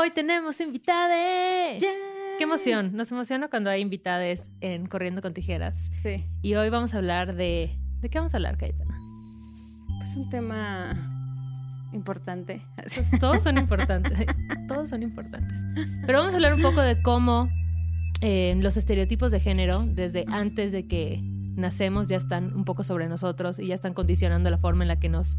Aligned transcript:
Hoy 0.00 0.12
tenemos 0.12 0.60
invitades. 0.60 1.82
Qué 2.38 2.44
emoción. 2.44 2.96
Nos 2.96 3.10
emociona 3.10 3.48
cuando 3.48 3.68
hay 3.68 3.80
invitades 3.80 4.52
en 4.60 4.86
Corriendo 4.86 5.22
con 5.22 5.34
Tijeras. 5.34 5.90
Sí. 6.04 6.24
Y 6.40 6.54
hoy 6.54 6.70
vamos 6.70 6.94
a 6.94 6.98
hablar 6.98 7.34
de. 7.34 7.76
¿De 8.00 8.08
qué 8.08 8.18
vamos 8.20 8.32
a 8.32 8.36
hablar, 8.36 8.56
Cayetana? 8.58 8.96
Pues 9.98 10.14
un 10.14 10.30
tema 10.30 10.94
importante. 11.92 12.62
Pues 12.76 13.10
todos 13.18 13.42
son 13.42 13.58
importantes. 13.58 14.24
todos 14.68 14.88
son 14.88 15.02
importantes. 15.02 15.58
Pero 16.06 16.18
vamos 16.18 16.32
a 16.32 16.36
hablar 16.36 16.54
un 16.54 16.62
poco 16.62 16.80
de 16.80 17.02
cómo 17.02 17.48
eh, 18.20 18.54
los 18.60 18.76
estereotipos 18.76 19.32
de 19.32 19.40
género, 19.40 19.82
desde 19.84 20.26
antes 20.28 20.70
de 20.70 20.86
que 20.86 21.18
nacemos, 21.56 22.06
ya 22.06 22.18
están 22.18 22.54
un 22.54 22.64
poco 22.64 22.84
sobre 22.84 23.08
nosotros 23.08 23.58
y 23.58 23.66
ya 23.66 23.74
están 23.74 23.94
condicionando 23.94 24.48
la 24.48 24.58
forma 24.58 24.84
en 24.84 24.88
la 24.88 25.00
que 25.00 25.08
nos 25.08 25.36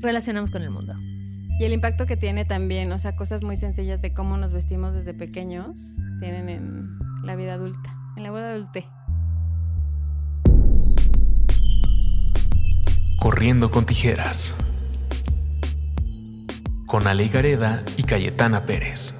relacionamos 0.00 0.50
con 0.50 0.62
el 0.62 0.70
mundo. 0.70 0.94
Y 1.60 1.64
el 1.66 1.74
impacto 1.74 2.06
que 2.06 2.16
tiene 2.16 2.46
también, 2.46 2.90
o 2.90 2.98
sea, 2.98 3.16
cosas 3.16 3.42
muy 3.42 3.58
sencillas 3.58 4.00
de 4.00 4.14
cómo 4.14 4.38
nos 4.38 4.50
vestimos 4.50 4.94
desde 4.94 5.12
pequeños, 5.12 5.98
tienen 6.18 6.48
en 6.48 6.98
la 7.22 7.36
vida 7.36 7.52
adulta, 7.52 7.94
en 8.16 8.22
la 8.22 8.30
vida 8.30 8.52
adulta. 8.52 8.80
Corriendo 13.18 13.70
con 13.70 13.84
tijeras. 13.84 14.54
Con 16.86 17.06
Ale 17.06 17.28
Gareda 17.28 17.84
y 17.98 18.04
Cayetana 18.04 18.64
Pérez. 18.64 19.19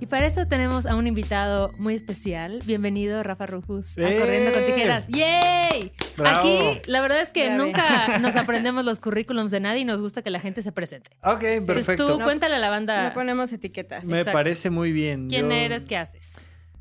Y 0.00 0.06
para 0.06 0.26
eso 0.28 0.46
tenemos 0.46 0.86
a 0.86 0.94
un 0.94 1.08
invitado 1.08 1.72
muy 1.76 1.94
especial. 1.94 2.60
Bienvenido, 2.64 3.20
Rafa 3.24 3.46
Rufus, 3.46 3.98
a 3.98 4.02
¡Eh! 4.08 4.18
Corriendo 4.20 4.52
con 4.52 4.64
Tijeras. 4.64 5.08
¡Yay! 5.08 5.92
Bravo. 6.16 6.38
Aquí, 6.38 6.80
la 6.86 7.00
verdad 7.00 7.20
es 7.20 7.30
que 7.30 7.46
Ya 7.46 7.56
ves. 7.56 7.58
nunca 7.58 8.18
nos 8.20 8.36
aprendemos 8.36 8.84
los 8.84 9.00
currículums 9.00 9.50
de 9.50 9.58
nadie 9.58 9.80
y 9.80 9.84
nos 9.84 10.00
gusta 10.00 10.22
que 10.22 10.30
la 10.30 10.38
gente 10.38 10.62
se 10.62 10.70
presente. 10.70 11.10
Ok, 11.24 11.42
Entonces 11.42 11.84
perfecto. 11.86 12.16
tú 12.16 12.22
cuéntale 12.24 12.54
a 12.54 12.58
la 12.60 12.70
banda 12.70 13.08
No 13.08 13.12
ponemos 13.14 13.52
etiquetas. 13.52 14.04
Me 14.04 14.18
Exacto. 14.18 14.36
parece 14.38 14.70
muy 14.70 14.92
bien. 14.92 15.28
quién 15.28 15.46
Yo- 15.48 15.52
eres, 15.56 15.84
qué 15.84 15.96
haces. 15.96 16.34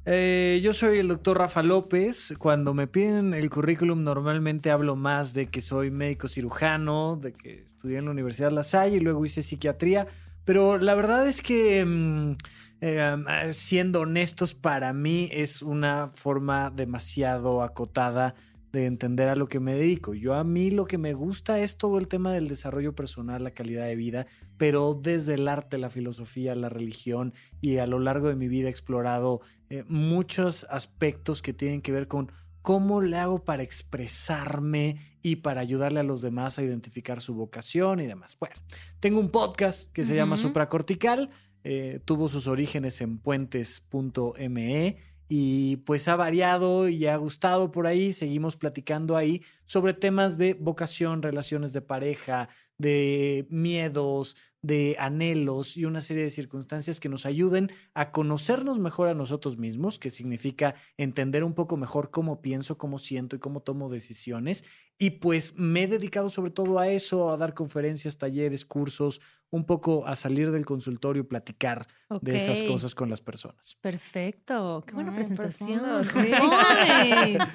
Eh, 0.06 0.60
yo 0.62 0.72
soy 0.72 1.00
el 1.00 1.08
doctor 1.08 1.40
Rafa 1.40 1.64
López. 1.64 2.36
Cuando 2.38 2.76
me 2.76 2.86
piden 2.86 3.34
el 3.34 3.50
currículum, 3.50 4.04
normalmente 4.04 4.70
hablo 4.70 4.96
más 4.96 5.34
de 5.34 5.48
que 5.48 5.62
soy 5.62 5.90
médico 5.90 6.28
cirujano, 6.28 7.18
de 7.20 7.34
que 7.34 7.64
estudié 7.64 7.98
en 7.98 8.06
la 8.06 8.12
Universidad 8.12 8.52
La 8.52 8.64
Salle 8.64 8.98
y 8.98 9.00
luego 9.00 9.26
hice 9.26 9.42
psiquiatría. 9.42 10.06
Pero 10.46 10.78
la 10.78 10.96
verdad 10.96 11.28
es 11.28 11.42
que, 11.42 11.84
mm, 11.84 12.36
eh, 12.82 13.16
siendo 13.54 14.02
honestos, 14.02 14.54
para 14.54 14.94
mí 14.94 15.30
es 15.32 15.62
una 15.62 16.08
forma 16.08 16.70
demasiado 16.70 17.62
acotada 17.64 18.36
de 18.72 18.86
entender 18.86 19.30
a 19.30 19.36
lo 19.36 19.48
que 19.48 19.60
me 19.60 19.74
dedico. 19.74 20.14
Yo 20.14 20.36
a 20.36 20.44
mí 20.44 20.70
lo 20.70 20.86
que 20.86 20.98
me 20.98 21.14
gusta 21.14 21.60
es 21.60 21.78
todo 21.78 21.98
el 21.98 22.08
tema 22.08 22.34
del 22.34 22.48
desarrollo 22.48 22.94
personal, 22.94 23.44
la 23.44 23.52
calidad 23.52 23.86
de 23.86 23.96
vida, 23.96 24.28
pero 24.58 24.94
desde 24.94 25.36
el 25.36 25.48
arte, 25.48 25.78
la 25.78 25.90
filosofía, 25.90 26.54
la 26.56 26.70
religión 26.70 27.34
y 27.62 27.78
a 27.78 27.88
lo 27.88 28.00
largo 28.00 28.28
de 28.28 28.36
mi 28.36 28.48
vida 28.48 28.68
he 28.68 28.72
explorado 28.72 29.42
eh, 29.70 29.84
muchos 29.88 30.66
aspectos 30.70 31.42
que 31.42 31.54
tienen 31.54 31.82
que 31.82 31.92
ver 31.92 32.08
con 32.08 32.32
cómo 32.62 33.02
le 33.02 33.16
hago 33.16 33.46
para 33.46 33.64
expresarme 33.64 34.98
y 35.22 35.38
para 35.38 35.62
ayudarle 35.62 36.02
a 36.02 36.04
los 36.04 36.22
demás 36.22 36.60
a 36.60 36.64
identificar 36.64 37.22
su 37.22 37.34
vocación 37.34 38.02
y 38.02 38.08
demás. 38.08 38.38
Bueno, 38.40 38.56
tengo 39.00 39.20
un 39.20 39.30
podcast 39.30 39.92
que 39.94 40.04
se 40.04 40.16
llama. 40.16 40.36
Supracortical, 40.36 41.30
eh, 41.70 42.00
tuvo 42.06 42.30
sus 42.30 42.48
orígenes 42.48 43.02
en 43.02 43.18
puentes.me 43.18 44.98
y 45.28 45.76
pues 45.78 46.08
ha 46.08 46.16
variado 46.16 46.88
y 46.88 47.08
ha 47.08 47.18
gustado 47.18 47.72
por 47.72 47.88
ahí. 47.88 48.14
Seguimos 48.14 48.56
platicando 48.56 49.18
ahí 49.18 49.44
sobre 49.66 49.94
temas 49.94 50.38
de 50.38 50.54
vocación, 50.54 51.22
relaciones 51.22 51.74
de 51.74 51.82
pareja, 51.82 52.48
de 52.78 53.48
miedos, 53.50 54.38
de 54.62 54.96
anhelos 54.98 55.76
y 55.76 55.84
una 55.84 56.00
serie 56.00 56.24
de 56.24 56.30
circunstancias 56.30 57.02
que 57.02 57.10
nos 57.10 57.26
ayuden 57.26 57.70
a 57.94 58.12
conocernos 58.12 58.80
mejor 58.80 59.10
a 59.10 59.14
nosotros 59.14 59.58
mismos, 59.58 60.00
que 60.00 60.10
significa 60.10 60.74
entender 60.96 61.44
un 61.44 61.54
poco 61.54 61.76
mejor 61.76 62.12
cómo 62.12 62.42
pienso, 62.42 62.78
cómo 62.78 62.98
siento 62.98 63.36
y 63.36 63.40
cómo 63.40 63.60
tomo 63.60 63.90
decisiones. 63.90 64.64
Y 65.00 65.12
pues 65.12 65.54
me 65.56 65.84
he 65.84 65.88
dedicado 65.88 66.30
sobre 66.30 66.50
todo 66.50 66.80
a 66.80 66.88
eso, 66.88 67.30
a 67.30 67.38
dar 67.38 67.54
conferencias, 67.54 68.18
talleres, 68.18 68.66
cursos, 68.66 69.22
un 69.50 69.66
poco 69.66 70.06
a 70.08 70.16
salir 70.16 70.52
del 70.52 70.66
consultorio 70.66 71.22
y 71.22 71.26
platicar 71.26 71.88
de 72.22 72.36
esas 72.36 72.64
cosas 72.64 72.96
con 72.96 73.10
las 73.10 73.22
personas. 73.22 73.78
Perfecto, 73.80 74.84
qué 74.86 74.94
buena 74.96 75.12
Ay, 75.12 75.18
presentación. 75.18 75.80
profundo, 75.80 76.24
sí. 76.24 76.32
Ay. 76.52 77.38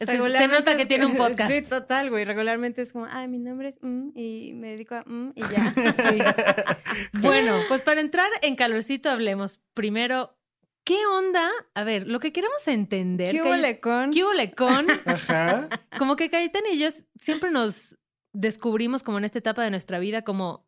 Es 0.00 0.06
que 0.06 0.06
se 0.06 0.12
Regularmente 0.12 0.58
nota 0.58 0.76
que 0.76 0.86
tiene 0.86 1.06
un 1.06 1.16
podcast. 1.16 1.50
Sí, 1.52 1.62
total, 1.62 2.10
güey. 2.10 2.24
Regularmente 2.24 2.82
es 2.82 2.92
como, 2.92 3.06
ay, 3.10 3.28
mi 3.28 3.38
nombre 3.38 3.68
es 3.68 3.78
mm, 3.82 4.10
y 4.14 4.52
me 4.54 4.70
dedico 4.70 4.94
a 4.96 5.04
mm, 5.06 5.32
y 5.34 5.40
ya. 5.42 5.72
Sí. 6.10 6.18
Bueno, 7.20 7.58
pues 7.68 7.82
para 7.82 8.00
entrar 8.00 8.28
en 8.42 8.56
calorcito 8.56 9.08
hablemos 9.10 9.60
primero, 9.74 10.36
¿qué 10.84 11.06
onda? 11.06 11.50
A 11.74 11.84
ver, 11.84 12.06
lo 12.06 12.20
que 12.20 12.32
queremos 12.32 12.66
entender. 12.68 13.32
¿Qué 13.32 13.42
huele 13.42 13.80
con? 13.80 14.10
¿Qué 14.10 14.24
huele 14.24 14.52
con? 14.52 14.86
Ajá. 15.06 15.68
Como 15.98 16.16
que 16.16 16.30
Cayetana 16.30 16.70
y 16.70 16.78
yo 16.78 16.88
siempre 17.18 17.50
nos 17.50 17.96
descubrimos 18.32 19.02
como 19.02 19.18
en 19.18 19.24
esta 19.24 19.38
etapa 19.38 19.62
de 19.62 19.70
nuestra 19.70 19.98
vida, 19.98 20.22
como 20.22 20.66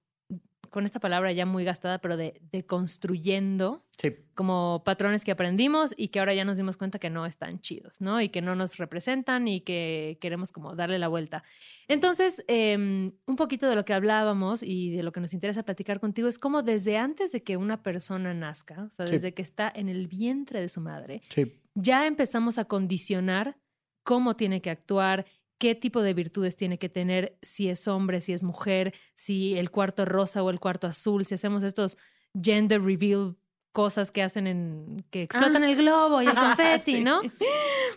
con 0.74 0.84
esta 0.84 1.00
palabra 1.00 1.32
ya 1.32 1.46
muy 1.46 1.64
gastada, 1.64 1.98
pero 2.00 2.16
de, 2.18 2.40
de 2.52 2.66
construyendo 2.66 3.86
Sí. 3.96 4.12
como 4.34 4.82
patrones 4.84 5.24
que 5.24 5.30
aprendimos 5.30 5.94
y 5.96 6.08
que 6.08 6.18
ahora 6.18 6.34
ya 6.34 6.44
nos 6.44 6.56
dimos 6.56 6.76
cuenta 6.76 6.98
que 6.98 7.10
no 7.10 7.26
están 7.26 7.60
chidos, 7.60 8.00
¿no? 8.00 8.20
Y 8.20 8.28
que 8.28 8.42
no 8.42 8.56
nos 8.56 8.76
representan 8.76 9.46
y 9.46 9.60
que 9.60 10.18
queremos 10.20 10.50
como 10.50 10.74
darle 10.74 10.98
la 10.98 11.06
vuelta. 11.06 11.44
Entonces, 11.86 12.44
eh, 12.48 12.74
un 12.76 13.36
poquito 13.36 13.68
de 13.68 13.76
lo 13.76 13.84
que 13.84 13.94
hablábamos 13.94 14.64
y 14.64 14.90
de 14.90 15.04
lo 15.04 15.12
que 15.12 15.20
nos 15.20 15.32
interesa 15.32 15.62
platicar 15.62 16.00
contigo 16.00 16.26
es 16.26 16.38
como 16.40 16.62
desde 16.62 16.96
antes 16.98 17.30
de 17.30 17.44
que 17.44 17.56
una 17.56 17.82
persona 17.84 18.34
nazca, 18.34 18.82
o 18.82 18.90
sea, 18.90 19.06
Sí. 19.06 19.12
desde 19.12 19.32
que 19.32 19.42
está 19.42 19.72
en 19.74 19.88
el 19.88 20.08
vientre 20.08 20.60
de 20.60 20.68
su 20.68 20.80
madre, 20.80 21.22
Sí. 21.28 21.52
ya 21.76 22.06
empezamos 22.08 22.58
a 22.58 22.64
condicionar 22.64 23.56
cómo 24.02 24.34
tiene 24.34 24.60
que 24.60 24.70
actuar, 24.70 25.24
qué 25.58 25.74
tipo 25.74 26.02
de 26.02 26.14
virtudes 26.14 26.56
tiene 26.56 26.78
que 26.78 26.88
tener, 26.88 27.38
si 27.42 27.68
es 27.68 27.86
hombre, 27.88 28.20
si 28.20 28.32
es 28.32 28.42
mujer, 28.42 28.92
si 29.14 29.56
el 29.56 29.70
cuarto 29.70 30.04
rosa 30.04 30.42
o 30.42 30.50
el 30.50 30.60
cuarto 30.60 30.86
azul, 30.86 31.24
si 31.24 31.34
hacemos 31.34 31.62
estos 31.62 31.96
gender 32.40 32.82
reveal 32.82 33.36
cosas 33.72 34.10
que 34.12 34.22
hacen 34.22 34.46
en 34.46 35.04
que 35.10 35.22
explotan 35.22 35.62
Ah. 35.64 35.70
el 35.70 35.76
globo 35.76 36.22
y 36.22 36.26
el 36.26 36.34
confeti, 36.82 36.96
Sí. 36.96 37.00
¿no? 37.04 37.20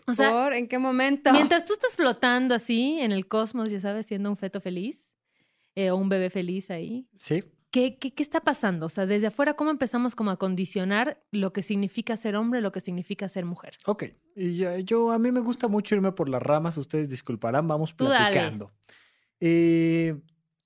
O 0.08 0.14
sea, 0.14 0.32
¿Por? 0.32 0.54
¿En 0.54 0.68
qué 0.68 0.78
momento? 0.80 1.32
mientras 1.34 1.66
tú 1.66 1.74
estás 1.74 1.96
flotando 1.96 2.56
así 2.56 2.98
en 3.00 3.12
el 3.12 3.28
cosmos, 3.28 3.72
ya 3.72 3.80
sabes, 3.80 4.06
siendo 4.08 4.30
un 4.30 4.38
feto 4.38 4.60
feliz 4.62 5.12
eh, 5.76 5.92
o 5.92 5.96
un 5.98 6.10
bebé 6.10 6.30
feliz 6.32 6.72
ahí, 6.72 7.08
Sí. 7.20 7.44
¿Qué, 7.72 7.98
qué, 7.98 8.14
qué 8.14 8.24
está 8.24 8.42
pasando? 8.42 8.86
O 8.86 8.90
sea, 8.90 9.06
desde 9.06 9.28
afuera, 9.28 9.56
¿cómo 9.56 9.72
empezamos 9.72 10.16
como 10.16 10.32
a 10.32 10.38
condicionar 10.38 11.22
lo 11.32 11.52
que 11.52 11.62
significa 11.62 12.16
ser 12.16 12.36
hombre, 12.36 12.62
lo 12.62 12.72
que 12.72 12.80
significa 12.80 13.28
ser 13.28 13.46
mujer? 13.46 13.78
Ok, 13.86 14.06
y 14.36 14.84
yo 14.84 15.12
a 15.12 15.20
mí 15.20 15.32
me 15.32 15.42
gusta 15.42 15.68
mucho 15.68 15.96
irme 15.96 16.12
por 16.12 16.30
las 16.30 16.42
ramas, 16.42 16.78
ustedes 16.78 17.10
disculparán, 17.10 17.68
vamos 17.68 17.94
platicando. 17.94 18.72
Eh, 19.40 20.16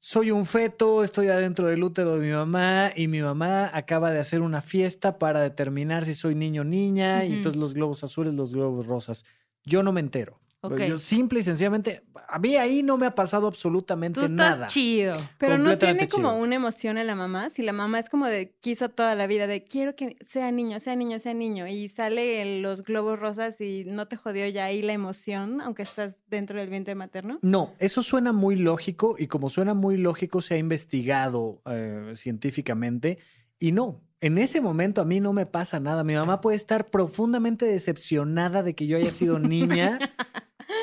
soy 0.04 0.32
un 0.32 0.46
feto, 0.46 1.04
estoy 1.04 1.28
adentro 1.28 1.68
del 1.68 1.84
útero 1.84 2.16
de 2.16 2.26
mi 2.26 2.34
mamá 2.34 2.92
y 2.96 3.08
mi 3.08 3.22
mamá 3.22 3.70
acaba 3.72 4.12
de 4.12 4.20
hacer 4.20 4.42
una 4.42 4.62
fiesta 4.62 5.20
para 5.20 5.42
determinar 5.42 6.06
si 6.06 6.16
soy 6.16 6.34
niño 6.34 6.62
o 6.62 6.66
niña 6.66 7.24
y 7.24 7.34
entonces 7.34 7.60
los 7.60 7.74
globos 7.76 8.04
azules, 8.04 8.34
los 8.34 8.54
globos 8.54 8.88
rosas. 8.88 9.26
Yo 9.64 9.84
no 9.84 9.92
me 9.92 10.00
entero. 10.00 10.40
Ok. 10.64 10.80
Yo 10.82 11.00
simple 11.00 11.40
y 11.40 11.44
sencillamente, 11.44 12.04
a 12.28 12.38
mí 12.38 12.56
ahí 12.56 12.84
no 12.84 12.96
me 12.96 13.08
ha 13.08 13.16
pasado 13.16 13.48
absolutamente 13.48 14.20
Tú 14.20 14.26
estás 14.28 14.58
nada. 14.58 14.68
chido. 14.68 15.16
Pero 15.40 15.58
no 15.58 15.76
tiene 15.80 16.08
como 16.08 16.30
chido. 16.30 16.42
una 16.42 16.56
emoción 16.56 17.00
en 17.00 17.08
la 17.08 17.16
mamá. 17.16 17.50
Si 17.50 17.64
la 17.64 17.74
mamá 17.74 17.98
es 17.98 18.10
como 18.10 18.28
de 18.28 18.54
quiso 18.62 18.90
toda 18.90 19.16
la 19.16 19.26
vida 19.26 19.48
de 19.48 19.64
quiero 19.64 19.96
que 19.96 20.18
sea 20.28 20.52
niño, 20.52 20.80
sea 20.80 20.96
niño, 20.96 21.18
sea 21.18 21.34
niño. 21.34 21.68
Y 21.68 21.90
sale 21.90 22.62
los 22.62 22.84
globos 22.84 23.20
rosas 23.20 23.60
y 23.60 23.86
no 23.88 24.08
te 24.08 24.18
jodió 24.18 24.48
ya 24.50 24.66
ahí 24.66 24.84
la 24.84 24.94
emoción, 24.94 25.62
aunque 25.62 25.82
estás 25.82 26.18
dentro 26.28 26.60
del 26.60 26.70
vientre 26.70 26.94
materno. 26.94 27.40
No, 27.42 27.74
eso 27.80 28.04
suena 28.04 28.32
muy 28.32 28.56
lógico 28.56 29.16
y 29.18 29.26
como 29.26 29.50
suena 29.50 29.74
muy 29.74 29.98
lógico 29.98 30.42
se 30.42 30.54
ha 30.54 30.58
investigado 30.58 31.64
eh, 31.66 32.14
científicamente 32.16 33.18
y 33.58 33.72
no, 33.72 34.02
en 34.22 34.38
ese 34.38 34.62
momento 34.62 35.02
a 35.02 35.06
mí 35.06 35.20
no 35.20 35.34
me 35.34 35.46
pasa 35.46 35.80
nada. 35.80 36.04
Mi 36.04 36.14
mamá 36.14 36.42
puede 36.42 36.58
estar 36.58 36.86
profundamente 36.86 37.66
decepcionada 37.66 38.64
de 38.64 38.76
que 38.76 38.86
yo 38.88 38.98
haya 38.98 39.12
sido 39.12 39.40
niña 39.40 39.98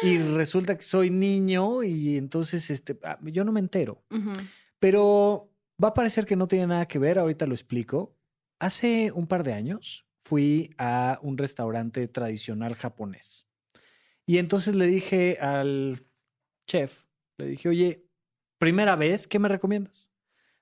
y 0.02 0.18
resulta 0.18 0.76
que 0.76 0.82
soy 0.82 1.10
niño 1.10 1.82
y 1.82 2.16
entonces 2.16 2.70
este, 2.70 2.98
ah, 3.04 3.18
yo 3.22 3.44
no 3.44 3.52
me 3.52 3.60
entero. 3.60 4.02
Pero 4.78 5.52
va 5.82 5.88
a 5.88 5.94
parecer 5.94 6.24
que 6.26 6.36
no 6.36 6.46
tiene 6.48 6.66
nada 6.68 6.86
que 6.86 6.98
ver, 6.98 7.18
ahorita 7.18 7.46
lo 7.46 7.54
explico. 7.54 8.16
Hace 8.60 9.12
un 9.12 9.26
par 9.26 9.42
de 9.44 9.52
años 9.52 10.06
fui 10.24 10.74
a 10.78 11.18
un 11.22 11.38
restaurante 11.38 12.06
tradicional 12.08 12.74
japonés. 12.74 13.46
Y 14.26 14.38
entonces 14.38 14.74
le 14.76 14.86
dije 14.86 15.38
al 15.40 16.06
chef, 16.66 17.04
le 17.38 17.46
dije, 17.46 17.68
oye, 17.68 18.04
primera 18.58 18.94
vez, 18.96 19.26
¿qué 19.26 19.38
me 19.38 19.48
recomiendas? 19.48 20.10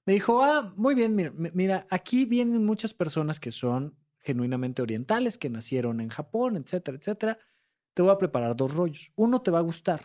Me 0.05 0.13
dijo, 0.13 0.43
ah, 0.43 0.73
muy 0.77 0.95
bien, 0.95 1.17
mira, 1.17 1.33
mi- 1.33 1.51
mira, 1.53 1.87
aquí 1.91 2.27
vienen 2.27 2.65
muchas 2.65 2.95
personas 2.95 3.41
que 3.41 3.51
son 3.51 3.97
genuinamente 4.21 4.83
orientales, 4.83 5.37
que 5.37 5.51
nacieron 5.51 6.01
en 6.01 6.11
Japón, 6.11 6.57
etcétera, 6.57 6.97
etcétera. 6.97 7.39
Te 7.97 8.03
voy 8.03 8.13
a 8.13 8.19
preparar 8.19 8.55
dos 8.55 8.75
rollos. 8.75 9.11
Uno 9.17 9.41
te 9.41 9.51
va 9.51 9.61
a 9.61 9.63
gustar, 9.63 10.03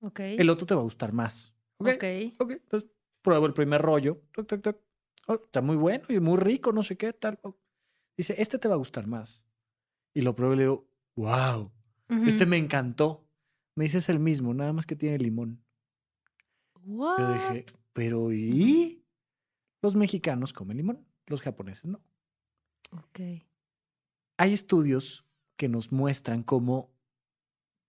Ok. 0.00 0.20
el 0.20 0.48
otro 0.48 0.64
te 0.64 0.74
va 0.74 0.80
a 0.80 0.84
gustar 0.84 1.12
más. 1.12 1.54
¿Ok? 1.76 1.88
Ok. 1.88 2.04
Ok, 2.38 2.50
entonces 2.52 2.90
pruebo 3.20 3.44
el 3.44 3.52
primer 3.52 3.82
rollo. 3.82 4.22
Toc, 4.32 4.46
toc, 4.46 4.62
toc. 4.62 4.80
Oh, 5.26 5.34
está 5.34 5.60
muy 5.60 5.76
bueno 5.76 6.06
y 6.08 6.20
muy 6.20 6.38
rico, 6.38 6.72
no 6.72 6.82
sé 6.82 6.96
qué 6.96 7.12
tal. 7.12 7.38
Oh. 7.42 7.54
Dice, 8.16 8.34
este 8.38 8.58
te 8.58 8.66
va 8.66 8.74
a 8.74 8.78
gustar 8.78 9.06
más. 9.06 9.44
Y 10.14 10.22
lo 10.22 10.34
probé 10.34 10.54
y 10.54 10.56
le 10.56 10.62
digo, 10.62 10.88
wow, 11.16 11.70
este 12.26 12.46
me 12.46 12.56
encantó. 12.56 13.28
Me 13.76 13.84
dice, 13.84 13.98
es 13.98 14.08
el 14.08 14.20
mismo, 14.20 14.54
nada 14.54 14.72
más 14.72 14.86
que 14.86 14.96
tiene 14.96 15.18
limón. 15.18 15.62
Yo 16.86 17.32
dije, 17.34 17.66
pero 17.92 18.32
¿y? 18.32 19.04
Los 19.82 19.96
mexicanos 19.96 20.54
comen 20.54 20.78
limón, 20.78 21.06
los 21.26 21.42
japoneses 21.42 21.84
no. 21.84 22.00
Ok. 22.92 23.20
Hay 24.38 24.52
estudios 24.54 25.26
que 25.58 25.68
nos 25.68 25.92
muestran 25.92 26.42
cómo 26.42 26.93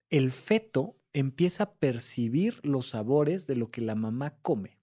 el 0.10 0.32
feto 0.32 0.98
empieza 1.14 1.64
a 1.64 1.74
percibir 1.76 2.60
los 2.64 2.90
sabores 2.90 3.48
de 3.48 3.56
lo 3.56 3.72
que 3.72 3.82
la 3.82 3.96
mamá 3.96 4.38
come. 4.42 4.78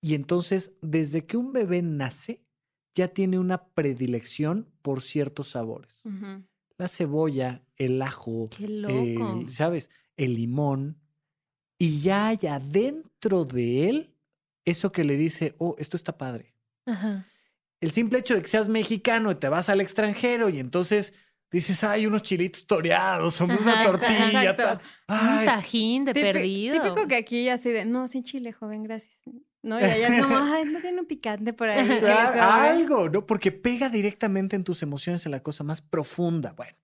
Y 0.00 0.14
entonces, 0.14 0.72
desde 0.82 1.24
que 1.26 1.36
un 1.36 1.52
bebé 1.52 1.80
nace, 1.82 2.44
ya 2.94 3.08
tiene 3.08 3.38
una 3.38 3.66
predilección 3.68 4.70
por 4.82 5.02
ciertos 5.02 5.48
sabores. 5.50 6.02
La 6.76 6.88
cebolla, 6.88 7.62
el 7.76 8.02
ajo, 8.02 8.50
el- 8.88 9.50
¿sabes? 9.50 9.90
El 10.16 10.34
limón. 10.34 11.00
Y 11.78 12.00
ya 12.02 12.28
hay 12.28 12.38
adentro 12.48 13.44
de 13.44 13.88
él 13.88 14.14
eso 14.64 14.92
que 14.92 15.04
le 15.04 15.16
dice, 15.16 15.54
oh, 15.58 15.74
esto 15.78 15.96
está 15.96 16.16
padre. 16.18 16.54
Ajá. 16.86 17.26
El 17.80 17.90
simple 17.90 18.18
hecho 18.18 18.34
de 18.34 18.42
que 18.42 18.48
seas 18.48 18.68
mexicano 18.68 19.30
y 19.30 19.34
te 19.34 19.48
vas 19.48 19.68
al 19.68 19.80
extranjero 19.80 20.48
y 20.48 20.58
entonces 20.58 21.14
dices, 21.54 21.82
ay, 21.84 22.06
unos 22.06 22.22
chilitos 22.22 22.66
toreados 22.66 23.40
o 23.40 23.44
una 23.44 23.82
tortilla. 23.84 24.26
exacto. 24.52 24.62
tal. 24.62 24.80
Un 25.08 25.16
Ay, 25.38 25.46
tajín 25.46 26.04
de 26.04 26.12
Típi- 26.12 26.20
perdido. 26.32 26.82
Típico 26.82 27.06
que 27.08 27.16
aquí 27.16 27.48
así 27.48 27.70
de, 27.70 27.84
no, 27.84 28.08
sin 28.08 28.22
chile, 28.24 28.52
joven, 28.52 28.82
gracias. 28.82 29.14
No, 29.62 29.80
y 29.80 29.84
allá 29.84 30.08
es 30.16 30.22
como, 30.22 30.36
ay, 30.54 30.64
no 30.66 30.80
tiene 30.80 31.00
un 31.00 31.06
picante 31.06 31.52
por 31.52 31.68
ahí. 31.70 31.86
Claro, 32.00 32.28
sobre". 32.28 32.40
algo, 32.40 33.08
¿no? 33.08 33.26
Porque 33.26 33.50
pega 33.52 33.88
directamente 33.88 34.56
en 34.56 34.64
tus 34.64 34.82
emociones 34.82 35.24
en 35.26 35.32
la 35.32 35.42
cosa 35.42 35.64
más 35.64 35.80
profunda. 35.80 36.52
Bueno, 36.52 36.76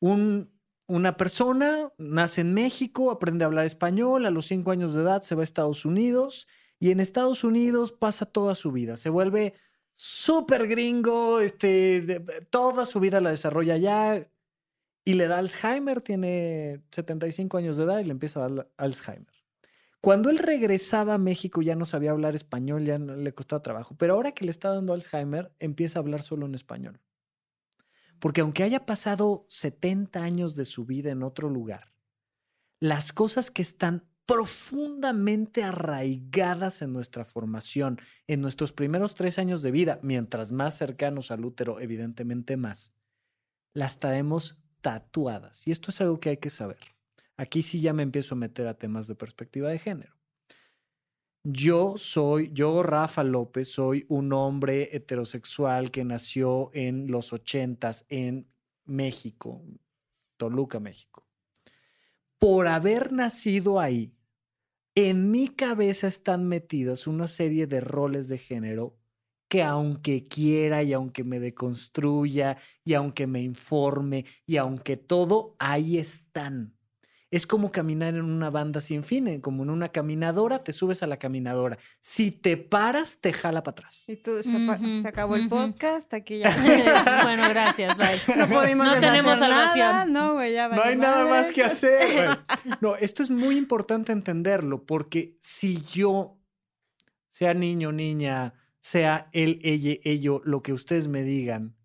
un, 0.00 0.50
una 0.86 1.16
persona 1.16 1.92
nace 1.98 2.40
en 2.40 2.54
México, 2.54 3.10
aprende 3.10 3.44
a 3.44 3.46
hablar 3.46 3.66
español, 3.66 4.26
a 4.26 4.30
los 4.30 4.46
cinco 4.46 4.70
años 4.70 4.94
de 4.94 5.02
edad 5.02 5.22
se 5.22 5.34
va 5.34 5.42
a 5.42 5.44
Estados 5.44 5.84
Unidos 5.84 6.46
y 6.80 6.90
en 6.90 7.00
Estados 7.00 7.44
Unidos 7.44 7.92
pasa 7.92 8.24
toda 8.26 8.54
su 8.54 8.72
vida, 8.72 8.96
se 8.96 9.10
vuelve 9.10 9.54
súper 10.00 10.68
gringo, 10.68 11.40
este, 11.40 12.20
toda 12.50 12.86
su 12.86 13.00
vida 13.00 13.20
la 13.20 13.32
desarrolla 13.32 13.74
allá 13.74 14.30
y 15.04 15.14
le 15.14 15.26
da 15.26 15.38
Alzheimer, 15.38 16.00
tiene 16.00 16.84
75 16.92 17.58
años 17.58 17.76
de 17.76 17.82
edad 17.82 17.98
y 17.98 18.04
le 18.04 18.12
empieza 18.12 18.44
a 18.44 18.48
dar 18.48 18.70
Alzheimer. 18.76 19.34
Cuando 20.00 20.30
él 20.30 20.38
regresaba 20.38 21.14
a 21.14 21.18
México 21.18 21.62
ya 21.62 21.74
no 21.74 21.84
sabía 21.84 22.12
hablar 22.12 22.36
español, 22.36 22.84
ya 22.84 23.00
no 23.00 23.16
le 23.16 23.34
costaba 23.34 23.60
trabajo, 23.60 23.96
pero 23.98 24.14
ahora 24.14 24.30
que 24.30 24.44
le 24.44 24.52
está 24.52 24.72
dando 24.72 24.92
Alzheimer, 24.92 25.52
empieza 25.58 25.98
a 25.98 26.02
hablar 26.02 26.22
solo 26.22 26.46
en 26.46 26.54
español. 26.54 27.00
Porque 28.20 28.42
aunque 28.42 28.62
haya 28.62 28.86
pasado 28.86 29.46
70 29.48 30.22
años 30.22 30.54
de 30.54 30.64
su 30.64 30.84
vida 30.84 31.10
en 31.10 31.24
otro 31.24 31.50
lugar, 31.50 31.92
las 32.78 33.12
cosas 33.12 33.50
que 33.50 33.62
están 33.62 34.04
profundamente 34.28 35.64
arraigadas 35.64 36.82
en 36.82 36.92
nuestra 36.92 37.24
formación, 37.24 37.98
en 38.26 38.42
nuestros 38.42 38.74
primeros 38.74 39.14
tres 39.14 39.38
años 39.38 39.62
de 39.62 39.70
vida, 39.70 40.00
mientras 40.02 40.52
más 40.52 40.76
cercanos 40.76 41.30
al 41.30 41.46
útero, 41.46 41.80
evidentemente 41.80 42.58
más, 42.58 42.92
las 43.72 43.98
traemos 44.00 44.58
tatuadas. 44.82 45.66
Y 45.66 45.70
esto 45.70 45.90
es 45.90 46.02
algo 46.02 46.20
que 46.20 46.28
hay 46.28 46.36
que 46.36 46.50
saber. 46.50 46.76
Aquí 47.38 47.62
sí 47.62 47.80
ya 47.80 47.94
me 47.94 48.02
empiezo 48.02 48.34
a 48.34 48.38
meter 48.38 48.66
a 48.66 48.74
temas 48.74 49.06
de 49.06 49.14
perspectiva 49.14 49.70
de 49.70 49.78
género. 49.78 50.14
Yo 51.42 51.94
soy, 51.96 52.50
yo 52.52 52.82
Rafa 52.82 53.24
López, 53.24 53.72
soy 53.72 54.04
un 54.08 54.34
hombre 54.34 54.94
heterosexual 54.94 55.90
que 55.90 56.04
nació 56.04 56.70
en 56.74 57.10
los 57.10 57.32
ochentas 57.32 58.04
en 58.10 58.46
México, 58.84 59.64
Toluca, 60.36 60.80
México. 60.80 61.26
Por 62.38 62.68
haber 62.68 63.10
nacido 63.10 63.80
ahí, 63.80 64.12
en 64.94 65.30
mi 65.30 65.48
cabeza 65.48 66.08
están 66.08 66.48
metidas 66.48 67.06
una 67.06 67.28
serie 67.28 67.66
de 67.66 67.80
roles 67.80 68.28
de 68.28 68.38
género 68.38 68.98
que 69.48 69.62
aunque 69.62 70.24
quiera 70.24 70.82
y 70.82 70.92
aunque 70.92 71.24
me 71.24 71.40
deconstruya 71.40 72.58
y 72.84 72.94
aunque 72.94 73.26
me 73.26 73.40
informe 73.42 74.26
y 74.46 74.58
aunque 74.58 74.96
todo, 74.96 75.56
ahí 75.58 75.98
están. 75.98 76.77
Es 77.30 77.46
como 77.46 77.70
caminar 77.70 78.14
en 78.14 78.24
una 78.24 78.48
banda 78.48 78.80
sin 78.80 79.04
fin, 79.04 79.40
como 79.42 79.62
en 79.62 79.70
una 79.70 79.90
caminadora, 79.90 80.64
te 80.64 80.72
subes 80.72 81.02
a 81.02 81.06
la 81.06 81.18
caminadora. 81.18 81.76
Si 82.00 82.30
te 82.30 82.56
paras, 82.56 83.18
te 83.18 83.34
jala 83.34 83.62
para 83.62 83.72
atrás. 83.72 84.04
Y 84.08 84.16
tú, 84.16 84.42
se, 84.42 85.06
acabó 85.06 85.36
el 85.36 85.48
podcast, 85.48 86.14
aquí 86.14 86.38
ya. 86.38 86.56
bueno, 87.24 87.42
gracias, 87.50 87.96
bye. 87.98 88.36
No 88.36 88.46
pudimos 88.48 88.86
No 88.86 88.94
tenemos 88.98 89.38
nada. 89.40 90.06
No, 90.06 90.34
güey, 90.34 90.54
ya 90.54 90.68
No 90.68 90.82
hay 90.82 90.96
nada 90.96 91.26
más 91.26 91.52
que 91.52 91.62
hacer. 91.62 92.14
güey. 92.14 92.78
No, 92.80 92.96
esto 92.96 93.22
es 93.22 93.30
muy 93.30 93.58
importante 93.58 94.12
entenderlo, 94.12 94.86
porque 94.86 95.36
si 95.40 95.82
yo, 95.82 96.38
sea 97.28 97.52
niño, 97.52 97.92
niña, 97.92 98.54
sea 98.80 99.28
él, 99.32 99.58
ella, 99.62 99.96
ello, 100.02 100.40
lo 100.44 100.62
que 100.62 100.72
ustedes 100.72 101.08
me 101.08 101.22
digan, 101.22 101.76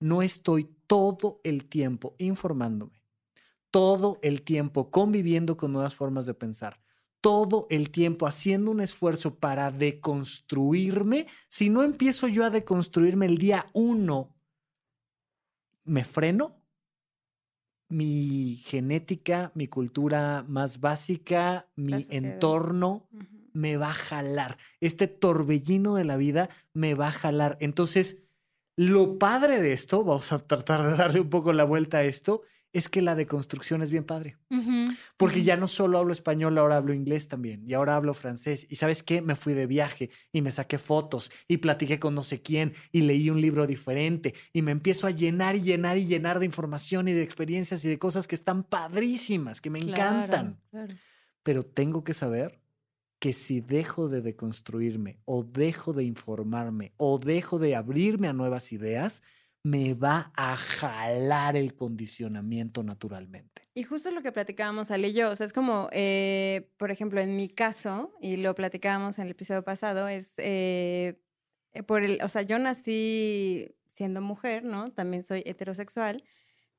no 0.00 0.22
estoy 0.22 0.68
todo 0.88 1.40
el 1.44 1.66
tiempo 1.66 2.16
informándome, 2.18 2.97
todo 3.70 4.18
el 4.22 4.42
tiempo 4.42 4.90
conviviendo 4.90 5.56
con 5.56 5.72
nuevas 5.72 5.94
formas 5.94 6.26
de 6.26 6.34
pensar, 6.34 6.80
todo 7.20 7.66
el 7.70 7.90
tiempo 7.90 8.26
haciendo 8.26 8.70
un 8.70 8.80
esfuerzo 8.80 9.36
para 9.36 9.70
deconstruirme, 9.70 11.26
si 11.48 11.70
no 11.70 11.82
empiezo 11.82 12.28
yo 12.28 12.44
a 12.44 12.50
deconstruirme 12.50 13.26
el 13.26 13.38
día 13.38 13.66
uno, 13.72 14.34
me 15.84 16.04
freno 16.04 16.58
mi 17.88 18.56
genética, 18.64 19.50
mi 19.54 19.66
cultura 19.66 20.44
más 20.46 20.80
básica, 20.80 21.68
mi 21.74 22.06
entorno 22.10 23.08
me 23.52 23.76
va 23.76 23.90
a 23.90 23.94
jalar. 23.94 24.58
Este 24.80 25.06
torbellino 25.06 25.94
de 25.94 26.04
la 26.04 26.16
vida 26.16 26.50
me 26.74 26.94
va 26.94 27.08
a 27.08 27.12
jalar. 27.12 27.56
Entonces, 27.60 28.24
lo 28.76 29.18
padre 29.18 29.60
de 29.60 29.72
esto, 29.72 30.04
vamos 30.04 30.30
a 30.32 30.38
tratar 30.38 30.88
de 30.88 30.96
darle 30.96 31.20
un 31.20 31.30
poco 31.30 31.52
la 31.52 31.64
vuelta 31.64 31.98
a 31.98 32.04
esto, 32.04 32.42
es 32.72 32.88
que 32.88 33.00
la 33.02 33.14
deconstrucción 33.14 33.82
es 33.82 33.90
bien 33.90 34.04
padre. 34.04 34.36
Porque 35.16 35.42
ya 35.42 35.56
no 35.56 35.68
solo 35.68 35.98
hablo 35.98 36.12
español, 36.12 36.58
ahora 36.58 36.76
hablo 36.76 36.92
inglés 36.92 37.28
también. 37.28 37.64
Y 37.66 37.74
ahora 37.74 37.96
hablo 37.96 38.12
francés. 38.14 38.66
Y 38.68 38.76
sabes 38.76 39.02
qué? 39.02 39.22
Me 39.22 39.36
fui 39.36 39.54
de 39.54 39.66
viaje 39.66 40.10
y 40.32 40.42
me 40.42 40.50
saqué 40.50 40.78
fotos 40.78 41.30
y 41.48 41.56
platiqué 41.58 41.98
con 41.98 42.14
no 42.14 42.22
sé 42.22 42.42
quién 42.42 42.74
y 42.92 43.00
leí 43.02 43.30
un 43.30 43.40
libro 43.40 43.66
diferente. 43.66 44.34
Y 44.52 44.62
me 44.62 44.72
empiezo 44.72 45.06
a 45.06 45.10
llenar 45.10 45.56
y 45.56 45.62
llenar 45.62 45.96
y 45.98 46.06
llenar 46.06 46.38
de 46.38 46.46
información 46.46 47.08
y 47.08 47.12
de 47.14 47.22
experiencias 47.22 47.84
y 47.84 47.88
de 47.88 47.98
cosas 47.98 48.28
que 48.28 48.34
están 48.34 48.64
padrísimas, 48.64 49.60
que 49.60 49.70
me 49.70 49.78
Claro, 49.80 49.94
encantan. 49.94 50.60
claro. 50.70 50.94
Pero 51.42 51.64
tengo 51.64 52.04
que 52.04 52.12
saber 52.14 52.60
que 53.18 53.32
si 53.32 53.60
dejo 53.60 54.08
de 54.08 54.20
deconstruirme 54.20 55.18
o 55.24 55.42
dejo 55.42 55.92
de 55.92 56.04
informarme 56.04 56.92
o 56.98 57.18
dejo 57.18 57.58
de 57.58 57.74
abrirme 57.74 58.28
a 58.28 58.32
nuevas 58.32 58.72
ideas, 58.72 59.22
me 59.62 59.94
va 59.94 60.32
a 60.36 60.56
jalar 60.56 61.56
el 61.56 61.74
condicionamiento 61.74 62.82
naturalmente. 62.82 63.68
Y 63.74 63.82
justo 63.82 64.10
lo 64.10 64.22
que 64.22 64.32
platicábamos 64.32 64.90
Ale 64.90 65.08
y 65.08 65.12
yo, 65.12 65.30
o 65.30 65.36
sea, 65.36 65.46
es 65.46 65.52
como, 65.52 65.88
eh, 65.92 66.70
por 66.78 66.90
ejemplo, 66.90 67.20
en 67.20 67.36
mi 67.36 67.48
caso, 67.48 68.12
y 68.20 68.36
lo 68.36 68.54
platicábamos 68.54 69.18
en 69.18 69.26
el 69.26 69.32
episodio 69.32 69.62
pasado, 69.62 70.08
es 70.08 70.32
eh, 70.38 71.20
eh, 71.72 71.82
por 71.82 72.04
el, 72.04 72.20
o 72.22 72.28
sea, 72.28 72.42
yo 72.42 72.58
nací 72.58 73.76
siendo 73.94 74.20
mujer, 74.20 74.64
¿no? 74.64 74.88
También 74.88 75.24
soy 75.24 75.42
heterosexual, 75.44 76.24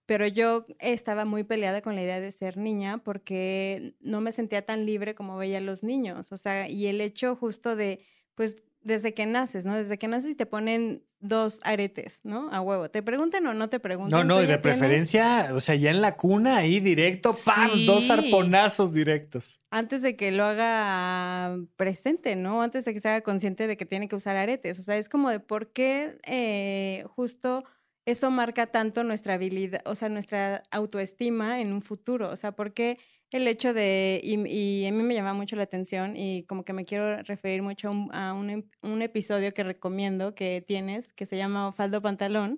pero 0.05 0.27
yo 0.27 0.65
estaba 0.79 1.25
muy 1.25 1.43
peleada 1.43 1.81
con 1.81 1.95
la 1.95 2.01
idea 2.03 2.19
de 2.19 2.31
ser 2.31 2.57
niña 2.57 2.99
porque 3.03 3.95
no 3.99 4.21
me 4.21 4.31
sentía 4.31 4.65
tan 4.65 4.85
libre 4.85 5.15
como 5.15 5.37
veía 5.37 5.59
a 5.59 5.61
los 5.61 5.83
niños, 5.83 6.31
o 6.31 6.37
sea, 6.37 6.69
y 6.69 6.87
el 6.87 7.01
hecho 7.01 7.35
justo 7.35 7.75
de, 7.75 8.05
pues, 8.35 8.63
desde 8.81 9.13
que 9.13 9.25
naces, 9.25 9.65
¿no? 9.65 9.75
Desde 9.75 9.97
que 9.97 10.07
naces 10.07 10.31
y 10.31 10.35
te 10.35 10.45
ponen 10.45 11.03
dos 11.21 11.59
aretes, 11.63 12.21
¿no? 12.23 12.49
A 12.51 12.61
huevo. 12.61 12.89
Te 12.89 13.03
pregunten 13.03 13.45
o 13.47 13.53
no 13.53 13.67
te 13.69 13.79
pregunten. 13.81 14.17
No, 14.17 14.23
no, 14.23 14.37
y 14.41 14.45
de 14.45 14.53
tienes- 14.57 14.61
preferencia, 14.61 15.49
o 15.53 15.59
sea, 15.59 15.75
ya 15.75 15.91
en 15.91 16.01
la 16.01 16.15
cuna, 16.15 16.55
ahí 16.57 16.79
directo, 16.79 17.35
¡pam! 17.45 17.85
Dos 17.85 18.09
arponazos 18.09 18.93
directos. 18.93 19.59
antes 19.69 20.01
de 20.01 20.15
que 20.15 20.31
lo 20.31 20.45
haga 20.45 21.57
presente, 21.75 22.35
¿no? 22.37 22.61
Antes 22.61 22.85
de 22.85 22.93
que 22.93 23.01
se 23.01 23.09
haga 23.09 23.21
consciente 23.21 23.67
de 23.67 23.75
que 23.75 23.85
tiene 23.85 24.07
que 24.07 24.15
usar 24.15 24.35
aretes. 24.37 24.79
O 24.79 24.81
sea, 24.81 24.97
es 24.97 25.09
como 25.09 25.29
de 25.29 25.39
por 25.41 25.73
qué 25.73 26.17
eh, 26.25 27.03
justo 27.15 27.65
eso 28.05 28.31
marca 28.31 28.67
tanto 28.67 29.03
nuestra 29.03 29.33
habilidad, 29.35 29.81
o 29.85 29.95
sea, 29.95 30.09
nuestra 30.09 30.63
autoestima 30.71 31.59
en 31.61 31.73
un 31.73 31.81
futuro. 31.81 32.29
O 32.31 32.35
sea, 32.37 32.53
por 32.53 32.73
qué 32.73 32.97
el 33.31 33.47
hecho 33.47 33.73
de, 33.73 34.19
y, 34.23 34.35
y 34.47 34.85
a 34.87 34.91
mí 34.91 35.03
me 35.03 35.13
llama 35.13 35.33
mucho 35.33 35.55
la 35.55 35.63
atención 35.63 36.15
y 36.15 36.43
como 36.43 36.63
que 36.65 36.73
me 36.73 36.85
quiero 36.85 37.21
referir 37.23 37.61
mucho 37.61 37.89
a 37.89 37.91
un, 37.91 38.09
a 38.13 38.33
un 38.33 38.49
em- 38.49 38.63
un 38.81 39.01
episodio 39.01 39.51
que 39.53 39.63
recomiendo 39.63 40.33
que 40.35 40.63
tienes, 40.65 41.13
que 41.13 41.25
se 41.25 41.37
llama 41.37 41.71
Faldo 41.71 42.01
Pantalón 42.01 42.57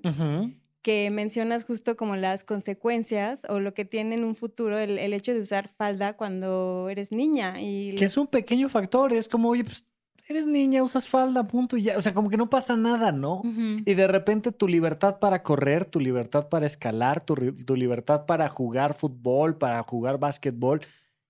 que 0.81 1.11
mencionas 1.11 1.63
justo 1.63 1.95
como 1.95 2.15
las 2.15 2.43
consecuencias 2.43 3.43
o 3.49 3.59
lo 3.59 3.73
que 3.75 3.85
tiene 3.85 4.15
en 4.15 4.23
un 4.23 4.33
futuro 4.35 4.79
el, 4.79 4.97
el 4.97 5.13
hecho 5.13 5.33
de 5.33 5.41
usar 5.41 5.67
falda 5.69 6.13
cuando 6.17 6.87
eres 6.89 7.11
niña. 7.11 7.61
Y 7.61 7.95
Que 7.95 8.05
es 8.05 8.17
un 8.17 8.25
pequeño 8.27 8.67
factor, 8.67 9.13
es 9.13 9.27
como, 9.27 9.49
oye, 9.49 9.63
pues 9.63 9.85
eres 10.31 10.47
niña, 10.47 10.83
usas 10.83 11.07
falda, 11.07 11.47
punto 11.47 11.77
y 11.77 11.83
ya. 11.83 11.97
O 11.97 12.01
sea, 12.01 12.13
como 12.13 12.29
que 12.29 12.37
no 12.37 12.49
pasa 12.49 12.75
nada, 12.75 13.11
¿no? 13.11 13.41
Y 13.85 13.93
de 13.93 14.07
repente 14.07 14.51
tu 14.51 14.67
libertad 14.67 15.19
para 15.19 15.43
correr, 15.43 15.85
tu 15.85 15.99
libertad 15.99 16.49
para 16.49 16.65
escalar, 16.65 17.23
tu, 17.23 17.35
tu 17.35 17.75
libertad 17.75 18.25
para 18.25 18.49
jugar 18.49 18.93
fútbol, 18.93 19.57
para 19.57 19.81
jugar 19.83 20.17
básquetbol, 20.17 20.81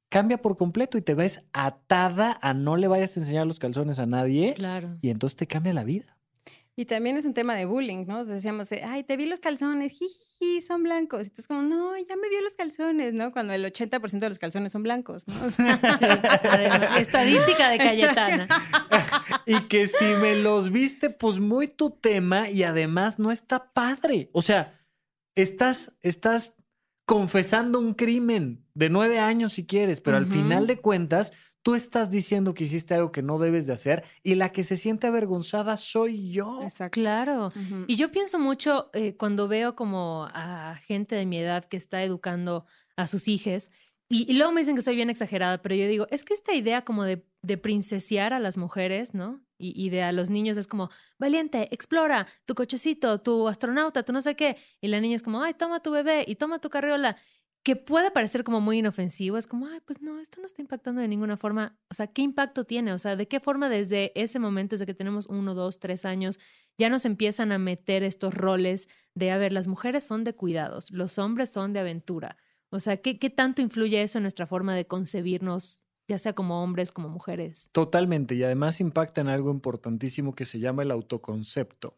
cambia 0.09 0.41
por 0.41 0.57
completo 0.57 0.97
y 0.97 1.01
te 1.01 1.13
ves 1.15 1.43
atada 1.53 2.37
a 2.41 2.53
no 2.53 2.77
le 2.77 2.87
vayas 2.87 3.15
a 3.15 3.19
enseñar 3.21 3.45
los 3.47 3.59
calzones 3.59 3.99
a 3.99 4.05
nadie 4.05 4.53
Claro. 4.55 4.97
y 5.01 5.09
entonces 5.09 5.35
te 5.37 5.47
cambia 5.47 5.73
la 5.73 5.83
vida. 5.83 6.17
Y 6.75 6.85
también 6.85 7.17
es 7.17 7.25
un 7.25 7.33
tema 7.33 7.55
de 7.55 7.65
bullying, 7.65 8.05
¿no? 8.07 8.23
Decíamos, 8.23 8.69
ay, 8.71 9.03
te 9.03 9.17
vi 9.17 9.25
los 9.25 9.39
calzones, 9.39 9.91
jiji, 9.91 10.61
son 10.61 10.83
blancos. 10.83 11.19
Y 11.19 11.23
entonces 11.23 11.47
como, 11.47 11.61
no, 11.63 11.97
ya 11.97 12.15
me 12.15 12.29
vio 12.29 12.41
los 12.41 12.55
calzones, 12.55 13.13
¿no? 13.13 13.31
Cuando 13.31 13.53
el 13.53 13.65
80% 13.65 14.19
de 14.19 14.29
los 14.29 14.39
calzones 14.39 14.71
son 14.71 14.83
blancos, 14.83 15.27
¿no? 15.27 15.35
O 15.45 15.51
sea, 15.51 15.79
Sí, 15.99 16.05
además, 16.47 16.99
estadística 16.99 17.69
de 17.69 17.77
Cayetana. 17.77 18.47
Y 19.45 19.59
que 19.67 19.87
si 19.87 20.05
me 20.21 20.35
los 20.37 20.71
viste, 20.71 21.09
pues 21.09 21.39
muy 21.39 21.67
tu 21.67 21.89
tema 21.89 22.49
y 22.49 22.63
además 22.63 23.19
no 23.19 23.31
está 23.31 23.73
padre. 23.73 24.29
O 24.33 24.41
sea, 24.41 24.79
estás, 25.35 25.97
estás 26.01 26.53
confesando 27.05 27.79
un 27.79 27.93
crimen 27.93 28.65
de 28.73 28.89
nueve 28.89 29.19
años 29.19 29.53
si 29.53 29.65
quieres, 29.65 29.99
pero 29.99 30.17
al 30.17 30.27
final 30.27 30.67
de 30.67 30.77
cuentas, 30.77 31.33
tú 31.63 31.75
estás 31.75 32.09
diciendo 32.09 32.53
que 32.53 32.63
hiciste 32.63 32.93
algo 32.93 33.11
que 33.11 33.21
no 33.21 33.39
debes 33.39 33.67
de 33.67 33.73
hacer 33.73 34.03
y 34.23 34.35
la 34.35 34.51
que 34.51 34.63
se 34.63 34.75
siente 34.75 35.07
avergonzada 35.07 35.77
soy 35.77 36.31
yo. 36.31 36.61
Exacto. 36.63 36.99
Claro. 36.99 37.49
Y 37.87 37.95
yo 37.95 38.11
pienso 38.11 38.39
mucho 38.39 38.89
eh, 38.93 39.15
cuando 39.15 39.47
veo 39.47 39.75
como 39.75 40.27
a 40.33 40.75
gente 40.85 41.15
de 41.15 41.25
mi 41.25 41.37
edad 41.37 41.65
que 41.65 41.77
está 41.77 42.03
educando 42.03 42.65
a 42.95 43.07
sus 43.07 43.27
hijas, 43.27 43.71
y, 44.09 44.29
y 44.29 44.33
luego 44.33 44.51
me 44.51 44.59
dicen 44.59 44.75
que 44.75 44.81
soy 44.81 44.97
bien 44.97 45.09
exagerada, 45.09 45.61
pero 45.61 45.73
yo 45.73 45.87
digo, 45.87 46.05
es 46.11 46.25
que 46.25 46.33
esta 46.33 46.53
idea 46.53 46.83
como 46.83 47.05
de, 47.05 47.25
de 47.43 47.57
princesear 47.57 48.33
a 48.33 48.39
las 48.39 48.57
mujeres, 48.57 49.13
¿no? 49.13 49.41
Y, 49.57 49.73
y 49.81 49.89
de 49.89 50.03
a 50.03 50.11
los 50.11 50.29
niños 50.29 50.57
es 50.57 50.67
como, 50.67 50.89
valiente, 51.17 51.73
explora 51.73 52.27
tu 52.45 52.53
cochecito, 52.53 53.21
tu 53.21 53.47
astronauta, 53.47 54.03
tu 54.03 54.11
no 54.11 54.21
sé 54.21 54.35
qué. 54.35 54.57
Y 54.81 54.89
la 54.89 54.99
niña 54.99 55.15
es 55.15 55.23
como, 55.23 55.41
ay, 55.41 55.53
toma 55.53 55.81
tu 55.81 55.91
bebé 55.91 56.25
y 56.27 56.35
toma 56.35 56.59
tu 56.59 56.69
carriola. 56.69 57.15
Que 57.63 57.75
puede 57.75 58.09
parecer 58.09 58.43
como 58.43 58.59
muy 58.59 58.79
inofensivo, 58.79 59.37
es 59.37 59.45
como, 59.45 59.67
ay, 59.67 59.79
pues 59.85 60.01
no, 60.01 60.19
esto 60.19 60.41
no 60.41 60.47
está 60.47 60.61
impactando 60.61 61.01
de 61.01 61.07
ninguna 61.07 61.37
forma. 61.37 61.77
O 61.89 61.93
sea, 61.93 62.07
¿qué 62.07 62.23
impacto 62.23 62.63
tiene? 62.63 62.91
O 62.93 62.97
sea, 62.97 63.15
¿de 63.15 63.27
qué 63.27 63.39
forma 63.39 63.69
desde 63.69 64.11
ese 64.19 64.39
momento, 64.39 64.73
desde 64.73 64.87
que 64.87 64.95
tenemos 64.95 65.27
uno, 65.27 65.53
dos, 65.53 65.79
tres 65.79 66.05
años, 66.05 66.39
ya 66.77 66.89
nos 66.89 67.05
empiezan 67.05 67.51
a 67.51 67.59
meter 67.59 68.03
estos 68.03 68.33
roles 68.33 68.87
de, 69.13 69.31
a 69.31 69.37
ver, 69.37 69.53
las 69.53 69.67
mujeres 69.67 70.03
son 70.03 70.23
de 70.23 70.33
cuidados, 70.33 70.89
los 70.89 71.19
hombres 71.19 71.51
son 71.51 71.73
de 71.73 71.79
aventura. 71.81 72.37
O 72.71 72.79
sea, 72.79 72.97
¿qué, 72.97 73.19
qué 73.19 73.29
tanto 73.29 73.61
influye 73.61 74.01
eso 74.01 74.17
en 74.17 74.23
nuestra 74.23 74.47
forma 74.47 74.75
de 74.75 74.87
concebirnos, 74.87 75.83
ya 76.07 76.17
sea 76.17 76.33
como 76.33 76.63
hombres, 76.63 76.91
como 76.91 77.09
mujeres? 77.09 77.69
Totalmente, 77.73 78.33
y 78.33 78.43
además 78.43 78.81
impacta 78.81 79.21
en 79.21 79.27
algo 79.27 79.51
importantísimo 79.51 80.33
que 80.33 80.45
se 80.45 80.59
llama 80.59 80.81
el 80.81 80.91
autoconcepto. 80.91 81.97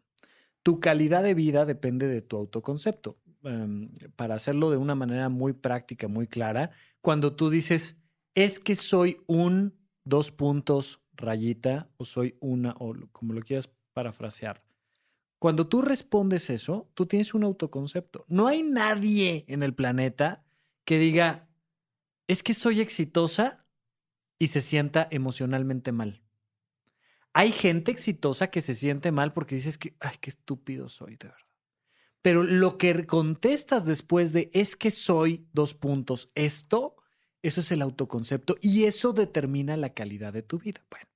Tu 0.64 0.80
calidad 0.80 1.24
de 1.24 1.34
vida 1.34 1.66
depende 1.66 2.08
de 2.08 2.22
tu 2.22 2.38
autoconcepto. 2.38 3.18
Em, 3.44 3.92
para 4.16 4.36
hacerlo 4.36 4.72
de 4.72 4.78
una 4.78 4.96
manera 4.96 5.28
muy 5.28 5.52
práctica, 5.52 6.08
muy 6.08 6.28
clara, 6.28 6.72
cuando 7.02 7.36
tú 7.36 7.50
dices, 7.50 7.98
es 8.36 8.60
que 8.60 8.78
soy 8.78 9.18
un 9.28 9.78
dos 10.06 10.32
puntos 10.32 11.02
rayita 11.14 11.90
o 11.98 12.06
soy 12.06 12.38
una, 12.40 12.74
o 12.80 12.96
como 13.12 13.34
lo 13.34 13.42
quieras 13.42 13.70
parafrasear. 13.94 14.64
Cuando 15.40 15.68
tú 15.68 15.82
respondes 15.82 16.50
eso, 16.50 16.90
tú 16.94 17.06
tienes 17.06 17.34
un 17.34 17.44
autoconcepto. 17.44 18.24
No 18.30 18.48
hay 18.48 18.64
nadie 18.64 19.44
en 19.50 19.62
el 19.62 19.76
planeta 19.76 20.46
que 20.86 20.98
diga, 20.98 21.50
es 22.28 22.44
que 22.44 22.54
soy 22.54 22.80
exitosa 22.80 23.66
y 24.40 24.48
se 24.48 24.62
sienta 24.62 25.06
emocionalmente 25.12 25.92
mal. 25.92 26.24
Hay 27.34 27.52
gente 27.52 27.92
exitosa 27.92 28.50
que 28.52 28.62
se 28.62 28.74
siente 28.74 29.12
mal 29.12 29.34
porque 29.34 29.56
dices 29.56 29.78
que, 29.78 29.98
ay, 30.00 30.16
qué 30.22 30.30
estúpido 30.30 30.88
soy, 30.88 31.18
de 31.18 31.28
verdad. 31.28 31.43
Pero 32.24 32.42
lo 32.42 32.78
que 32.78 33.06
contestas 33.06 33.86
después 33.86 34.32
de 34.32 34.50
es 34.54 34.76
que 34.76 34.92
soy 34.92 35.46
dos 35.52 35.74
puntos, 35.76 36.32
esto, 36.36 36.96
eso 37.42 37.60
es 37.60 37.72
el 37.72 37.82
autoconcepto 37.82 38.56
y 38.62 38.86
eso 38.86 39.12
determina 39.12 39.76
la 39.76 39.94
calidad 39.94 40.32
de 40.32 40.42
tu 40.42 40.58
vida. 40.58 40.82
Bueno, 40.90 41.08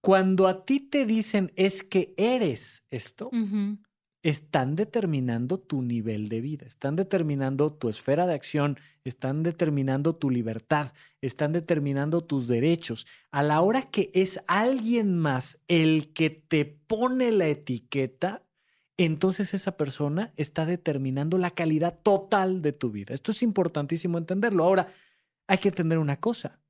cuando 0.00 0.46
a 0.46 0.64
ti 0.64 0.78
te 0.78 1.04
dicen 1.06 1.52
es 1.56 1.82
que 1.82 2.14
eres 2.16 2.84
esto, 2.90 3.30
están 4.22 4.76
determinando 4.76 5.58
tu 5.58 5.82
nivel 5.82 6.28
de 6.28 6.40
vida, 6.40 6.66
están 6.66 6.94
determinando 6.94 7.72
tu 7.72 7.88
esfera 7.88 8.26
de 8.26 8.34
acción, 8.34 8.78
están 9.02 9.42
determinando 9.42 10.14
tu 10.14 10.30
libertad, 10.30 10.92
están 11.20 11.52
determinando 11.52 12.22
tus 12.22 12.46
derechos. 12.46 13.08
A 13.32 13.42
la 13.42 13.60
hora 13.60 13.90
que 13.90 14.12
es 14.14 14.40
alguien 14.46 15.18
más 15.18 15.58
el 15.66 16.12
que 16.12 16.30
te 16.30 16.64
pone 16.64 17.32
la 17.32 17.48
etiqueta, 17.48 18.45
entonces 19.04 19.52
esa 19.54 19.76
persona 19.76 20.32
está 20.36 20.64
determinando 20.64 21.38
la 21.38 21.50
calidad 21.50 21.98
total 22.02 22.62
de 22.62 22.72
tu 22.72 22.90
vida. 22.90 23.14
Esto 23.14 23.32
es 23.32 23.42
importantísimo 23.42 24.18
entenderlo. 24.18 24.64
Ahora, 24.64 24.88
hay 25.46 25.58
que 25.58 25.68
entender 25.68 25.98
una 25.98 26.18
cosa. 26.18 26.60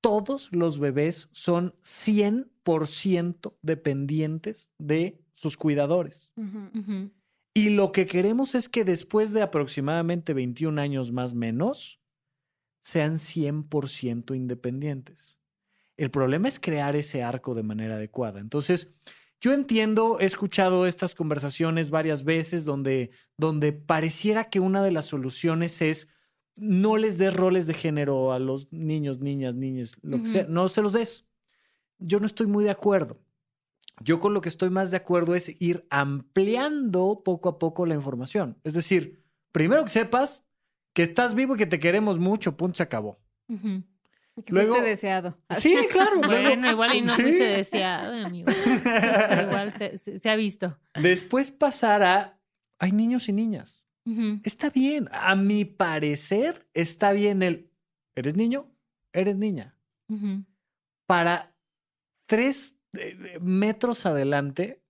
Todos 0.00 0.48
los 0.52 0.78
bebés 0.78 1.28
son 1.32 1.74
100% 1.82 3.54
dependientes 3.62 4.70
de 4.78 5.20
sus 5.34 5.56
cuidadores. 5.56 6.30
Y 7.54 7.70
lo 7.70 7.92
que 7.92 8.06
queremos 8.06 8.54
es 8.54 8.68
que 8.68 8.84
después 8.84 9.32
de 9.32 9.42
aproximadamente 9.42 10.34
21 10.34 10.80
años 10.80 11.12
más 11.12 11.34
menos, 11.34 12.00
sean 12.82 13.14
100% 13.14 14.34
independientes. 14.34 15.40
El 15.96 16.10
problema 16.10 16.48
es 16.48 16.58
crear 16.58 16.96
ese 16.96 17.22
arco 17.22 17.54
de 17.54 17.62
manera 17.62 17.96
adecuada. 17.96 18.40
Entonces, 18.40 18.90
yo 19.42 19.52
entiendo, 19.52 20.20
he 20.20 20.24
escuchado 20.24 20.86
estas 20.86 21.16
conversaciones 21.16 21.90
varias 21.90 22.22
veces 22.22 22.64
donde, 22.64 23.10
donde 23.36 23.72
pareciera 23.72 24.48
que 24.48 24.60
una 24.60 24.84
de 24.84 24.92
las 24.92 25.06
soluciones 25.06 25.82
es 25.82 26.08
no 26.54 26.96
les 26.96 27.18
des 27.18 27.34
roles 27.34 27.66
de 27.66 27.74
género 27.74 28.32
a 28.32 28.38
los 28.38 28.72
niños, 28.72 29.18
niñas, 29.18 29.56
niños, 29.56 29.96
lo 30.02 30.22
que 30.22 30.28
sea, 30.28 30.46
no 30.48 30.68
se 30.68 30.80
los 30.80 30.92
des. 30.92 31.26
Yo 31.98 32.20
no 32.20 32.26
estoy 32.26 32.46
muy 32.46 32.62
de 32.62 32.70
acuerdo. 32.70 33.20
Yo 34.00 34.20
con 34.20 34.32
lo 34.32 34.40
que 34.40 34.48
estoy 34.48 34.70
más 34.70 34.92
de 34.92 34.98
acuerdo 34.98 35.34
es 35.34 35.60
ir 35.60 35.88
ampliando 35.90 37.22
poco 37.24 37.48
a 37.48 37.58
poco 37.58 37.84
la 37.84 37.94
información. 37.94 38.60
Es 38.62 38.74
decir, 38.74 39.24
primero 39.50 39.82
que 39.82 39.90
sepas 39.90 40.44
que 40.92 41.02
estás 41.02 41.34
vivo 41.34 41.56
y 41.56 41.58
que 41.58 41.66
te 41.66 41.80
queremos 41.80 42.20
mucho, 42.20 42.56
punto, 42.56 42.76
se 42.76 42.84
acabó. 42.84 43.18
Que 44.44 44.52
Luego- 44.52 44.74
fuiste 44.74 44.90
deseado. 44.90 45.38
Sí, 45.60 45.76
claro. 45.90 46.16
luego- 46.16 46.28
Bueno, 46.48 46.70
igual 46.70 46.94
y 46.94 47.02
no 47.02 47.14
Sí. 47.14 47.22
fuiste 47.22 47.44
deseado, 47.44 48.26
amigo. 48.26 48.50
Pero 48.84 49.42
igual 49.48 49.72
se, 49.76 49.98
se- 49.98 50.18
se 50.18 50.30
ha 50.30 50.36
visto. 50.36 50.78
Después 51.00 51.50
pasar 51.50 52.02
a, 52.02 52.38
hay 52.78 52.92
niños 52.92 53.28
y 53.28 53.32
niñas. 53.32 53.84
Está 54.42 54.70
bien. 54.70 55.08
A 55.12 55.36
mi 55.36 55.64
parecer, 55.64 56.66
está 56.74 57.12
bien 57.12 57.42
el, 57.42 57.70
¿eres 58.16 58.34
niño? 58.34 58.68
¿Eres 59.12 59.36
niña? 59.36 59.76
Para 61.06 61.54
tres 62.26 62.78
eh, 62.94 63.38
metros 63.40 64.04
adelante, 64.06 64.82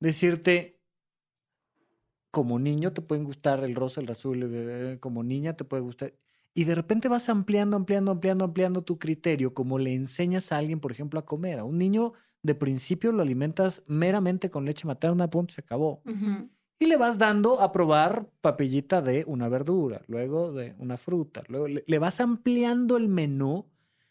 decirte, 0.00 0.80
como 2.30 2.58
niño 2.58 2.92
te 2.92 3.00
pueden 3.00 3.24
gustar 3.24 3.62
el 3.64 3.74
rosa, 3.74 4.00
el 4.00 4.10
azul, 4.10 4.42
eh, 4.52 4.98
como 5.00 5.22
niña 5.22 5.56
te 5.56 5.64
puede 5.64 5.82
gustar. 5.82 6.12
Y 6.58 6.64
de 6.64 6.74
repente 6.74 7.06
vas 7.06 7.28
ampliando, 7.28 7.76
ampliando, 7.76 8.10
ampliando, 8.10 8.44
ampliando 8.44 8.82
tu 8.82 8.98
criterio, 8.98 9.54
como 9.54 9.78
le 9.78 9.94
enseñas 9.94 10.50
a 10.50 10.56
alguien, 10.56 10.80
por 10.80 10.90
ejemplo, 10.90 11.20
a 11.20 11.24
comer. 11.24 11.60
A 11.60 11.64
un 11.64 11.78
niño 11.78 12.14
de 12.42 12.56
principio 12.56 13.12
lo 13.12 13.22
alimentas 13.22 13.84
meramente 13.86 14.50
con 14.50 14.64
leche 14.64 14.84
materna, 14.84 15.30
punto, 15.30 15.54
se 15.54 15.60
acabó. 15.60 16.02
Y 16.80 16.86
le 16.86 16.96
vas 16.96 17.16
dando 17.16 17.60
a 17.60 17.70
probar 17.70 18.28
papillita 18.40 19.00
de 19.02 19.22
una 19.28 19.48
verdura, 19.48 20.02
luego 20.08 20.50
de 20.50 20.74
una 20.78 20.96
fruta, 20.96 21.44
luego 21.46 21.68
le, 21.68 21.84
le 21.86 21.98
vas 22.00 22.20
ampliando 22.20 22.96
el 22.96 23.06
menú 23.06 23.66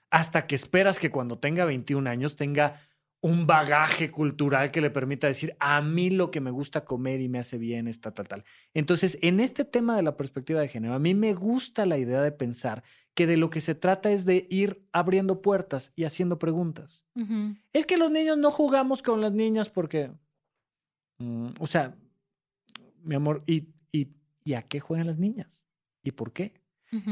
hasta 0.09 0.47
que 0.47 0.55
esperas 0.55 0.99
que 0.99 1.11
cuando 1.11 1.39
tenga 1.39 1.65
21 1.65 2.09
años 2.09 2.37
tenga 2.37 2.79
un 3.21 3.47
bagaje 3.47 4.11
cultural 4.11 4.71
que 4.71 4.81
le 4.81 4.91
permita 4.91 5.27
decir, 5.27 5.55
a 5.59 5.81
mí 5.81 6.09
lo 6.09 6.29
que 6.29 6.39
me 6.39 6.51
gusta 6.51 6.85
comer 6.85 7.19
y 7.19 7.29
me 7.29 7.39
hace 7.39 7.57
bien 7.57 7.87
es 7.87 7.99
tal, 7.99 8.13
tal, 8.13 8.27
tal. 8.27 8.43
Entonces, 8.73 9.17
en 9.21 9.39
este 9.39 9.65
tema 9.65 9.95
de 9.95 10.03
la 10.03 10.15
perspectiva 10.15 10.61
de 10.61 10.67
género, 10.67 10.93
a 10.93 10.99
mí 10.99 11.15
me 11.15 11.33
gusta 11.33 11.85
la 11.85 11.97
idea 11.97 12.21
de 12.21 12.31
pensar 12.31 12.83
que 13.15 13.25
de 13.25 13.37
lo 13.37 13.49
que 13.49 13.61
se 13.61 13.73
trata 13.73 14.11
es 14.11 14.25
de 14.25 14.45
ir 14.51 14.87
abriendo 14.91 15.41
puertas 15.41 15.91
y 15.95 16.03
haciendo 16.03 16.37
preguntas. 16.37 17.03
Es 17.73 17.85
que 17.87 17.97
los 17.97 18.11
niños 18.11 18.37
no 18.37 18.51
jugamos 18.51 19.01
con 19.01 19.21
las 19.21 19.33
niñas 19.33 19.69
porque, 19.69 20.11
mm, 21.17 21.47
o 21.59 21.65
sea, 21.65 21.95
mi 23.01 23.15
amor, 23.15 23.43
¿y, 23.47 23.69
y, 23.91 24.09
¿y 24.43 24.53
a 24.53 24.61
qué 24.61 24.79
juegan 24.79 25.07
las 25.07 25.17
niñas? 25.17 25.65
¿Y 26.03 26.11
por 26.11 26.31
qué? 26.31 26.53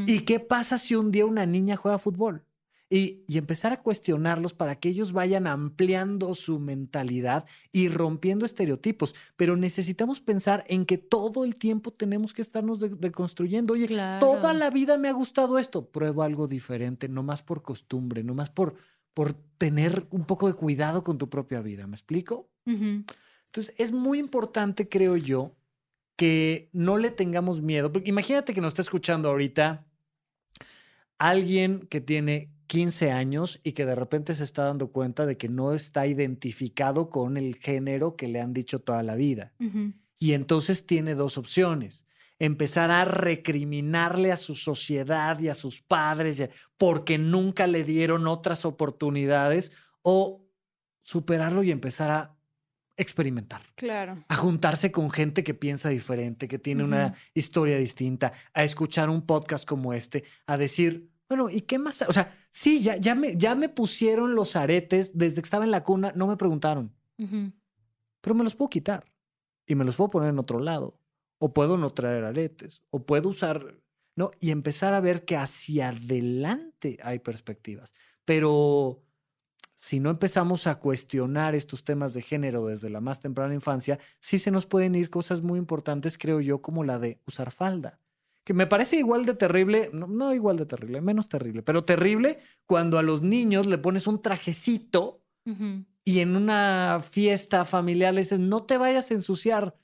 ¿Y 0.06 0.20
qué 0.20 0.40
pasa 0.40 0.78
si 0.78 0.94
un 0.94 1.10
día 1.10 1.26
una 1.26 1.44
niña 1.44 1.76
juega 1.76 1.98
fútbol? 1.98 2.46
Y, 2.88 3.24
y 3.26 3.38
empezar 3.38 3.72
a 3.72 3.82
cuestionarlos 3.82 4.54
para 4.54 4.76
que 4.78 4.88
ellos 4.88 5.12
vayan 5.12 5.48
ampliando 5.48 6.32
su 6.36 6.60
mentalidad 6.60 7.44
y 7.72 7.88
rompiendo 7.88 8.46
estereotipos. 8.46 9.12
Pero 9.34 9.56
necesitamos 9.56 10.20
pensar 10.20 10.64
en 10.68 10.86
que 10.86 10.96
todo 10.96 11.44
el 11.44 11.56
tiempo 11.56 11.90
tenemos 11.92 12.32
que 12.32 12.42
estarnos 12.42 12.78
de- 12.78 12.90
deconstruyendo. 12.90 13.72
Oye, 13.74 13.86
Claro. 13.88 14.24
toda 14.24 14.54
la 14.54 14.70
vida 14.70 14.98
me 14.98 15.08
ha 15.08 15.12
gustado 15.12 15.58
esto. 15.58 15.88
Pruebo 15.90 16.22
algo 16.22 16.46
diferente, 16.46 17.08
no 17.08 17.24
más 17.24 17.42
por 17.42 17.62
costumbre, 17.62 18.22
no 18.22 18.34
más 18.34 18.50
por, 18.50 18.76
por 19.14 19.32
tener 19.32 20.06
un 20.10 20.24
poco 20.24 20.46
de 20.46 20.54
cuidado 20.54 21.02
con 21.02 21.18
tu 21.18 21.28
propia 21.28 21.60
vida. 21.62 21.88
¿Me 21.88 21.96
explico? 21.96 22.48
Entonces, 22.66 23.74
es 23.78 23.90
muy 23.90 24.20
importante, 24.20 24.88
creo 24.88 25.16
yo, 25.16 25.56
que 26.14 26.70
no 26.72 26.98
le 26.98 27.10
tengamos 27.10 27.62
miedo. 27.62 27.90
Porque 27.90 28.10
imagínate 28.10 28.54
que 28.54 28.60
nos 28.60 28.70
está 28.70 28.82
escuchando 28.82 29.28
ahorita 29.28 29.86
alguien 31.18 31.80
que 31.88 32.00
tiene 32.00 32.52
15 32.66 33.10
años 33.12 33.60
y 33.62 33.72
que 33.72 33.86
de 33.86 33.94
repente 33.94 34.34
se 34.34 34.44
está 34.44 34.64
dando 34.64 34.88
cuenta 34.92 35.26
de 35.26 35.36
que 35.36 35.48
no 35.48 35.72
está 35.72 36.06
identificado 36.06 37.10
con 37.10 37.36
el 37.36 37.56
género 37.56 38.16
que 38.16 38.26
le 38.28 38.40
han 38.40 38.52
dicho 38.52 38.80
toda 38.80 39.02
la 39.02 39.14
vida. 39.14 39.52
Y 40.18 40.32
entonces 40.32 40.86
tiene 40.86 41.14
dos 41.14 41.38
opciones. 41.38 42.04
Empezar 42.38 42.90
a 42.90 43.04
recriminarle 43.06 44.32
a 44.32 44.36
su 44.36 44.54
sociedad 44.56 45.38
y 45.40 45.48
a 45.48 45.54
sus 45.54 45.80
padres 45.80 46.50
porque 46.76 47.16
nunca 47.18 47.66
le 47.66 47.84
dieron 47.84 48.26
otras 48.26 48.64
oportunidades 48.64 49.72
o 50.02 50.44
superarlo 51.02 51.62
y 51.62 51.70
empezar 51.70 52.10
a 52.10 52.36
experimentar 52.98 53.62
Claro. 53.74 54.24
a 54.28 54.36
juntarse 54.36 54.90
con 54.90 55.10
gente 55.10 55.44
que 55.44 55.54
piensa 55.54 55.90
diferente, 55.90 56.48
que 56.48 56.58
tiene 56.58 56.82
una 56.82 57.14
historia 57.34 57.76
distinta, 57.78 58.32
a 58.54 58.64
escuchar 58.64 59.10
un 59.10 59.22
podcast 59.26 59.66
como 59.66 59.92
este, 59.92 60.24
a 60.46 60.56
decir, 60.56 61.10
bueno, 61.28 61.50
¿y 61.50 61.60
qué 61.62 61.78
más? 61.78 62.02
O 62.02 62.12
sea, 62.12 62.34
sí, 62.56 62.82
ya, 62.82 62.96
ya, 62.96 63.14
me, 63.14 63.36
ya 63.36 63.54
me 63.54 63.68
pusieron 63.68 64.34
los 64.34 64.56
aretes 64.56 65.18
desde 65.18 65.42
que 65.42 65.46
estaba 65.46 65.66
en 65.66 65.70
la 65.70 65.82
cuna, 65.82 66.14
no 66.16 66.26
me 66.26 66.38
preguntaron, 66.38 66.90
pero 68.22 68.34
me 68.34 68.44
los 68.44 68.54
puedo 68.54 68.70
quitar 68.70 69.12
y 69.66 69.74
me 69.74 69.84
los 69.84 69.94
puedo 69.94 70.08
poner 70.08 70.30
en 70.30 70.38
otro 70.38 70.58
lado, 70.58 70.98
o 71.36 71.52
puedo 71.52 71.76
no 71.76 71.92
traer 71.92 72.24
aretes, 72.24 72.82
o 72.88 73.04
puedo 73.04 73.28
usar, 73.28 73.78
¿no? 74.14 74.30
Y 74.40 74.52
empezar 74.52 74.94
a 74.94 75.00
ver 75.00 75.26
que 75.26 75.36
hacia 75.36 75.90
adelante 75.90 76.96
hay 77.02 77.18
perspectivas, 77.18 77.92
pero 78.24 79.02
si 79.74 80.00
no 80.00 80.08
empezamos 80.08 80.66
a 80.66 80.76
cuestionar 80.76 81.54
estos 81.54 81.84
temas 81.84 82.14
de 82.14 82.22
género 82.22 82.64
desde 82.64 82.88
la 82.88 83.02
más 83.02 83.20
temprana 83.20 83.52
infancia, 83.52 83.98
sí 84.18 84.38
se 84.38 84.50
nos 84.50 84.64
pueden 84.64 84.94
ir 84.94 85.10
cosas 85.10 85.42
muy 85.42 85.58
importantes, 85.58 86.16
creo 86.16 86.40
yo, 86.40 86.62
como 86.62 86.84
la 86.84 86.98
de 86.98 87.20
usar 87.26 87.50
falda. 87.50 88.00
Que 88.46 88.54
me 88.54 88.68
parece 88.68 88.96
igual 88.96 89.24
de 89.26 89.34
terrible, 89.34 89.90
no, 89.92 90.06
no 90.06 90.32
igual 90.32 90.56
de 90.56 90.66
terrible, 90.66 91.00
menos 91.00 91.28
terrible, 91.28 91.64
pero 91.64 91.82
terrible 91.82 92.38
cuando 92.64 92.96
a 92.96 93.02
los 93.02 93.20
niños 93.20 93.66
le 93.66 93.76
pones 93.76 94.06
un 94.06 94.22
trajecito 94.22 95.20
y 96.04 96.20
en 96.20 96.36
una 96.36 97.00
fiesta 97.02 97.64
familiar 97.64 98.14
le 98.14 98.20
dicen, 98.20 98.48
no 98.48 98.62
te 98.62 98.78
vayas 98.78 99.10
a 99.10 99.14
ensuciar. 99.14 99.76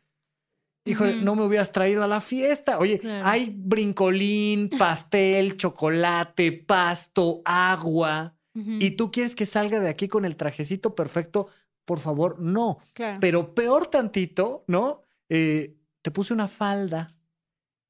Híjole, 0.84 1.16
no 1.22 1.34
me 1.34 1.44
hubieras 1.44 1.72
traído 1.72 2.04
a 2.04 2.06
la 2.06 2.20
fiesta. 2.20 2.78
Oye, 2.78 3.00
Claro. 3.00 3.26
hay 3.26 3.52
brincolín, 3.56 4.68
pastel, 4.78 5.56
chocolate, 5.56 6.52
pasto, 6.52 7.42
agua 7.44 8.36
y 8.54 8.92
tú 8.92 9.10
quieres 9.10 9.34
que 9.34 9.46
salga 9.46 9.80
de 9.80 9.88
aquí 9.88 10.06
con 10.06 10.24
el 10.24 10.36
trajecito 10.36 10.94
perfecto, 10.94 11.48
por 11.84 11.98
favor, 11.98 12.38
no. 12.38 12.78
Claro. 12.92 13.18
Pero 13.20 13.54
peor 13.56 13.86
tantito, 13.88 14.62
¿no? 14.68 15.00
Eh, 15.28 15.74
te 16.00 16.10
puse 16.12 16.32
una 16.32 16.46
falda 16.46 17.16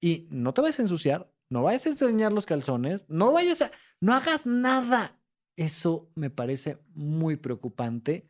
y 0.03 0.27
no 0.31 0.53
te 0.53 0.61
vayas 0.61 0.81
a 0.81 0.83
ensuciar, 0.83 1.33
no 1.49 1.63
vayas 1.63 1.87
a 1.87 1.91
enseñar 1.91 2.33
los 2.33 2.45
calzones, 2.45 3.07
no 3.09 3.33
vayas 3.33 3.63
a, 3.63 3.71
no 4.01 4.13
hagas 4.13 4.45
nada. 4.47 5.17
Eso 5.57 6.11
me 6.17 6.29
parece 6.29 6.79
muy 6.95 7.37
preocupante 7.37 8.29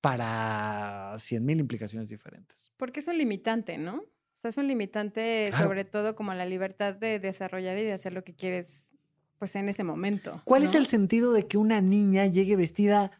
para 0.00 1.14
cien 1.18 1.44
mil 1.46 1.58
implicaciones 1.60 2.08
diferentes. 2.10 2.72
Porque 2.76 3.00
es 3.00 3.08
un 3.08 3.16
limitante, 3.16 3.78
¿no? 3.78 3.96
O 3.96 4.40
sea, 4.40 4.50
es 4.50 4.56
un 4.58 4.68
limitante 4.68 5.48
Claro. 5.50 5.64
sobre 5.64 5.84
todo 5.84 6.14
como 6.14 6.34
la 6.34 6.44
libertad 6.44 6.94
de 6.94 7.18
desarrollar 7.18 7.78
y 7.78 7.82
de 7.84 7.92
hacer 7.92 8.12
lo 8.12 8.22
que 8.22 8.34
quieres, 8.34 8.90
pues 9.38 9.56
en 9.56 9.68
ese 9.68 9.82
momento. 9.82 10.42
¿Cuál 10.44 10.62
es 10.62 10.74
el 10.74 10.86
sentido 10.86 11.32
de 11.32 11.46
que 11.46 11.56
una 11.56 11.80
niña 11.80 12.26
llegue 12.26 12.54
vestida, 12.54 13.10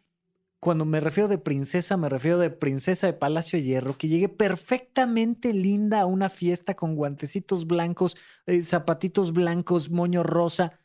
cuando 0.60 0.84
me 0.84 1.00
refiero 1.00 1.28
de 1.28 1.38
princesa, 1.38 1.96
me 1.96 2.08
refiero 2.08 2.38
de 2.38 2.50
princesa 2.50 3.06
de 3.06 3.12
Palacio 3.12 3.58
Hierro, 3.58 3.96
que 3.96 4.08
llegue 4.08 4.28
perfectamente 4.28 5.52
linda 5.52 6.00
a 6.00 6.06
una 6.06 6.28
fiesta 6.28 6.74
con 6.74 6.96
guantecitos 6.96 7.66
blancos, 7.66 8.16
eh, 8.46 8.62
zapatitos 8.62 9.32
blancos, 9.32 9.90
moño 9.90 10.24
rosa? 10.24 10.80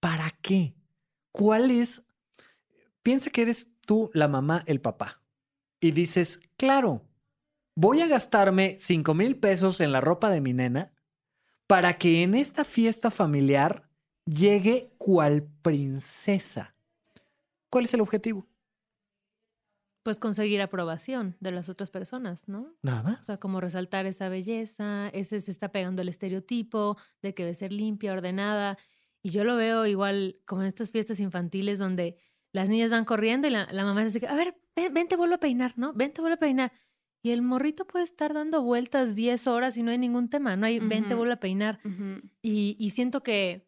¿Para 0.00 0.32
qué? 0.42 0.74
¿Cuál 1.30 1.70
es? 1.70 2.04
Piensa 3.02 3.30
que 3.30 3.42
eres 3.42 3.68
tú 3.86 4.10
la 4.14 4.26
mamá, 4.26 4.64
el 4.66 4.80
papá. 4.80 5.22
Y 5.80 5.92
dices, 5.92 6.40
claro, 6.56 7.06
voy 7.76 8.00
a 8.00 8.08
gastarme 8.08 8.76
cinco 8.80 9.14
mil 9.14 9.36
pesos 9.36 9.80
en 9.80 9.92
la 9.92 10.00
ropa 10.00 10.28
de 10.28 10.40
mi 10.40 10.52
nena 10.52 10.92
para 11.68 11.98
que 11.98 12.24
en 12.24 12.34
esta 12.34 12.64
fiesta 12.64 13.12
familiar 13.12 13.88
llegue 14.24 14.92
cual 14.98 15.48
princesa. 15.62 16.74
¿Cuál 17.70 17.84
es 17.84 17.94
el 17.94 18.00
objetivo? 18.00 18.47
Pues 20.08 20.18
conseguir 20.18 20.62
aprobación 20.62 21.36
de 21.38 21.50
las 21.52 21.68
otras 21.68 21.90
personas, 21.90 22.48
¿no? 22.48 22.74
Nada 22.80 23.00
O 23.00 23.04
más. 23.04 23.26
sea, 23.26 23.36
como 23.36 23.60
resaltar 23.60 24.06
esa 24.06 24.30
belleza, 24.30 25.10
ese 25.10 25.38
se 25.38 25.50
está 25.50 25.70
pegando 25.70 26.00
el 26.00 26.08
estereotipo 26.08 26.96
de 27.20 27.34
que 27.34 27.42
debe 27.44 27.54
ser 27.54 27.72
limpia, 27.72 28.14
ordenada. 28.14 28.78
Y 29.22 29.28
yo 29.28 29.44
lo 29.44 29.54
veo 29.56 29.84
igual 29.84 30.36
como 30.46 30.62
en 30.62 30.68
estas 30.68 30.92
fiestas 30.92 31.20
infantiles 31.20 31.78
donde 31.78 32.16
las 32.54 32.70
niñas 32.70 32.90
van 32.90 33.04
corriendo 33.04 33.48
y 33.48 33.50
la, 33.50 33.68
la 33.70 33.84
mamá 33.84 34.02
dice, 34.02 34.26
a 34.26 34.34
ver, 34.34 34.56
ven, 34.74 34.94
ven, 34.94 35.08
te 35.08 35.16
vuelvo 35.16 35.34
a 35.34 35.40
peinar, 35.40 35.74
¿no? 35.76 35.92
Ven, 35.92 36.10
te 36.14 36.22
vuelvo 36.22 36.36
a 36.36 36.38
peinar. 36.38 36.72
Y 37.22 37.32
el 37.32 37.42
morrito 37.42 37.86
puede 37.86 38.06
estar 38.06 38.32
dando 38.32 38.62
vueltas 38.62 39.14
10 39.14 39.46
horas 39.46 39.76
y 39.76 39.82
no 39.82 39.90
hay 39.90 39.98
ningún 39.98 40.30
tema, 40.30 40.56
no 40.56 40.64
hay, 40.64 40.78
ven, 40.78 41.06
te 41.06 41.14
vuelvo 41.14 41.34
a 41.34 41.36
peinar. 41.36 41.80
Y, 42.40 42.76
y 42.78 42.90
siento 42.90 43.22
que, 43.22 43.67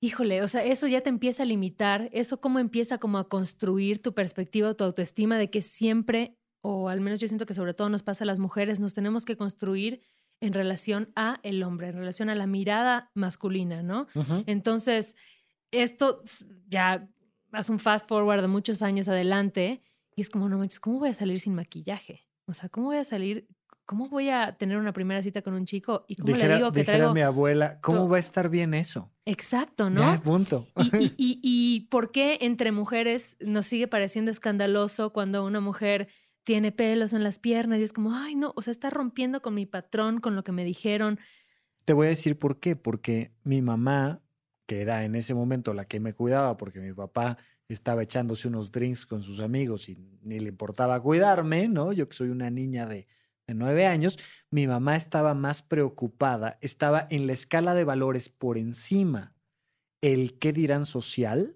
híjole, 0.00 0.42
o 0.42 0.48
sea, 0.48 0.64
eso 0.64 0.86
ya 0.86 1.02
te 1.02 1.10
empieza 1.10 1.42
a 1.42 1.46
limitar, 1.46 2.08
eso 2.12 2.40
cómo 2.40 2.58
empieza 2.58 2.98
como 2.98 3.18
a 3.18 3.28
construir 3.28 4.00
tu 4.00 4.14
perspectiva, 4.14 4.72
tu 4.74 4.84
autoestima 4.84 5.38
de 5.38 5.50
que 5.50 5.62
siempre, 5.62 6.36
o 6.62 6.88
al 6.88 7.00
menos 7.00 7.20
yo 7.20 7.28
siento 7.28 7.46
que 7.46 7.54
sobre 7.54 7.74
todo 7.74 7.88
nos 7.90 8.02
pasa 8.02 8.24
a 8.24 8.26
las 8.26 8.38
mujeres, 8.38 8.80
nos 8.80 8.94
tenemos 8.94 9.24
que 9.24 9.36
construir 9.36 10.00
en 10.40 10.54
relación 10.54 11.12
a 11.16 11.38
el 11.42 11.62
hombre, 11.62 11.88
en 11.88 11.96
relación 11.96 12.30
a 12.30 12.34
la 12.34 12.46
mirada 12.46 13.10
masculina, 13.14 13.82
¿no? 13.82 14.06
Entonces, 14.46 15.14
esto 15.70 16.22
ya 16.66 17.08
hace 17.52 17.72
un 17.72 17.78
fast 17.78 18.08
forward 18.08 18.40
de 18.40 18.48
muchos 18.48 18.80
años 18.80 19.08
adelante 19.08 19.82
y 20.16 20.22
es 20.22 20.30
como, 20.30 20.48
no 20.48 20.56
manches, 20.58 20.80
¿cómo 20.80 20.98
voy 20.98 21.10
a 21.10 21.14
salir 21.14 21.40
sin 21.40 21.54
maquillaje? 21.54 22.26
O 22.46 22.54
sea, 22.54 22.70
¿cómo 22.70 22.86
voy 22.86 22.96
a 22.96 23.04
salir? 23.04 23.46
¿Cómo 23.90 24.08
voy 24.08 24.28
a 24.28 24.52
tener 24.56 24.78
una 24.78 24.92
primera 24.92 25.20
cita 25.20 25.42
con 25.42 25.52
un 25.52 25.66
chico? 25.66 26.04
¿Y 26.06 26.14
cómo 26.14 26.32
Dijera, 26.32 26.54
le 26.54 26.58
digo 26.58 26.70
que 26.70 26.84
traigo? 26.84 27.12
mi 27.12 27.22
abuela, 27.22 27.80
¿cómo 27.80 28.08
va 28.08 28.18
a 28.18 28.20
estar 28.20 28.48
bien 28.48 28.72
eso? 28.72 29.10
Exacto, 29.24 29.90
¿no? 29.90 30.00
Ya, 30.00 30.22
punto. 30.22 30.68
Y, 30.76 30.96
y, 30.96 31.14
y, 31.18 31.40
y 31.42 31.80
por 31.88 32.12
qué 32.12 32.38
entre 32.42 32.70
mujeres 32.70 33.36
nos 33.40 33.66
sigue 33.66 33.88
pareciendo 33.88 34.30
escandaloso 34.30 35.10
cuando 35.10 35.44
una 35.44 35.58
mujer 35.58 36.06
tiene 36.44 36.70
pelos 36.70 37.12
en 37.14 37.24
las 37.24 37.40
piernas 37.40 37.80
y 37.80 37.82
es 37.82 37.92
como, 37.92 38.14
ay, 38.14 38.36
no, 38.36 38.52
o 38.54 38.62
sea, 38.62 38.70
está 38.70 38.90
rompiendo 38.90 39.42
con 39.42 39.56
mi 39.56 39.66
patrón, 39.66 40.20
con 40.20 40.36
lo 40.36 40.44
que 40.44 40.52
me 40.52 40.64
dijeron. 40.64 41.18
Te 41.84 41.92
voy 41.92 42.06
a 42.06 42.10
decir 42.10 42.38
por 42.38 42.60
qué. 42.60 42.76
Porque 42.76 43.32
mi 43.42 43.60
mamá, 43.60 44.22
que 44.66 44.82
era 44.82 45.04
en 45.04 45.16
ese 45.16 45.34
momento 45.34 45.74
la 45.74 45.86
que 45.86 45.98
me 45.98 46.14
cuidaba, 46.14 46.56
porque 46.56 46.78
mi 46.78 46.92
papá 46.92 47.38
estaba 47.66 48.04
echándose 48.04 48.46
unos 48.46 48.70
drinks 48.70 49.04
con 49.04 49.20
sus 49.20 49.40
amigos 49.40 49.88
y 49.88 49.98
ni 50.22 50.38
le 50.38 50.50
importaba 50.50 51.02
cuidarme, 51.02 51.66
¿no? 51.66 51.92
Yo 51.92 52.08
que 52.08 52.14
soy 52.14 52.28
una 52.28 52.50
niña 52.50 52.86
de, 52.86 53.08
de 53.50 53.54
nueve 53.54 53.86
años, 53.86 54.18
mi 54.50 54.66
mamá 54.66 54.96
estaba 54.96 55.34
más 55.34 55.62
preocupada, 55.62 56.56
estaba 56.60 57.06
en 57.10 57.26
la 57.26 57.32
escala 57.32 57.74
de 57.74 57.84
valores 57.84 58.28
por 58.28 58.56
encima 58.58 59.34
el 60.00 60.38
qué 60.38 60.52
dirán 60.52 60.86
social 60.86 61.54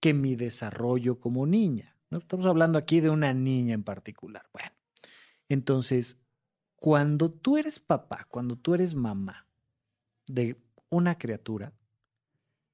que 0.00 0.14
mi 0.14 0.36
desarrollo 0.36 1.18
como 1.18 1.46
niña. 1.46 1.96
¿no? 2.10 2.18
Estamos 2.18 2.46
hablando 2.46 2.78
aquí 2.78 3.00
de 3.00 3.10
una 3.10 3.34
niña 3.34 3.74
en 3.74 3.82
particular. 3.82 4.48
Bueno, 4.52 4.70
entonces, 5.48 6.18
cuando 6.76 7.30
tú 7.30 7.58
eres 7.58 7.80
papá, 7.80 8.26
cuando 8.30 8.56
tú 8.56 8.74
eres 8.74 8.94
mamá 8.94 9.48
de 10.26 10.62
una 10.90 11.18
criatura, 11.18 11.72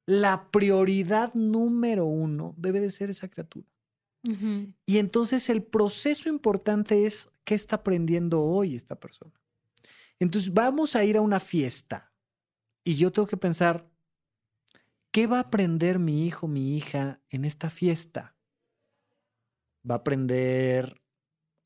la 0.05 0.51
prioridad 0.51 1.33
número 1.35 2.05
uno 2.05 2.55
debe 2.59 2.81
de 2.81 2.91
ser 2.91 3.11
esa 3.11 3.29
criatura. 3.29 3.67
Y 4.87 4.99
entonces 4.99 5.49
el 5.51 5.63
proceso 5.63 6.29
importante 6.29 7.07
es 7.07 7.31
qué 7.45 7.55
está 7.55 7.77
aprendiendo 7.77 8.43
hoy 8.43 8.75
esta 8.75 8.99
persona. 8.99 9.33
Entonces 10.19 10.53
vamos 10.53 10.97
a 10.97 11.05
ir 11.05 11.17
a 11.17 11.21
una 11.21 11.41
fiesta 11.41 12.13
y 12.83 12.97
yo 12.97 13.13
tengo 13.13 13.29
que 13.29 13.37
pensar, 13.37 13.91
¿qué 15.11 15.27
va 15.27 15.39
a 15.39 15.43
aprender 15.43 15.99
mi 15.99 16.27
hijo, 16.27 16.49
mi 16.49 16.77
hija 16.77 17.21
en 17.31 17.45
esta 17.45 17.71
fiesta? 17.71 18.37
¿Va 19.89 19.97
a 19.97 19.99
aprender 19.99 21.03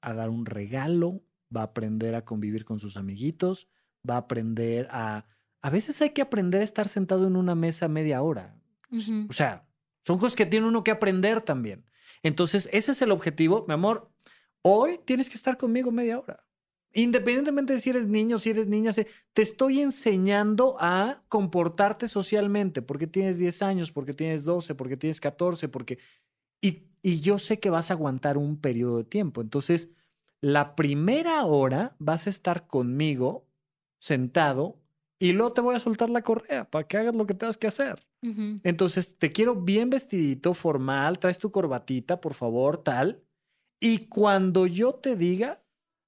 a 0.01 0.15
dar 0.15 0.31
un 0.31 0.47
regalo? 0.47 1.23
¿Va 1.55 1.63
a 1.63 1.65
aprender 1.65 2.15
a 2.15 2.25
convivir 2.25 2.65
con 2.65 2.79
sus 2.79 2.97
amiguitos? 2.97 3.69
¿Va 4.09 4.15
a 4.15 4.19
aprender 4.19 4.89
a... 4.91 5.27
A 5.63 5.69
veces 5.69 6.01
hay 6.01 6.11
que 6.11 6.23
aprender 6.23 6.63
a 6.63 6.65
estar 6.65 6.89
sentado 6.89 7.27
en 7.27 7.37
una 7.37 7.55
mesa 7.55 7.87
media 7.87 8.23
hora. 8.23 8.59
O 9.29 9.33
sea, 9.33 9.69
son 10.05 10.19
cosas 10.19 10.37
que 10.37 10.47
tiene 10.47 10.67
uno 10.67 10.83
que 10.83 10.91
aprender 10.91 11.43
también. 11.43 11.85
Entonces, 12.23 12.69
ese 12.73 12.93
es 12.93 13.03
el 13.03 13.11
objetivo. 13.11 13.65
Mi 13.67 13.75
amor, 13.75 14.11
hoy 14.63 14.99
tienes 15.05 15.29
que 15.29 15.37
estar 15.37 15.57
conmigo 15.57 15.91
media 15.91 16.19
hora. 16.19 16.45
Independientemente 16.93 17.73
de 17.73 17.81
si 17.81 17.91
eres 17.91 18.09
niño, 18.09 18.39
si 18.39 18.51
eres 18.51 18.67
niña, 18.67 18.91
te 18.93 19.43
estoy 19.43 19.81
enseñando 19.81 20.77
a 20.81 21.23
comportarte 21.29 22.09
socialmente, 22.09 22.83
porque 22.83 23.07
tienes 23.07 23.39
10 23.39 23.63
años, 23.63 23.93
porque 23.93 24.13
tienes 24.13 24.45
12, 24.45 24.75
porque 24.75 24.97
tienes 24.97 25.21
14, 25.21 25.69
porque... 25.69 25.99
Y, 26.61 26.89
y 27.03 27.21
yo 27.21 27.39
sé 27.39 27.61
que 27.61 27.71
vas 27.71 27.91
a 27.91 27.95
aguantar 27.95 28.37
un 28.37 28.61
periodo 28.61 28.99
de 28.99 29.05
tiempo. 29.05 29.41
Entonces, 29.41 29.91
la 30.41 30.75
primera 30.75 31.45
hora 31.45 31.95
vas 31.99 32.27
a 32.27 32.31
estar 32.31 32.67
conmigo, 32.67 33.47
sentado, 33.99 34.81
y 35.19 35.33
luego 35.33 35.53
te 35.53 35.61
voy 35.61 35.77
a 35.77 35.79
soltar 35.79 36.11
la 36.11 36.23
correa 36.23 36.69
para 36.69 36.89
que 36.89 36.97
hagas 36.97 37.15
lo 37.15 37.27
que 37.27 37.35
tengas 37.35 37.59
que 37.59 37.67
hacer. 37.69 38.10
Entonces, 38.23 39.17
te 39.19 39.33
quiero 39.33 39.57
bien 39.57 39.89
vestidito, 39.91 40.53
formal, 40.55 41.19
traes 41.19 41.39
tu 41.39 41.51
corbatita, 41.51 42.21
por 42.21 42.35
favor, 42.35 42.83
tal. 42.83 43.23
Y 43.81 44.09
cuando 44.09 44.67
yo 44.67 44.93
te 44.95 45.17
diga, 45.17 45.63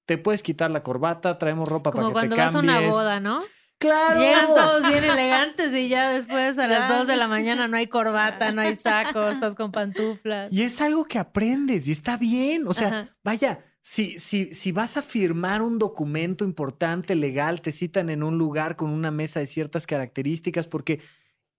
te 0.07 0.18
puedes 0.18 0.42
quitar 0.42 0.70
la 0.70 0.83
corbata, 0.83 1.38
traemos 1.38 1.68
ropa 1.68 1.90
Como 1.90 2.12
para 2.12 2.29
que 2.29 2.35
cuando 2.35 2.37
te 2.37 2.40
vas 2.42 2.51
a 2.51 2.53
cambies. 2.59 2.79
una 2.79 2.90
boda, 2.92 3.20
¿no? 3.20 3.38
¡Claro! 3.79 4.20
Llegan 4.20 4.46
todos 4.46 4.87
bien 4.88 5.03
elegantes 5.03 5.75
y 5.75 5.88
ya 5.88 6.11
después 6.11 6.59
a 6.59 6.68
las 6.68 6.88
Ya. 6.88 6.98
2 6.98 7.07
de 7.09 7.16
la 7.16 7.27
mañana 7.29 7.66
no 7.66 7.77
hay 7.77 7.88
corbata, 7.88 8.53
no 8.53 8.61
hay 8.61 8.77
saco, 8.77 9.27
estás 9.29 9.55
con 9.57 9.72
pantuflas. 9.72 10.53
Y 10.53 10.62
es 10.62 10.81
algo 10.81 11.05
que 11.07 11.18
aprendes 11.18 11.88
y 11.88 11.92
está 11.92 12.16
bien. 12.16 12.68
O 12.68 12.75
sea, 12.75 12.88
Ajá. 12.88 13.09
vaya, 13.25 13.64
si, 13.81 14.18
si, 14.20 14.55
si 14.55 14.70
vas 14.70 14.96
a 14.98 15.03
firmar 15.03 15.62
un 15.62 15.79
documento 15.81 16.44
importante, 16.44 17.16
legal, 17.16 17.61
te 17.61 17.72
citan 17.72 18.09
en 18.11 18.22
un 18.22 18.38
lugar 18.38 18.77
con 18.77 18.90
una 18.90 19.11
mesa 19.11 19.40
de 19.40 19.46
ciertas 19.46 19.87
características, 19.88 20.68
porque 20.68 21.01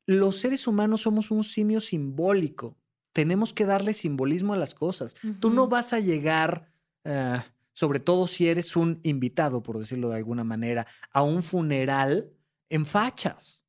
los 0.06 0.38
seres 0.38 0.68
humanos 0.68 1.02
somos 1.02 1.32
un 1.32 1.44
simio 1.44 1.82
simbólico. 1.82 2.78
Tenemos 3.14 3.54
que 3.54 3.66
darle 3.66 3.94
simbolismo 3.94 4.54
a 4.54 4.58
las 4.58 4.74
cosas. 4.74 5.16
Tú 5.40 5.50
no 5.50 5.68
vas 5.68 5.94
a 5.94 6.00
llegar, 6.00 6.72
eh, 7.04 7.42
sobre 7.74 8.00
todo 8.00 8.28
si 8.28 8.48
eres 8.48 8.76
un 8.76 9.00
invitado, 9.04 9.62
por 9.62 9.78
decirlo 9.78 10.10
de 10.10 10.18
alguna 10.18 10.44
manera, 10.44 10.88
a 11.12 11.22
un 11.22 11.44
funeral 11.44 12.32
en 12.70 12.86
fachas. 12.86 13.64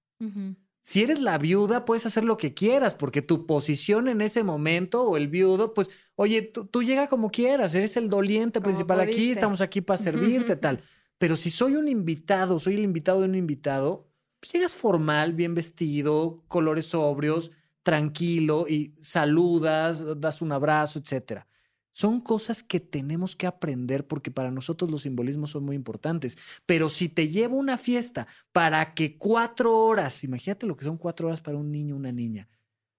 Si 0.80 1.02
eres 1.02 1.20
la 1.20 1.38
viuda, 1.38 1.84
puedes 1.84 2.04
hacer 2.04 2.24
lo 2.24 2.36
que 2.36 2.52
quieras, 2.52 2.94
porque 2.94 3.22
tu 3.22 3.46
posición 3.46 4.08
en 4.08 4.20
ese 4.20 4.42
momento 4.42 5.04
o 5.04 5.16
el 5.16 5.28
viudo, 5.28 5.72
pues, 5.72 5.88
oye, 6.14 6.42
tú, 6.42 6.66
tú 6.66 6.82
llega 6.82 7.06
como 7.06 7.30
quieras, 7.30 7.74
eres 7.74 7.96
el 7.96 8.10
doliente 8.10 8.60
Como 8.60 8.66
principal 8.66 9.00
aquí, 9.00 9.30
estamos 9.30 9.60
aquí 9.62 9.80
para 9.80 9.96
servirte, 9.96 10.56
tal. 10.56 10.82
Pero 11.18 11.36
si 11.36 11.50
soy 11.50 11.76
un 11.76 11.88
invitado, 11.88 12.58
soy 12.58 12.74
el 12.74 12.84
invitado 12.84 13.20
de 13.20 13.28
un 13.28 13.34
invitado, 13.34 14.10
pues 14.44 14.52
llegas 14.52 14.74
formal, 14.74 15.32
bien 15.32 15.54
vestido, 15.54 16.44
colores 16.48 16.88
sobrios, 16.88 17.50
tranquilo 17.82 18.66
y 18.68 18.94
saludas, 19.00 20.20
das 20.20 20.42
un 20.42 20.52
abrazo, 20.52 20.98
etcétera. 20.98 21.48
Son 21.92 22.20
cosas 22.20 22.62
que 22.62 22.78
tenemos 22.78 23.36
que 23.36 23.46
aprender 23.46 24.06
porque 24.06 24.30
para 24.30 24.50
nosotros 24.50 24.90
los 24.90 25.00
simbolismos 25.02 25.52
son 25.52 25.64
muy 25.64 25.76
importantes. 25.76 26.36
Pero 26.66 26.90
si 26.90 27.08
te 27.08 27.28
llevo 27.28 27.56
una 27.56 27.78
fiesta 27.78 28.26
para 28.52 28.92
que 28.92 29.16
cuatro 29.16 29.78
horas, 29.78 30.24
imagínate 30.24 30.66
lo 30.66 30.76
que 30.76 30.84
son 30.84 30.98
cuatro 30.98 31.28
horas 31.28 31.40
para 31.40 31.56
un 31.56 31.72
niño 31.72 31.94
o 31.94 31.98
una 31.98 32.12
niña, 32.12 32.50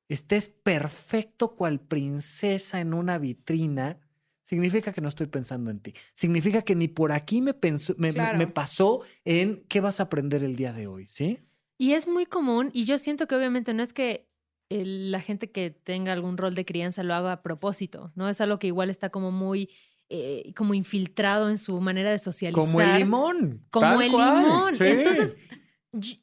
estés 0.09 0.49
perfecto 0.49 1.55
cual 1.55 1.79
princesa 1.79 2.79
en 2.79 2.95
una 2.95 3.19
vitrina, 3.19 3.99
significa 4.45 4.93
que 4.93 5.01
no 5.01 5.09
estoy 5.09 5.27
pensando 5.27 5.69
en 5.71 5.79
ti. 5.81 5.93
Significa 6.13 6.61
que 6.61 6.75
ni 6.75 6.87
por 6.87 7.11
aquí 7.11 7.41
me, 7.41 7.53
pensó- 7.53 7.95
me, 7.97 8.07
me- 8.09 8.13
Claro. 8.13 8.37
me 8.37 8.47
pasó 8.47 9.01
en 9.25 9.65
qué 9.67 9.81
vas 9.81 9.99
a 9.99 10.03
aprender 10.03 10.43
el 10.45 10.55
día 10.55 10.71
de 10.71 10.87
hoy, 10.87 11.07
¿sí? 11.07 11.39
Y 11.77 11.91
es 11.91 12.07
muy 12.07 12.25
común, 12.25 12.69
y 12.73 12.85
yo 12.85 12.97
siento 12.97 13.27
que 13.27 13.35
obviamente 13.35 13.73
no 13.73 13.83
es 13.83 13.91
que 13.91 14.29
el- 14.69 15.11
la 15.11 15.19
gente 15.19 15.51
que 15.51 15.69
tenga 15.71 16.13
algún 16.13 16.37
rol 16.37 16.55
de 16.55 16.63
crianza 16.63 17.03
lo 17.03 17.13
haga 17.13 17.33
a 17.33 17.41
propósito, 17.41 18.11
¿no? 18.15 18.29
Es 18.29 18.39
algo 18.39 18.57
que 18.59 18.67
igual 18.67 18.89
está 18.89 19.09
como 19.09 19.31
muy, 19.31 19.69
eh, 20.09 20.53
como 20.55 20.73
infiltrado 20.75 21.49
en 21.49 21.57
su 21.57 21.81
manera 21.81 22.11
de 22.11 22.19
socializar. 22.19 22.63
Como 22.63 22.79
el 22.81 22.93
limón. 22.99 23.65
Como 23.71 23.99
el 24.01 24.11
cual, 24.11 24.43
limón. 24.43 24.75
sí. 24.75 24.83
Entonces, 24.85 25.35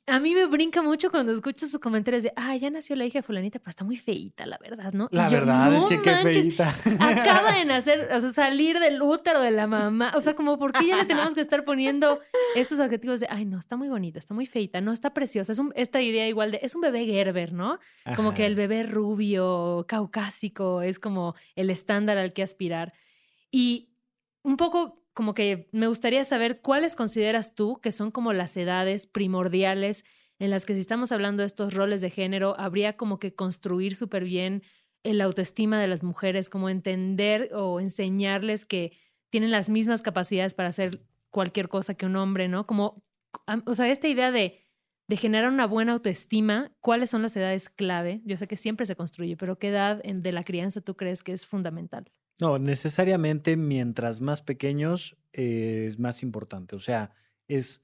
a 0.07 0.19
mí 0.21 0.35
me 0.35 0.47
brinca 0.47 0.83
mucho 0.83 1.11
cuando 1.11 1.33
escucho 1.33 1.67
sus 1.67 1.79
comentarios 1.79 2.23
de, 2.23 2.33
ah, 2.37 2.57
ya 2.57 2.71
nació 2.71 2.97
la 2.97 3.05
hija 3.05 3.19
de 3.21 3.23
fulanita, 3.23 3.59
pero 3.59 3.71
está 3.71 3.85
muy 3.85 3.97
feíta, 3.97 4.47
la 4.47 4.59
verdad, 4.59 4.93
¿no? 4.93 5.09
La 5.11 5.29
yo, 5.29 5.39
verdad 5.39 5.75
es 5.75 5.83
"No 5.83 5.89
que 5.89 6.03
qué 6.03 6.17
feíta. 6.17 6.75
Acaba 7.01 7.53
de 7.53 7.65
nacer, 7.65 8.09
o 8.15 8.21
sea, 8.21 8.33
salir 8.33 8.79
del 8.79 9.01
útero 9.03 9.41
de 9.41 9.51
la 9.51 9.67
mamá. 9.67 10.13
O 10.17 10.21
sea, 10.21 10.35
como, 10.35 10.59
¿por 10.59 10.73
qué 10.73 10.87
ya 10.87 10.97
le 10.97 11.05
tenemos 11.05 11.35
que 11.35 11.41
estar 11.41 11.65
poniendo 11.65 12.21
estos 12.55 12.81
adjetivos 12.81 13.21
de, 13.21 13.27
ay, 13.31 13.45
no, 13.45 13.59
está 13.59 13.77
muy 13.77 13.89
bonita, 13.89 14.19
está 14.19 14.35
muy 14.35 14.47
feita, 14.47 14.81
no, 14.81 14.93
está 14.93 15.15
preciosa? 15.15 15.53
Es 15.53 15.59
un- 15.59 15.73
esta 15.77 16.01
idea 16.01 16.29
igual 16.29 16.53
de, 16.53 16.61
es 16.63 16.75
un 16.75 16.81
bebé 16.81 17.05
Gerber, 17.07 17.53
¿no? 17.53 17.79
Como 18.17 18.35
que 18.35 18.47
el 18.47 18.55
bebé 18.55 18.83
rubio, 18.85 19.85
caucásico, 19.89 20.83
es 20.83 20.99
como 20.99 21.35
el 21.57 21.71
estándar 21.71 22.19
al 22.19 22.33
que 22.33 22.43
aspirar. 22.43 22.93
Y 23.51 23.91
un 24.43 24.57
poco 24.57 25.02
como 25.15 25.35
que 25.35 25.69
me 25.73 25.87
gustaría 25.87 26.25
saber 26.25 26.61
cuáles 26.61 26.97
consideras 26.97 27.55
tú 27.55 27.81
que 27.81 27.93
son 27.93 28.11
como 28.11 28.33
las 28.33 28.57
edades 28.57 29.07
primordiales 29.07 30.05
en 30.39 30.51
las 30.51 30.67
que 30.67 30.75
si 30.75 30.81
estamos 30.81 31.13
hablando 31.13 31.43
de 31.43 31.47
estos 31.47 31.73
roles 31.73 32.01
de 32.01 32.11
género, 32.11 32.59
habría 32.59 32.97
como 32.97 33.19
que 33.19 33.35
construir 33.35 33.95
súper 33.95 34.25
bien 34.25 34.63
el 35.05 35.21
autoestima 35.21 35.81
de 35.81 35.89
las 35.89 36.03
mujeres, 36.03 36.49
como 36.49 36.69
entender 36.69 37.51
o 37.55 37.81
enseñarles 37.81 38.67
que 38.67 38.99
tienen 39.31 39.51
las 39.51 39.71
mismas 39.71 40.03
capacidades 40.03 40.55
para 40.55 40.69
hacer 40.69 41.05
cualquier 41.31 41.69
cosa 41.69 41.95
que 41.95 42.07
un 42.07 42.17
hombre, 42.17 42.49
¿no? 42.49 42.67
Como, 42.67 43.05
o 43.67 43.75
sea, 43.75 43.89
esta 43.89 44.09
idea 44.09 44.31
de, 44.33 44.61
de 45.09 45.17
generar 45.17 45.51
una 45.51 45.67
buena 45.67 45.93
autoestima, 45.93 46.73
¿cuáles 46.81 47.11
son 47.11 47.23
las 47.23 47.37
edades 47.37 47.69
clave? 47.69 48.21
Yo 48.25 48.37
sé 48.37 48.47
que 48.47 48.57
siempre 48.57 48.87
se 48.87 48.97
construye, 48.97 49.37
pero 49.37 49.59
¿qué 49.59 49.69
edad 49.69 50.03
de 50.03 50.33
la 50.33 50.45
crianza 50.45 50.81
tú 50.81 50.97
crees 50.97 51.23
que 51.23 51.33
es 51.33 51.47
fundamental? 51.47 52.11
No, 52.43 52.59
necesariamente 52.59 53.57
mientras 53.57 54.21
más 54.21 54.43
pequeños 54.43 55.17
eh, 55.33 55.85
es 55.87 55.99
más 55.99 56.23
importante. 56.23 56.77
O 56.77 56.81
sea, 56.81 57.11
es 57.49 57.83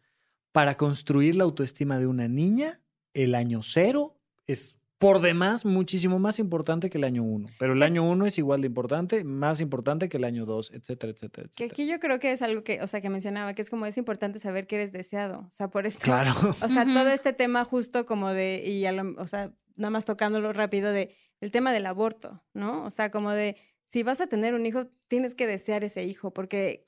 para 0.52 0.76
construir 0.76 1.36
la 1.36 1.44
autoestima 1.44 1.98
de 1.98 2.06
una 2.06 2.28
niña, 2.28 2.80
el 3.14 3.34
año 3.34 3.60
cero 3.62 4.18
es 4.46 4.76
por 4.98 5.20
demás 5.20 5.64
muchísimo 5.64 6.18
más 6.18 6.40
importante 6.40 6.90
que 6.90 6.98
el 6.98 7.04
año 7.04 7.22
uno. 7.22 7.46
Pero 7.60 7.72
el 7.74 7.78
Que- 7.78 7.84
año 7.84 8.02
uno 8.02 8.26
es 8.26 8.36
igual 8.36 8.60
de 8.62 8.66
importante, 8.66 9.22
más 9.22 9.60
importante 9.60 10.08
que 10.08 10.16
el 10.16 10.24
año 10.24 10.44
dos, 10.44 10.72
etcétera, 10.72 11.12
etcétera, 11.12 11.48
Que 11.56 11.64
etcétera. 11.66 11.72
aquí 11.72 11.86
yo 11.88 12.00
creo 12.00 12.18
que 12.18 12.32
es 12.32 12.42
algo 12.42 12.64
que, 12.64 12.82
o 12.82 12.88
sea, 12.88 13.00
que 13.00 13.08
mencionaba, 13.08 13.54
que 13.54 13.62
es 13.62 13.70
como 13.70 13.86
es 13.86 13.96
importante 13.96 14.40
saber 14.40 14.66
que 14.66 14.74
eres 14.74 14.90
deseado. 14.92 15.44
O 15.46 15.50
sea, 15.50 15.68
por 15.70 15.86
esto. 15.86 16.00
Claro. 16.02 16.32
O 16.62 16.68
sea, 16.68 16.84
todo 16.84 17.08
este 17.10 17.32
tema 17.32 17.64
justo 17.64 18.04
como 18.06 18.30
de, 18.30 18.64
y 18.66 18.86
a 18.86 18.92
lo- 18.92 19.14
o 19.22 19.26
sea, 19.28 19.52
nada 19.76 19.90
más 19.90 20.04
tocándolo 20.04 20.52
rápido, 20.52 20.90
de 20.90 21.14
el 21.40 21.52
tema 21.52 21.72
del 21.72 21.86
aborto, 21.86 22.42
¿no? 22.52 22.84
O 22.84 22.90
sea, 22.90 23.12
como 23.12 23.30
de, 23.30 23.56
si 23.90 24.02
vas 24.02 24.20
a 24.20 24.26
tener 24.26 24.54
un 24.54 24.66
hijo, 24.66 24.86
tienes 25.08 25.34
que 25.34 25.46
desear 25.46 25.84
ese 25.84 26.04
hijo, 26.04 26.32
porque 26.32 26.84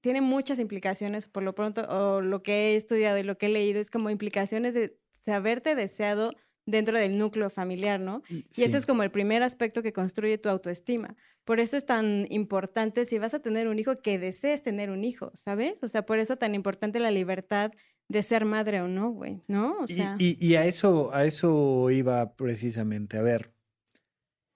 tiene 0.00 0.20
muchas 0.20 0.58
implicaciones, 0.58 1.26
por 1.26 1.42
lo 1.42 1.54
pronto, 1.54 1.82
o 1.88 2.20
lo 2.20 2.42
que 2.42 2.72
he 2.72 2.76
estudiado 2.76 3.18
y 3.18 3.22
lo 3.22 3.38
que 3.38 3.46
he 3.46 3.48
leído, 3.48 3.80
es 3.80 3.90
como 3.90 4.10
implicaciones 4.10 4.74
de 4.74 4.98
saberte 5.24 5.74
deseado 5.74 6.32
dentro 6.66 6.98
del 6.98 7.18
núcleo 7.18 7.50
familiar, 7.50 8.00
¿no? 8.00 8.22
Y 8.28 8.44
ese 8.62 8.70
Sí. 8.70 8.76
es 8.76 8.86
como 8.86 9.02
el 9.02 9.10
primer 9.10 9.42
aspecto 9.42 9.82
que 9.82 9.92
construye 9.92 10.38
tu 10.38 10.48
autoestima. 10.48 11.16
Por 11.44 11.60
eso 11.60 11.76
es 11.76 11.84
tan 11.84 12.26
importante 12.30 13.04
si 13.04 13.18
vas 13.18 13.34
a 13.34 13.40
tener 13.40 13.68
un 13.68 13.78
hijo 13.78 14.00
que 14.00 14.18
desees 14.18 14.62
tener 14.62 14.90
un 14.90 15.04
hijo, 15.04 15.30
¿sabes? 15.34 15.82
O 15.82 15.88
sea, 15.88 16.06
por 16.06 16.18
eso 16.18 16.36
tan 16.36 16.54
importante 16.54 17.00
la 17.00 17.10
libertad 17.10 17.72
de 18.08 18.22
ser 18.22 18.44
madre 18.44 18.80
o 18.82 18.88
no, 18.88 19.10
güey, 19.10 19.42
¿no? 19.48 19.78
O 19.80 19.84
Y- 19.88 20.02
y, 20.18 20.46
y 20.46 20.54
a 20.56 20.66
eso, 20.66 21.14
a 21.14 21.24
eso 21.24 21.90
iba 21.90 22.34
precisamente. 22.36 23.16
A 23.18 23.22
ver, 23.22 23.53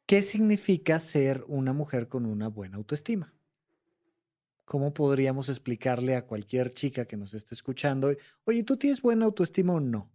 ¿qué 0.08 0.22
significa 0.22 0.98
ser 0.98 1.44
una 1.48 1.74
mujer 1.74 2.08
con 2.08 2.24
una 2.24 2.48
buena 2.48 2.78
autoestima? 2.78 3.34
¿Cómo 4.64 4.92
podríamos 4.94 5.50
explicarle 5.50 6.16
a 6.16 6.26
cualquier 6.26 6.70
chica 6.70 7.04
que 7.04 7.16
nos 7.18 7.34
esté 7.34 7.54
escuchando, 7.54 8.10
oye, 8.44 8.62
¿tú 8.64 8.76
tienes 8.78 9.02
buena 9.02 9.26
autoestima 9.26 9.74
o 9.74 9.80
no? 9.80 10.10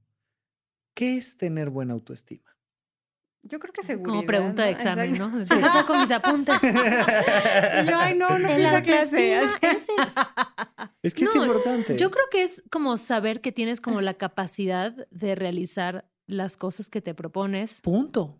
¿Qué 0.96 1.18
es 1.18 1.38
tener 1.38 1.70
buena 1.70 1.94
autoestima? 1.94 2.50
yo 3.46 3.60
creo 3.60 3.74
que 3.74 3.84
seguridad. 3.84 4.10
Como 4.10 4.26
pregunta 4.26 4.64
de 4.64 4.72
examen. 4.72 5.18
¿no? 5.18 5.30
Deja 5.38 5.70
saco 5.74 5.94
mis 5.96 6.10
apuntes. 6.12 6.56
Y 6.64 6.68
yo, 7.88 7.98
ay, 7.98 8.18
no, 8.18 8.30
no 8.40 8.50
fui 8.50 8.64
a 8.64 8.82
clase. 8.82 9.38
es 9.62 9.90
el- 9.90 10.90
Es 11.04 11.14
que 11.14 11.26
es 11.26 11.36
importante. 11.36 11.98
Yo 11.98 12.10
creo 12.10 12.26
que 12.32 12.42
es 12.44 12.64
como 12.72 12.98
saber 12.98 13.42
que 13.42 13.52
tienes 13.52 13.82
como 13.82 14.00
la 14.02 14.14
capacidad 14.14 14.94
de 15.12 15.36
realizar 15.36 16.10
las 16.26 16.56
cosas 16.56 16.90
que 16.90 17.02
te 17.02 17.14
propones. 17.14 17.82
Punto. 17.82 18.40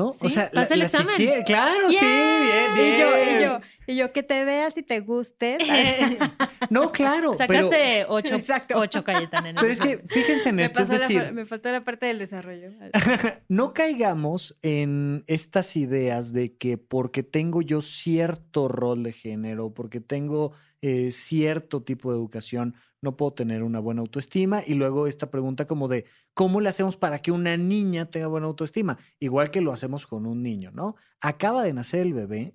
¿No? 0.00 0.12
Sí, 0.12 0.26
o 0.26 0.28
sea, 0.30 0.50
pasa 0.50 0.74
el 0.74 0.80
las 0.80 0.90
que 0.92 0.96
examen. 0.98 1.42
Claro, 1.44 1.88
sí, 1.90 1.98
bien, 2.00 2.74
bien. 2.74 2.94
Y 2.94 2.98
yo, 2.98 3.08
y 3.08 3.42
yo, 3.42 3.58
y 3.86 3.96
yo, 3.96 4.12
que 4.12 4.22
te 4.22 4.44
veas 4.44 4.76
y 4.76 4.82
te 4.82 5.00
gustes. 5.00 5.58
No, 6.70 6.92
claro. 6.92 7.34
pero- 7.48 7.68
Sacaste 7.68 8.04
ocho, 8.08 8.34
Exacto. 8.36 8.78
ocho 8.78 9.02
Cayetana. 9.02 9.50
en 9.50 9.56
el 9.56 9.60
Pero 9.60 9.72
es 9.72 9.80
que 9.80 9.98
fíjense 10.06 10.50
en 10.50 10.54
me, 10.54 10.64
esto, 10.64 10.82
es 10.82 10.88
la 10.88 10.98
decir, 10.98 11.32
me 11.32 11.44
faltó 11.44 11.72
la 11.72 11.82
parte 11.82 12.06
del 12.06 12.18
desarrollo. 12.18 12.70
no 13.48 13.74
caigamos 13.74 14.56
en 14.62 15.24
estas 15.26 15.74
ideas 15.76 16.32
de 16.32 16.54
que 16.54 16.78
porque 16.78 17.22
tengo 17.24 17.60
yo 17.62 17.80
cierto 17.80 18.68
rol 18.68 19.02
de 19.02 19.12
género, 19.12 19.74
porque 19.74 20.00
tengo 20.00 20.52
eh, 20.82 21.10
cierto 21.10 21.82
tipo 21.82 22.10
de 22.10 22.18
educación, 22.18 22.74
no 23.00 23.16
puedo 23.16 23.32
tener 23.32 23.62
una 23.62 23.80
buena 23.80 24.00
autoestima. 24.00 24.62
Y 24.66 24.74
luego 24.74 25.06
esta 25.06 25.30
pregunta 25.30 25.66
como 25.66 25.88
de, 25.88 26.04
¿cómo 26.34 26.60
le 26.60 26.68
hacemos 26.68 26.96
para 26.96 27.20
que 27.20 27.32
una 27.32 27.56
niña 27.56 28.10
tenga 28.10 28.26
buena 28.26 28.46
autoestima? 28.46 28.98
Igual 29.18 29.50
que 29.50 29.60
lo 29.60 29.72
hacemos 29.72 30.06
con 30.06 30.26
un 30.26 30.42
niño, 30.42 30.70
¿no? 30.72 30.96
Acaba 31.20 31.62
de 31.62 31.72
nacer 31.72 32.00
el 32.02 32.14
bebé 32.14 32.54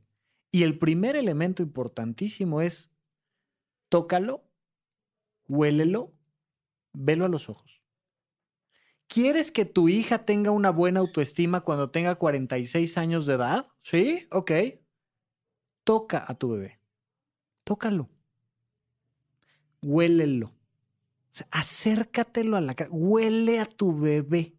y 0.52 0.64
el 0.64 0.78
primer 0.80 1.16
elemento 1.16 1.64
importantísimo 1.64 2.62
es, 2.62 2.92
tócalo 3.90 4.46
huélelo, 5.48 6.14
velo 6.94 7.26
a 7.26 7.30
los 7.30 7.50
ojos. 7.50 7.82
¿Quieres 9.08 9.52
que 9.52 9.66
tu 9.66 9.88
hija 9.88 10.26
tenga 10.26 10.52
una 10.52 10.72
buena 10.72 11.00
autoestima 11.00 11.62
cuando 11.62 11.92
tenga 11.92 12.16
46 12.16 12.98
años 12.98 13.26
de 13.26 13.36
edad? 13.36 13.66
Sí, 13.82 14.28
ok. 14.32 14.52
Toca 15.84 16.26
a 16.28 16.34
tu 16.36 16.50
bebé. 16.50 16.80
Tócalo. 17.64 18.10
Huélelo. 19.86 20.48
O 20.48 21.38
sea, 21.38 21.48
acércatelo 21.52 22.58
a 22.58 22.62
la 22.62 22.74
cara. 22.74 22.90
Huele 22.92 23.60
a 23.60 23.66
tu 23.66 23.98
bebé. 23.98 24.56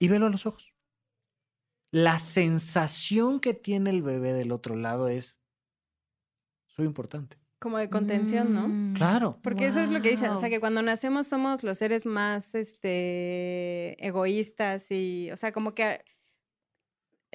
Y 0.00 0.08
velo 0.08 0.26
a 0.26 0.30
los 0.30 0.44
ojos. 0.44 0.74
La 1.92 2.18
sensación 2.18 3.38
que 3.38 3.54
tiene 3.54 3.90
el 3.90 4.02
bebé 4.02 4.32
del 4.32 4.50
otro 4.50 4.74
lado 4.74 5.08
es, 5.08 5.38
soy 6.66 6.86
importante. 6.86 7.38
Como 7.60 7.78
de 7.78 7.88
contención, 7.88 8.52
¿no? 8.52 8.68
Mm. 8.68 8.94
Claro. 8.94 9.38
Porque 9.42 9.68
eso 9.68 9.78
es 9.78 9.90
lo 9.90 10.02
que 10.02 10.10
dicen, 10.10 10.30
o 10.30 10.36
sea, 10.36 10.50
que 10.50 10.60
cuando 10.60 10.82
nacemos 10.82 11.28
somos 11.28 11.62
los 11.62 11.78
seres 11.78 12.06
más 12.06 12.54
este 12.54 14.04
egoístas 14.04 14.90
y, 14.90 15.30
o 15.30 15.36
sea, 15.36 15.52
como 15.52 15.74
que 15.74 16.04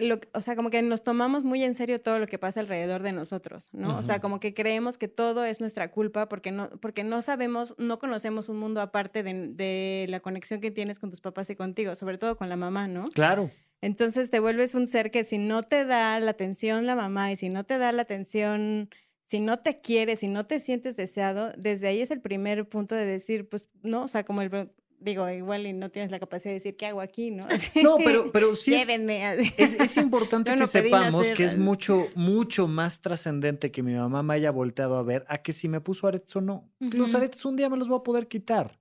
lo, 0.02 0.20
o 0.34 0.42
sea, 0.42 0.56
como 0.56 0.70
que 0.70 0.82
nos 0.82 1.04
tomamos 1.04 1.44
muy 1.44 1.64
en 1.64 1.76
serio 1.76 2.02
todo 2.02 2.20
lo 2.20 2.28
que 2.28 2.38
pasa 2.38 2.60
alrededor 2.60 3.04
de 3.04 3.14
nosotros, 3.14 3.70
¿no? 3.72 3.98
O 3.98 4.04
sea, 4.04 4.20
como 4.20 4.40
que 4.40 4.54
creemos 4.54 4.98
que 4.98 5.08
todo 5.08 5.46
es 5.46 5.60
nuestra 5.60 5.92
culpa 5.92 6.28
porque 6.28 6.52
no, 6.52 6.70
porque 6.82 7.04
no 7.04 7.22
sabemos, 7.22 7.76
no 7.78 8.00
conocemos 8.00 8.50
un 8.50 8.58
mundo 8.58 8.82
aparte 8.82 9.24
de, 9.24 9.48
de 9.50 10.06
la 10.10 10.20
conexión 10.20 10.60
que 10.62 10.72
tienes 10.72 11.00
con 11.00 11.10
tus 11.10 11.22
papás 11.22 11.50
y 11.50 11.56
contigo, 11.56 11.96
sobre 11.96 12.18
todo 12.18 12.38
con 12.38 12.50
la 12.50 12.56
mamá, 12.56 12.88
¿no? 12.88 13.06
Claro. 13.10 13.52
Entonces 13.82 14.30
te 14.30 14.40
vuelves 14.40 14.76
un 14.76 14.88
ser 14.88 15.12
que 15.12 15.24
si 15.24 15.38
no 15.38 15.64
te 15.64 15.86
da 15.86 16.20
la 16.20 16.32
atención 16.32 16.86
la 16.86 16.96
mamá 16.96 17.32
y 17.32 17.36
si 17.36 17.50
no 17.50 17.64
te 17.64 17.78
da 17.78 17.92
la 17.92 18.04
atención, 18.04 18.90
si 19.28 19.40
no 19.40 19.58
te 19.58 19.82
quieres, 19.82 20.20
si 20.20 20.28
no 20.28 20.46
te 20.46 20.60
sientes 20.60 20.96
deseado, 20.98 21.52
desde 21.58 21.88
ahí 21.88 22.02
es 22.02 22.12
el 22.12 22.22
primer 22.22 22.68
punto 22.70 22.96
de 22.96 23.06
decir, 23.06 23.50
pues 23.50 23.70
no, 23.82 24.04
o 24.04 24.08
sea, 24.08 24.24
como 24.24 24.42
el, 24.42 24.72
digo, 25.02 25.28
igual 25.30 25.66
y 25.66 25.74
no 25.74 25.90
tienes 25.90 26.12
la 26.12 26.20
capacidad 26.20 26.52
de 26.52 26.56
decir, 26.56 26.78
¿qué 26.78 26.86
hago 26.86 27.02
aquí? 27.02 27.32
¿no? 27.32 27.48
No, 27.84 27.98
pero, 27.98 28.32
pero 28.32 28.56
sí. 28.56 28.72
Llévenme. 28.72 29.22
Es, 29.58 29.80
es 29.80 29.98
importante 29.98 30.52
que 30.52 30.58
no 30.58 30.68
sepamos 30.68 31.28
que 31.32 31.46
es 31.46 31.58
mucho, 31.58 32.08
mucho 32.16 32.68
más 32.68 33.02
trascendente 33.02 33.72
que 33.72 33.84
mi 33.84 33.94
mamá 33.94 34.24
me 34.24 34.36
haya 34.36 34.52
volteado 34.52 34.98
a 34.98 35.04
ver 35.04 35.26
a 35.28 35.40
que 35.40 35.54
si 35.54 35.68
me 35.68 35.82
puso 35.82 36.08
aretes 36.08 36.36
o 36.36 36.42
no. 36.42 36.72
Los 36.80 37.16
aretes 37.16 37.44
un 37.46 37.56
día 37.56 37.70
me 37.70 37.78
los 37.78 37.90
voy 37.90 38.00
a 38.00 38.04
poder 38.04 38.28
quitar, 38.28 38.80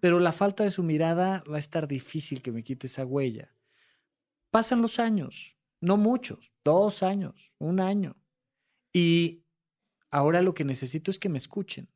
pero 0.00 0.20
la 0.20 0.32
falta 0.32 0.64
de 0.64 0.70
su 0.70 0.82
mirada 0.82 1.42
va 1.50 1.56
a 1.56 1.58
estar 1.58 1.88
difícil 1.88 2.42
que 2.42 2.52
me 2.52 2.62
quite 2.62 2.86
esa 2.86 3.04
huella. 3.04 3.54
Pasan 4.50 4.82
los 4.82 4.98
años, 4.98 5.56
no 5.80 5.96
muchos, 5.96 6.54
dos 6.64 7.02
años, 7.02 7.54
un 7.58 7.80
año. 7.80 8.16
Y 8.92 9.42
ahora 10.10 10.42
lo 10.42 10.54
que 10.54 10.64
necesito 10.64 11.10
es 11.10 11.18
que 11.18 11.28
me 11.28 11.38
escuchen. 11.38 11.88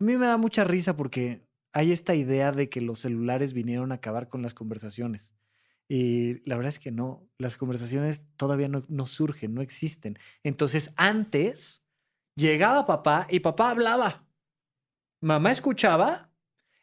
A 0.00 0.04
mí 0.04 0.16
me 0.16 0.26
da 0.26 0.36
mucha 0.36 0.64
risa 0.64 0.96
porque 0.96 1.43
hay 1.74 1.92
esta 1.92 2.14
idea 2.14 2.52
de 2.52 2.68
que 2.68 2.80
los 2.80 3.00
celulares 3.00 3.52
vinieron 3.52 3.92
a 3.92 3.96
acabar 3.96 4.28
con 4.28 4.42
las 4.42 4.54
conversaciones. 4.54 5.34
Y 5.88 6.48
la 6.48 6.56
verdad 6.56 6.70
es 6.70 6.78
que 6.78 6.92
no, 6.92 7.28
las 7.36 7.56
conversaciones 7.56 8.26
todavía 8.36 8.68
no, 8.68 8.84
no 8.88 9.06
surgen, 9.06 9.52
no 9.52 9.60
existen. 9.60 10.16
Entonces, 10.44 10.94
antes 10.96 11.84
llegaba 12.36 12.86
papá 12.86 13.26
y 13.28 13.40
papá 13.40 13.70
hablaba. 13.70 14.24
Mamá 15.20 15.50
escuchaba 15.50 16.30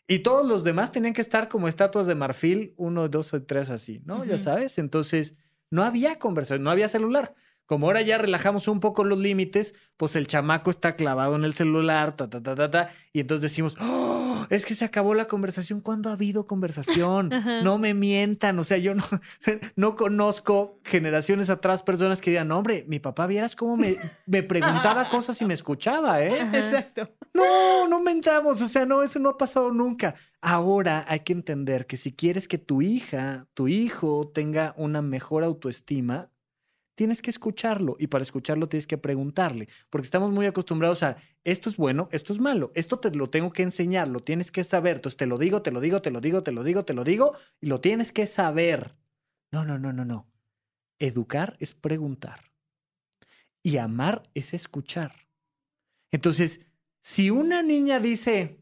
y 0.08 0.19
todos 0.19 0.45
los 0.45 0.63
demás 0.65 0.91
tenían 0.91 1.13
que 1.13 1.21
estar 1.21 1.47
como 1.47 1.69
estatuas 1.69 2.06
de 2.06 2.15
marfil, 2.15 2.73
uno, 2.75 3.08
dos 3.08 3.34
o 3.34 3.41
tres 3.41 3.69
así, 3.69 4.01
¿no? 4.06 4.25
Ya 4.25 4.38
sabes. 4.38 4.77
Entonces, 4.77 5.38
no 5.71 5.84
había 5.84 6.19
conversación, 6.19 6.63
no 6.63 6.69
había 6.69 6.89
celular. 6.89 7.34
Como 7.71 7.88
ahora 7.88 8.01
ya 8.01 8.17
relajamos 8.17 8.67
un 8.67 8.81
poco 8.81 9.05
los 9.05 9.17
límites, 9.17 9.75
pues 9.95 10.17
el 10.17 10.27
chamaco 10.27 10.69
está 10.69 10.97
clavado 10.97 11.38
en 11.38 11.45
el 11.45 11.53
celular, 11.53 12.17
ta, 12.17 12.29
ta, 12.29 12.43
ta, 12.43 12.53
ta, 12.53 12.69
ta, 12.69 12.89
y 13.13 13.21
entonces 13.21 13.43
decimos, 13.43 13.77
"Oh, 13.79 14.45
es 14.49 14.65
que 14.65 14.73
se 14.73 14.84
acabó 14.84 15.13
la 15.13 15.23
conversación. 15.29 15.79
¿Cuándo 15.79 16.10
ha 16.10 16.13
habido 16.13 16.47
conversación? 16.47 17.29
No 17.63 17.77
me 17.77 17.93
mientan, 17.93 18.60
o 18.60 18.65
sea, 18.65 18.77
yo 18.77 18.93
no, 18.93 19.05
no 19.77 19.95
conozco 19.95 20.81
generaciones 20.84 21.49
atrás 21.49 21.81
personas 21.81 22.19
que 22.19 22.31
digan, 22.31 22.49
"No, 22.49 22.57
hombre, 22.57 22.84
mi 22.89 22.99
papá 22.99 23.25
vieras 23.25 23.55
cómo 23.55 23.77
me, 23.77 23.95
me 24.25 24.43
preguntaba 24.43 25.07
cosas 25.10 25.41
y 25.41 25.45
me 25.45 25.53
escuchaba, 25.53 26.21
¿eh? 26.21 26.41
Ajá. 26.41 26.57
Exacto. 26.57 27.10
No, 27.34 27.88
no 27.88 28.01
mentamos, 28.01 28.62
o 28.62 28.67
sea, 28.67 28.86
no, 28.86 29.01
eso 29.01 29.17
no 29.19 29.29
ha 29.29 29.38
pasado 29.38 29.71
nunca. 29.71 30.13
Ahora 30.41 31.05
hay 31.07 31.21
que 31.21 31.31
entender 31.31 31.88
que 31.88 31.95
si 31.95 32.12
quieres 32.13 32.49
que 32.49 32.57
tu 32.57 32.81
hija, 32.81 33.47
tu 33.53 33.69
hijo 33.69 34.29
tenga 34.34 34.73
una 34.75 35.01
mejor 35.01 35.45
autoestima, 35.45 36.27
tienes 36.95 37.21
que 37.21 37.30
escucharlo 37.30 37.95
y 37.99 38.08
para 38.08 38.21
escucharlo 38.21 38.67
tienes 38.67 38.88
que 38.88 38.97
preguntarle, 38.97 39.67
porque 39.89 40.06
estamos 40.06 40.32
muy 40.32 40.45
acostumbrados 40.45 41.04
a 41.04 41.17
esto 41.43 41.69
es 41.69 41.77
bueno, 41.77 42.10
esto 42.12 42.34
es 42.34 42.39
malo, 42.39 42.71
esto 42.75 42.99
te 42.99 43.12
lo 43.12 43.30
tengo 43.30 43.51
que 43.51 43.63
enseñar, 43.63 44.08
lo 44.08 44.19
tienes 44.19 44.51
que 44.51 44.63
saber, 44.63 44.97
entonces 44.97 45.17
te 45.17 45.25
lo 45.25 45.38
digo, 45.38 45.62
te 45.62 45.71
lo 45.71 45.80
digo, 45.80 46.01
te 46.01 46.12
lo 46.12 46.21
digo, 46.21 46.43
te 46.43 46.51
lo 46.51 46.63
digo, 46.63 46.86
te 46.86 46.93
lo 46.93 47.04
digo 47.04 47.34
y 47.60 47.67
lo 47.67 47.82
tienes 47.82 48.12
que 48.12 48.27
saber. 48.27 48.95
No, 49.51 49.65
no, 49.65 49.77
no, 49.77 49.91
no, 49.91 50.06
no. 50.06 50.27
Educar 50.99 51.58
es 51.60 51.73
preguntar 51.73 52.51
y 53.63 53.77
amar 53.77 54.23
es 54.34 54.54
escuchar. 54.54 55.27
Entonces, 56.12 56.62
si 57.01 57.30
una 57.30 57.63
niña 57.63 57.99
dice, 57.99 58.60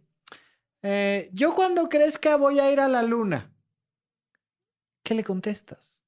eh, 0.81 1.29
yo 1.33 1.53
cuando 1.53 1.89
crezca 1.89 2.37
voy 2.37 2.59
a 2.59 2.71
ir 2.71 2.79
a 2.79 2.87
la 2.87 3.03
luna, 3.03 3.51
¿qué 5.03 5.13
le 5.13 5.23
contestas? 5.23 5.98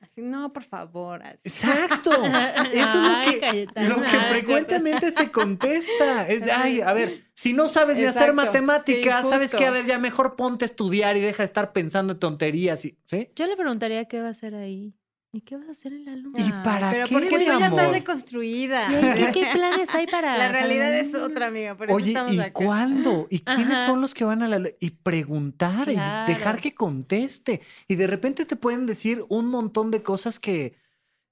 Así, 0.00 0.20
no, 0.22 0.52
por 0.52 0.62
favor. 0.62 1.22
así. 1.24 1.38
Exacto. 1.44 2.10
Eso 2.72 3.00
es 3.02 3.08
lo 3.08 3.30
que, 3.32 3.38
Cayetana. 3.40 3.88
lo 3.88 4.00
que 4.02 4.08
frecuentemente 4.28 5.10
se 5.10 5.30
contesta. 5.30 6.28
Es 6.28 6.40
de, 6.44 6.52
ay, 6.52 6.80
a 6.80 6.92
ver, 6.92 7.20
si 7.34 7.52
no 7.52 7.68
sabes 7.68 7.96
ni 7.96 8.04
hacer 8.04 8.32
matemáticas, 8.32 9.24
Sí, 9.24 9.30
sabes 9.30 9.54
que, 9.54 9.66
a 9.66 9.70
ver, 9.72 9.86
ya 9.86 9.98
mejor 9.98 10.36
ponte 10.36 10.64
a 10.64 10.66
estudiar 10.66 11.16
y 11.16 11.20
deja 11.20 11.38
de 11.42 11.46
estar 11.46 11.72
pensando 11.72 12.12
en 12.12 12.18
tonterías. 12.20 12.84
y- 12.84 12.96
¿Sí? 13.06 13.30
Yo 13.34 13.46
le 13.46 13.56
preguntaría 13.56 14.04
qué 14.06 14.20
va 14.20 14.28
a 14.28 14.30
hacer 14.30 14.54
ahí. 14.54 14.94
¿Y 15.30 15.42
qué 15.42 15.56
vas 15.58 15.68
a 15.68 15.72
hacer 15.72 15.92
en 15.92 16.06
la 16.06 16.16
luna? 16.16 16.40
¿Y 16.40 16.50
para 16.64 16.90
pero 16.90 17.06
qué, 17.06 17.12
porque 17.12 17.28
tú 17.38 17.44
ya 17.58 17.66
estás 17.66 17.92
deconstruida. 17.92 18.88
¿Y 18.90 19.32
qué 19.32 19.46
planes 19.52 19.94
hay 19.94 20.06
para 20.06 20.32
La 20.38 20.46
para 20.46 20.52
realidad 20.52 20.98
es 20.98 21.12
luna? 21.12 21.24
otra, 21.26 21.46
amiga. 21.48 21.76
Por 21.76 21.88
eso 21.88 21.96
Oye, 21.96 22.08
estamos 22.08 22.32
¿y 22.32 22.40
acá. 22.40 22.52
cuándo? 22.52 23.26
¿Y 23.28 23.40
quiénes 23.40 23.76
Ajá. 23.76 23.86
son 23.86 24.00
los 24.00 24.14
que 24.14 24.24
van 24.24 24.42
a 24.42 24.48
la... 24.48 24.70
Y 24.80 24.90
preguntar 24.90 25.84
Claro. 25.84 26.32
y 26.32 26.34
dejar 26.34 26.60
que 26.60 26.74
conteste. 26.74 27.60
Y 27.88 27.96
de 27.96 28.06
repente 28.06 28.46
te 28.46 28.56
pueden 28.56 28.86
decir 28.86 29.20
un 29.28 29.46
montón 29.48 29.90
de 29.90 30.02
cosas 30.02 30.40
que, 30.40 30.76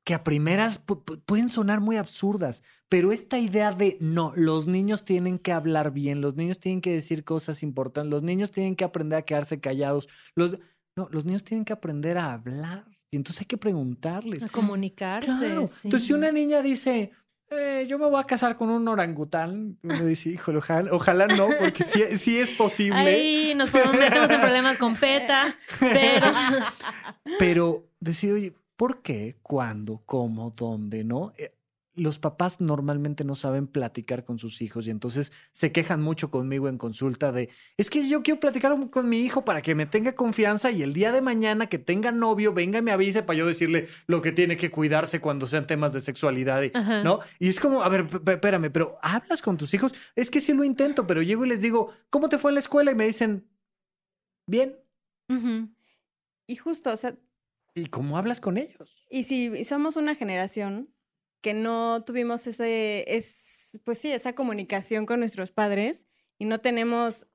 que 0.04 0.12
a 0.12 0.22
primeras 0.22 0.84
pu- 0.84 1.02
pu- 1.02 1.22
pueden 1.24 1.48
sonar 1.48 1.80
muy 1.80 1.96
absurdas. 1.96 2.62
Pero 2.90 3.12
esta 3.12 3.38
idea 3.38 3.72
de, 3.72 3.96
no, 4.00 4.34
los 4.36 4.66
niños 4.66 5.06
tienen 5.06 5.38
que 5.38 5.52
hablar 5.52 5.90
bien, 5.92 6.20
los 6.20 6.36
niños 6.36 6.60
tienen 6.60 6.82
que 6.82 6.92
decir 6.92 7.24
cosas 7.24 7.62
importantes, 7.62 8.10
los 8.10 8.22
niños 8.22 8.50
tienen 8.50 8.76
que 8.76 8.84
aprender 8.84 9.18
a 9.20 9.22
quedarse 9.22 9.58
callados. 9.58 10.06
Los, 10.34 10.58
no, 10.96 11.08
los 11.10 11.24
niños 11.24 11.44
tienen 11.44 11.64
que 11.64 11.72
aprender 11.72 12.18
a 12.18 12.34
hablar. 12.34 12.84
Y 13.10 13.16
entonces 13.16 13.42
hay 13.42 13.46
que 13.46 13.56
preguntarles. 13.56 14.44
A 14.44 14.48
comunicarse. 14.48 15.26
Claro. 15.26 15.68
sí. 15.68 15.88
Entonces, 15.88 16.06
si 16.06 16.12
una 16.12 16.32
niña 16.32 16.62
dice, 16.62 17.12
eh, 17.50 17.86
yo 17.88 17.98
me 17.98 18.06
voy 18.06 18.20
a 18.20 18.24
casar 18.24 18.56
con 18.56 18.70
un 18.70 18.88
orangután, 18.88 19.78
uno 19.82 20.04
dice, 20.04 20.30
híjole, 20.30 20.58
ojalá, 20.58 20.92
ojalá 20.92 21.26
no, 21.28 21.48
porque 21.60 21.84
sí, 21.84 22.02
sí 22.18 22.38
es 22.38 22.50
posible. 22.50 22.98
Ahí 22.98 23.54
nos 23.54 23.72
metemos 23.72 24.30
en 24.30 24.40
problemas 24.40 24.78
con 24.78 24.96
PETA, 24.96 25.56
pero 25.78 26.26
Pero 27.38 27.88
decir, 28.00 28.32
oye, 28.32 28.52
¿por 28.76 29.02
qué? 29.02 29.36
¿Cuándo? 29.42 30.02
¿Cómo? 30.06 30.50
¿Dónde? 30.50 31.04
¿No? 31.04 31.32
Eh, 31.38 31.52
Los 31.96 32.18
papás 32.18 32.60
normalmente 32.60 33.24
no 33.24 33.34
saben 33.34 33.66
platicar 33.66 34.24
con 34.24 34.38
sus 34.38 34.60
hijos 34.60 34.86
y 34.86 34.90
entonces 34.90 35.32
se 35.50 35.72
quejan 35.72 36.02
mucho 36.02 36.30
conmigo 36.30 36.68
en 36.68 36.76
consulta 36.76 37.32
de, 37.32 37.48
es 37.78 37.88
que 37.88 38.06
yo 38.08 38.22
quiero 38.22 38.38
platicar 38.38 38.76
con 38.90 39.08
mi 39.08 39.20
hijo 39.20 39.44
para 39.44 39.62
que 39.62 39.74
me 39.74 39.86
tenga 39.86 40.14
confianza 40.14 40.70
y 40.70 40.82
el 40.82 40.92
día 40.92 41.10
de 41.10 41.22
mañana 41.22 41.68
que 41.68 41.78
tenga 41.78 42.12
novio 42.12 42.52
venga 42.52 42.78
y 42.78 42.82
me 42.82 42.92
avise 42.92 43.22
para 43.22 43.38
yo 43.38 43.46
decirle 43.46 43.88
lo 44.06 44.20
que 44.20 44.32
tiene 44.32 44.56
que 44.56 44.70
cuidarse 44.70 45.20
cuando 45.20 45.46
sean 45.46 45.66
temas 45.66 45.92
de 45.94 46.00
sexualidad, 46.02 46.62
y-. 46.62 46.72
¿no? 47.02 47.20
Y 47.38 47.48
es 47.48 47.58
como, 47.58 47.82
a 47.82 47.88
ver, 47.88 48.06
espérame, 48.26 48.70
pero 48.70 48.98
hablas 49.02 49.40
con 49.40 49.56
tus 49.56 49.72
hijos, 49.72 49.94
es 50.14 50.30
que 50.30 50.40
sí 50.40 50.52
lo 50.52 50.64
intento, 50.64 51.06
pero 51.06 51.22
llego 51.22 51.44
y 51.44 51.48
les 51.48 51.62
digo, 51.62 51.92
¿cómo 52.10 52.28
te 52.28 52.38
fue 52.38 52.50
en 52.50 52.56
la 52.56 52.60
escuela? 52.60 52.92
Y 52.92 52.94
me 52.94 53.06
dicen, 53.06 53.48
bien. 54.46 54.76
Y 56.46 56.56
justo, 56.56 56.92
o 56.92 56.96
sea, 56.96 57.16
¿Y 57.74 57.86
cómo 57.86 58.16
hablas 58.16 58.40
con 58.40 58.56
ellos? 58.56 59.04
y 59.10 59.24
si 59.24 59.64
somos 59.64 59.96
una 59.96 60.14
generación 60.14 60.88
que 61.46 61.54
no 61.54 62.00
tuvimos 62.04 62.44
ese, 62.48 63.04
es, 63.06 63.70
pues 63.84 63.98
sí, 63.98 64.10
esa 64.10 64.32
comunicación 64.32 65.06
con 65.06 65.20
nuestros 65.20 65.52
padres 65.52 66.04
y 66.40 66.44
no 66.44 66.58
tenemos, 66.58 67.28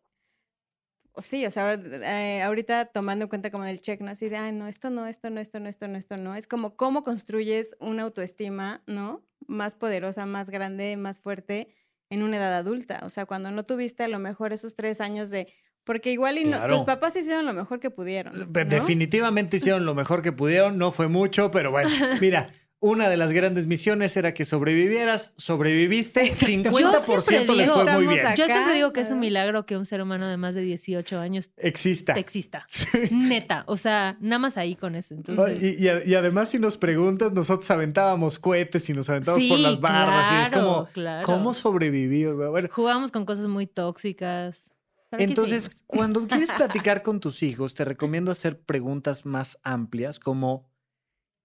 o 1.13 1.21
sí, 1.21 1.45
o 1.45 1.49
sea, 1.49 1.75
eh, 1.75 2.41
ahorita 2.41 2.87
tomando 2.87 3.23
en 3.23 3.29
cuenta 3.29 3.51
como 3.51 3.63
el 3.63 3.79
check, 3.79 4.01
¿no? 4.01 4.11
Así 4.11 4.27
de, 4.27 4.35
ay, 4.35 4.51
no, 4.51 4.67
esto 4.67 4.89
no, 4.89 5.07
esto 5.07 5.29
no, 5.29 5.39
esto 5.39 5.61
no, 5.61 5.69
esto 5.69 5.87
no, 5.87 5.97
esto 5.97 6.17
no. 6.17 6.35
Es 6.35 6.45
como 6.45 6.75
cómo 6.75 7.03
construyes 7.03 7.77
una 7.79 8.03
autoestima, 8.03 8.83
¿no? 8.85 9.25
Más 9.47 9.75
poderosa, 9.75 10.25
más 10.25 10.49
grande, 10.49 10.97
más 10.97 11.21
fuerte 11.21 11.73
en 12.09 12.21
una 12.21 12.35
edad 12.35 12.53
adulta. 12.53 12.99
O 13.05 13.09
sea, 13.09 13.25
cuando 13.25 13.49
no 13.51 13.63
tuviste 13.63 14.03
a 14.03 14.09
lo 14.09 14.19
mejor 14.19 14.51
esos 14.51 14.75
tres 14.75 14.99
años 14.99 15.29
de... 15.29 15.53
Porque 15.85 16.11
igual 16.11 16.37
y 16.37 16.43
no, 16.43 16.57
Claro. 16.57 16.75
tus 16.75 16.83
papás 16.83 17.15
hicieron 17.15 17.45
lo 17.45 17.53
mejor 17.53 17.79
que 17.79 17.89
pudieron. 17.91 18.37
¿no? 18.37 18.45
Definitivamente 18.65 19.55
hicieron 19.55 19.85
lo 19.85 19.95
mejor 19.95 20.21
que 20.21 20.33
pudieron, 20.33 20.77
no 20.77 20.91
fue 20.91 21.07
mucho, 21.07 21.49
pero 21.49 21.71
bueno, 21.71 21.89
mira, 22.21 22.51
una 22.83 23.09
de 23.09 23.15
las 23.15 23.31
grandes 23.31 23.67
misiones 23.67 24.17
era 24.17 24.33
que 24.33 24.43
sobrevivieras, 24.43 25.33
sobreviviste, 25.37 26.25
Exacto. 26.25 26.71
50% 26.71 27.55
les 27.55 27.69
fue 27.69 27.85
muy 27.93 28.07
bien. 28.07 28.25
acá. 28.25 28.33
Yo 28.35 28.47
siempre 28.47 28.73
digo 28.73 28.91
que 28.91 29.01
es 29.01 29.11
un 29.11 29.19
milagro 29.19 29.67
que 29.67 29.77
un 29.77 29.85
ser 29.85 30.01
humano 30.01 30.27
de 30.27 30.35
más 30.35 30.55
de 30.55 30.61
18 30.61 31.19
años 31.19 31.51
Exista. 31.57 32.13
exista. 32.13 32.67
Neta. 33.11 33.63
O 33.67 33.77
sea, 33.77 34.17
nada 34.19 34.39
más 34.39 34.57
ahí 34.57 34.75
con 34.75 34.95
eso. 34.95 35.13
Entonces, 35.13 35.61
Y, 35.61 35.83
y 35.83 35.87
a- 35.89 36.03
y 36.03 36.15
además, 36.15 36.49
si 36.49 36.57
nos 36.57 36.77
preguntas, 36.77 37.31
nosotros 37.33 37.69
aventábamos 37.69 38.39
cohetes 38.39 38.89
y 38.89 38.93
nos 38.93 39.09
aventábamos 39.11 39.47
por 39.47 39.59
las 39.59 39.79
bardas. 39.79 40.31
y 40.31 40.35
es 40.41 40.49
claro, 40.49 40.67
como, 40.67 40.85
claro. 40.87 41.25
¿cómo 41.25 41.53
sobrevivir? 41.53 42.33
Bueno, 42.33 42.67
jugamos 42.71 43.11
con 43.11 43.25
cosas 43.25 43.45
muy 43.47 43.67
tóxicas. 43.67 44.71
Entonces, 45.11 45.83
cuando 45.87 46.25
quieres 46.27 46.51
platicar 46.57 47.03
con 47.03 47.19
tus 47.19 47.43
hijos, 47.43 47.75
te 47.75 47.85
recomiendo 47.85 48.31
hacer 48.31 48.59
preguntas 48.59 49.25
más 49.25 49.59
amplias, 49.61 50.17
como 50.19 50.70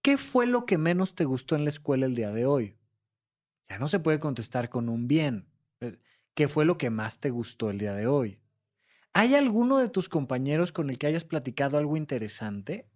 ¿qué 0.07 0.17
fue 0.17 0.47
lo 0.47 0.67
que 0.67 0.79
menos 0.79 1.17
te 1.17 1.25
gustó 1.25 1.57
en 1.57 1.65
la 1.65 1.71
escuela 1.71 2.07
el 2.07 2.15
día 2.15 2.31
de 2.31 2.47
hoy? 2.47 2.77
Ya 3.69 3.77
no 3.81 3.89
se 3.89 3.99
puede 3.99 4.21
contestar 4.21 4.69
con 4.71 4.89
un 4.89 5.09
bien. 5.09 5.49
Eh, 5.81 5.99
¿Qué 6.33 6.47
fue 6.47 6.65
lo 6.65 6.79
que 6.79 6.91
más 6.91 7.19
te 7.19 7.31
gustó 7.31 7.71
el 7.71 7.79
día 7.79 7.93
de 7.93 8.07
hoy? 8.07 8.39
¿Hay 9.15 9.35
alguno 9.35 9.79
de 9.79 9.89
tus 9.89 10.09
compañeros 10.09 10.71
con 10.71 10.91
el 10.91 10.99
que 10.99 11.09
hayas 11.09 11.25
platicado 11.25 11.77
algo 11.77 11.97
interesante? 11.97 12.89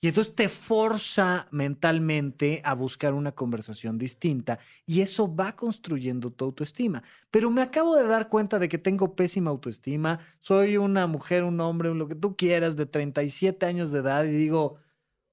Y 0.00 0.06
entonces 0.06 0.36
te 0.36 0.48
forza 0.48 1.48
mentalmente 1.50 2.62
a 2.64 2.74
buscar 2.74 3.14
una 3.14 3.32
conversación 3.32 3.98
distinta 3.98 4.60
y 4.86 5.00
eso 5.00 5.34
va 5.34 5.56
construyendo 5.56 6.30
tu 6.30 6.44
autoestima. 6.44 7.02
Pero 7.32 7.50
me 7.50 7.62
acabo 7.62 7.96
de 7.96 8.06
dar 8.06 8.28
cuenta 8.28 8.60
de 8.60 8.68
que 8.68 8.78
tengo 8.78 9.16
pésima 9.16 9.50
autoestima, 9.50 10.20
soy 10.38 10.76
una 10.76 11.08
mujer, 11.08 11.42
un 11.42 11.60
hombre, 11.60 11.92
lo 11.92 12.06
que 12.06 12.14
tú 12.14 12.36
quieras, 12.36 12.76
de 12.76 12.86
37 12.86 13.66
años 13.66 13.90
de 13.90 13.98
edad 13.98 14.22
y 14.22 14.30
digo, 14.30 14.76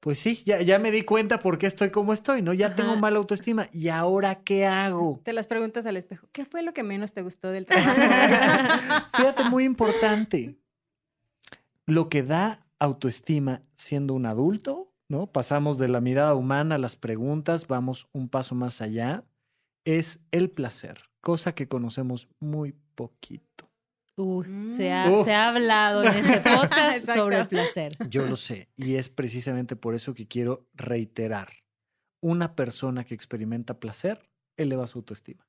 pues 0.05 0.19
sí, 0.19 0.43
ya, 0.45 0.61
ya 0.61 0.77
me 0.77 0.91
di 0.91 1.01
cuenta 1.01 1.39
por 1.39 1.57
qué 1.57 1.65
estoy 1.65 1.89
como 1.89 2.13
estoy, 2.13 2.43
¿no? 2.43 2.53
Ya 2.53 2.75
tengo 2.75 2.95
mala 2.95 3.17
autoestima. 3.17 3.69
¿Y 3.73 3.87
ahora 3.87 4.35
qué 4.43 4.67
hago? 4.67 5.19
Te 5.23 5.33
las 5.33 5.47
preguntas 5.47 5.87
al 5.87 5.97
espejo. 5.97 6.27
¿Qué 6.31 6.45
fue 6.45 6.61
lo 6.61 6.75
que 6.75 6.83
menos 6.83 7.11
te 7.11 7.23
gustó 7.23 7.49
del 7.49 7.65
trabajo? 7.65 9.09
Fíjate, 9.15 9.45
muy 9.45 9.63
importante. 9.63 10.59
Lo 11.87 12.07
que 12.07 12.21
da 12.21 12.67
autoestima 12.77 13.63
siendo 13.73 14.13
un 14.13 14.27
adulto, 14.27 14.93
¿no? 15.07 15.25
Pasamos 15.25 15.79
de 15.79 15.87
la 15.87 16.01
mirada 16.01 16.35
humana 16.35 16.75
a 16.75 16.77
las 16.77 16.97
preguntas, 16.97 17.65
vamos 17.65 18.07
un 18.13 18.29
paso 18.29 18.53
más 18.53 18.81
allá, 18.81 19.23
es 19.85 20.19
el 20.29 20.51
placer, 20.51 21.09
cosa 21.19 21.55
que 21.55 21.67
conocemos 21.67 22.29
muy 22.39 22.75
poquito. 22.93 23.64
Uy, 24.17 24.47
Mm. 24.47 24.77
se, 24.77 24.91
ha, 24.93 25.11
Uf. 25.11 25.25
se 25.25 25.33
ha 25.33 25.49
hablado 25.49 26.03
en 26.03 26.13
este 26.15 26.39
podcast 26.69 27.05
sobre 27.05 27.39
el 27.41 27.47
placer. 27.47 27.91
Yo 28.09 28.25
lo 28.25 28.35
sé, 28.37 28.69
y 28.75 28.95
es 28.95 29.09
precisamente 29.09 29.75
por 29.75 29.93
eso 29.95 30.13
que 30.13 30.27
quiero 30.27 30.67
reiterar. 30.73 31.49
Una 32.21 32.55
persona 32.55 33.03
que 33.03 33.13
experimenta 33.13 33.79
placer 33.79 34.29
eleva 34.57 34.87
su 34.87 34.99
autoestima. 34.99 35.47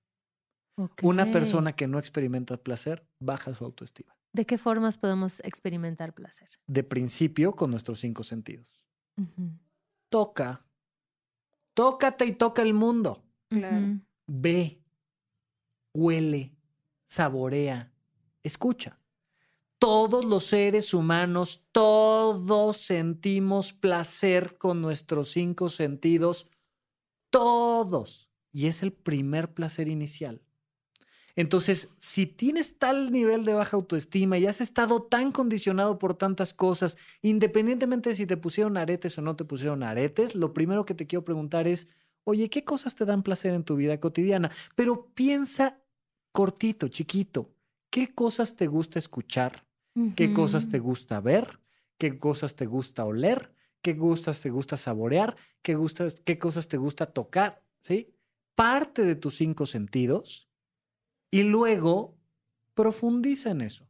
Una 1.02 1.30
persona 1.30 1.74
que 1.74 1.86
no 1.86 1.98
experimenta 1.98 2.56
placer 2.58 3.06
baja 3.18 3.54
su 3.54 3.64
autoestima. 3.64 4.14
¿De 4.34 4.44
qué 4.44 4.58
formas 4.58 4.98
podemos 4.98 5.40
experimentar 5.40 6.12
placer? 6.12 6.48
De 6.66 6.82
principio, 6.84 7.54
con 7.56 7.70
nuestros 7.70 8.00
cinco 8.00 8.24
sentidos. 8.24 8.84
Toca. 10.10 10.66
Tócate 11.72 12.26
y 12.26 12.32
toca 12.32 12.60
el 12.62 12.74
mundo. 12.74 13.22
Claro. 13.48 13.76
Ujú. 13.78 14.00
Ve, 14.26 14.82
huele, 15.94 16.52
saborea, 17.06 17.90
escucha. 18.46 18.98
Todos 19.78 20.24
los 20.24 20.44
seres 20.44 20.94
humanos, 20.94 21.64
todos 21.72 22.78
sentimos 22.78 23.72
placer 23.72 24.56
con 24.56 24.80
nuestros 24.80 25.30
cinco 25.30 25.68
sentidos, 25.68 26.48
todos. 27.30 28.30
Y 28.52 28.68
es 28.68 28.82
el 28.82 28.92
primer 28.92 29.52
placer 29.52 29.88
inicial. 29.88 30.40
Entonces, 31.36 31.90
si 31.98 32.24
tienes 32.24 32.78
tal 32.78 33.12
nivel 33.12 33.44
de 33.44 33.52
baja 33.52 33.76
autoestima 33.76 34.38
y 34.38 34.46
has 34.46 34.62
estado 34.62 35.02
tan 35.02 35.32
condicionado 35.32 35.98
por 35.98 36.16
tantas 36.16 36.54
cosas, 36.54 36.96
independientemente 37.20 38.08
de 38.08 38.14
si 38.16 38.26
te 38.26 38.38
pusieron 38.38 38.78
aretes 38.78 39.18
o 39.18 39.22
no 39.22 39.36
te 39.36 39.44
pusieron 39.44 39.82
aretes, 39.82 40.34
lo 40.34 40.54
primero 40.54 40.86
que 40.86 40.94
te 40.94 41.06
quiero 41.06 41.24
preguntar 41.26 41.68
es, 41.68 41.88
oye, 42.24 42.48
¿qué 42.48 42.64
cosas 42.64 42.94
te 42.94 43.04
dan 43.04 43.22
placer 43.22 43.52
en 43.52 43.64
tu 43.64 43.76
vida 43.76 44.00
cotidiana? 44.00 44.50
Pero 44.74 45.10
piensa 45.14 45.78
cortito, 46.32 46.88
chiquito, 46.88 47.50
¿qué 47.90 48.14
cosas 48.14 48.56
te 48.56 48.66
gusta 48.66 48.98
escuchar? 48.98 49.66
¿Qué 50.14 50.34
cosas 50.34 50.68
te 50.68 50.78
gusta 50.78 51.20
ver? 51.20 51.60
¿Qué 51.96 52.18
cosas 52.18 52.54
te 52.54 52.66
gusta 52.66 53.06
oler? 53.06 53.54
¿Qué 53.80 53.94
gustas 53.94 54.42
te 54.42 54.50
gusta 54.50 54.76
saborear? 54.76 55.36
¿Qué, 55.62 55.74
gustas, 55.74 56.20
qué 56.20 56.38
cosas 56.38 56.68
te 56.68 56.76
gusta 56.76 57.06
tocar? 57.06 57.62
¿Sí? 57.80 58.14
Parte 58.54 59.04
de 59.04 59.14
tus 59.14 59.36
cinco 59.36 59.64
sentidos 59.64 60.50
y 61.30 61.44
luego 61.44 62.18
profundiza 62.74 63.50
en 63.50 63.62
eso. 63.62 63.85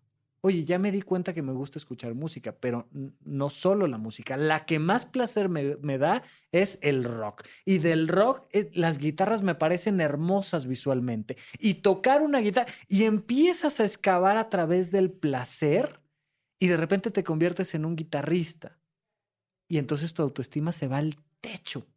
Oye, 0.47 0.65
ya 0.65 0.79
me 0.79 0.93
di 0.93 1.03
cuenta 1.03 1.35
que 1.35 1.43
me 1.43 1.53
gusta 1.53 1.81
escuchar 1.81 2.15
música, 2.15 2.53
pero 2.53 2.89
no 3.25 3.51
solo 3.51 3.89
la 3.89 3.99
música. 3.99 4.37
La 4.37 4.65
que 4.65 4.79
más 4.79 5.05
placer 5.05 5.49
me, 5.49 5.77
me 5.83 5.99
da 5.99 6.23
es 6.53 6.79
el 6.83 7.03
rock. 7.03 7.43
Y 7.65 7.79
del 7.79 8.07
rock, 8.07 8.47
eh, 8.53 8.71
las 8.73 8.99
guitarras 8.99 9.43
me 9.43 9.57
parecen 9.57 10.01
hermosas 10.01 10.67
visualmente. 10.67 11.37
Y 11.59 11.75
tocar 11.75 12.23
una 12.23 12.39
guitarra, 12.39 12.73
y 12.87 13.03
empiezas 13.03 13.81
a 13.81 13.85
excavar 13.85 14.37
a 14.37 14.49
través 14.49 14.93
del 14.93 15.11
placer, 15.11 16.01
y 16.61 16.69
de 16.69 16.77
repente 16.77 17.11
te 17.11 17.25
conviertes 17.25 17.75
en 17.75 17.85
un 17.85 17.97
guitarrista. 17.97 18.79
Y 19.67 19.79
entonces 19.79 20.15
tu 20.15 20.23
autoestima 20.23 20.71
se 20.71 20.87
va 20.87 20.99
al 20.99 21.17
techo, 21.41 21.89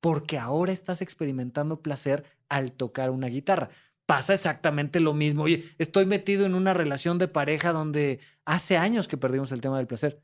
porque 0.00 0.36
ahora 0.36 0.74
estás 0.74 1.00
experimentando 1.00 1.80
placer 1.80 2.24
al 2.50 2.72
tocar 2.72 3.08
una 3.08 3.28
guitarra 3.28 3.70
pasa 4.06 4.34
exactamente 4.34 5.00
lo 5.00 5.12
mismo. 5.12 5.42
Oye, 5.42 5.64
estoy 5.78 6.06
metido 6.06 6.46
en 6.46 6.54
una 6.54 6.72
relación 6.72 7.18
de 7.18 7.28
pareja 7.28 7.72
donde 7.72 8.20
hace 8.44 8.76
años 8.76 9.08
que 9.08 9.16
perdimos 9.16 9.52
el 9.52 9.60
tema 9.60 9.76
del 9.76 9.88
placer. 9.88 10.22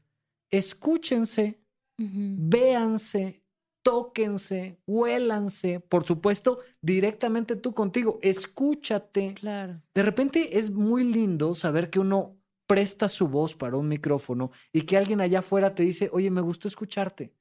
Escúchense, 0.51 1.61
véanse, 1.99 3.43
tóquense, 3.83 4.81
huélanse. 4.87 5.81
Por 5.81 6.07
supuesto, 6.07 6.61
directamente 6.81 7.57
tú 7.57 7.75
contigo. 7.75 8.19
Escúchate. 8.23 9.35
Claro. 9.35 9.83
De 9.95 10.03
repente 10.03 10.59
es 10.59 10.71
muy 10.71 11.05
lindo 11.05 11.55
saber 11.55 11.91
que 11.91 11.99
uno 11.99 12.37
presta 12.67 13.09
su 13.09 13.29
voz 13.29 13.55
para 13.55 13.77
un 13.77 13.89
micrófono 13.89 14.51
y 14.73 14.83
que 14.83 14.97
alguien 14.97 15.21
allá 15.21 15.41
afuera 15.41 15.75
te 15.75 15.83
dice, 15.83 16.09
oye, 16.13 16.31
me 16.31 16.41
gustó 16.41 16.69
escucharte. 16.69 17.35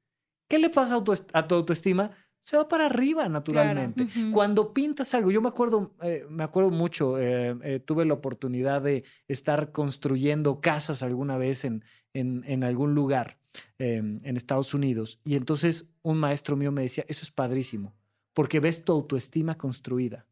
¿Qué 0.49 0.57
le 0.59 0.69
pasa 0.69 0.95
a 0.95 1.03
tu, 1.03 1.13
a 1.33 1.47
tu 1.47 1.55
autoestima? 1.55 2.11
Se 2.41 2.57
va 2.57 2.67
para 2.67 2.87
arriba 2.87 3.29
naturalmente. 3.29 4.07
Cuando 4.33 4.73
pintas 4.73 5.13
algo, 5.13 5.31
yo 5.31 5.41
me 5.41 5.47
acuerdo, 5.49 5.93
eh, 6.01 6.25
me 6.29 6.43
acuerdo 6.43 6.71
mucho, 6.71 7.17
eh, 7.19 7.55
eh, 7.63 7.79
tuve 7.79 8.03
la 8.03 8.15
oportunidad 8.15 8.81
de 8.81 9.03
estar 9.27 9.71
construyendo 9.71 10.59
casas 10.59 11.03
alguna 11.03 11.37
vez 11.37 11.65
en, 11.65 11.83
en, 12.13 12.43
en 12.45 12.63
algún 12.63 12.95
lugar 12.95 13.37
eh, 13.79 13.97
en 13.97 14.37
Estados 14.37 14.73
Unidos. 14.73 15.19
Y 15.23 15.35
entonces 15.35 15.89
un 16.01 16.17
maestro 16.17 16.55
mío 16.57 16.71
me 16.71 16.81
decía, 16.81 17.05
eso 17.07 17.23
es 17.23 17.31
padrísimo, 17.31 17.93
porque 18.33 18.59
ves 18.59 18.83
tu 18.83 18.91
autoestima 18.91 19.57
construida. 19.57 20.25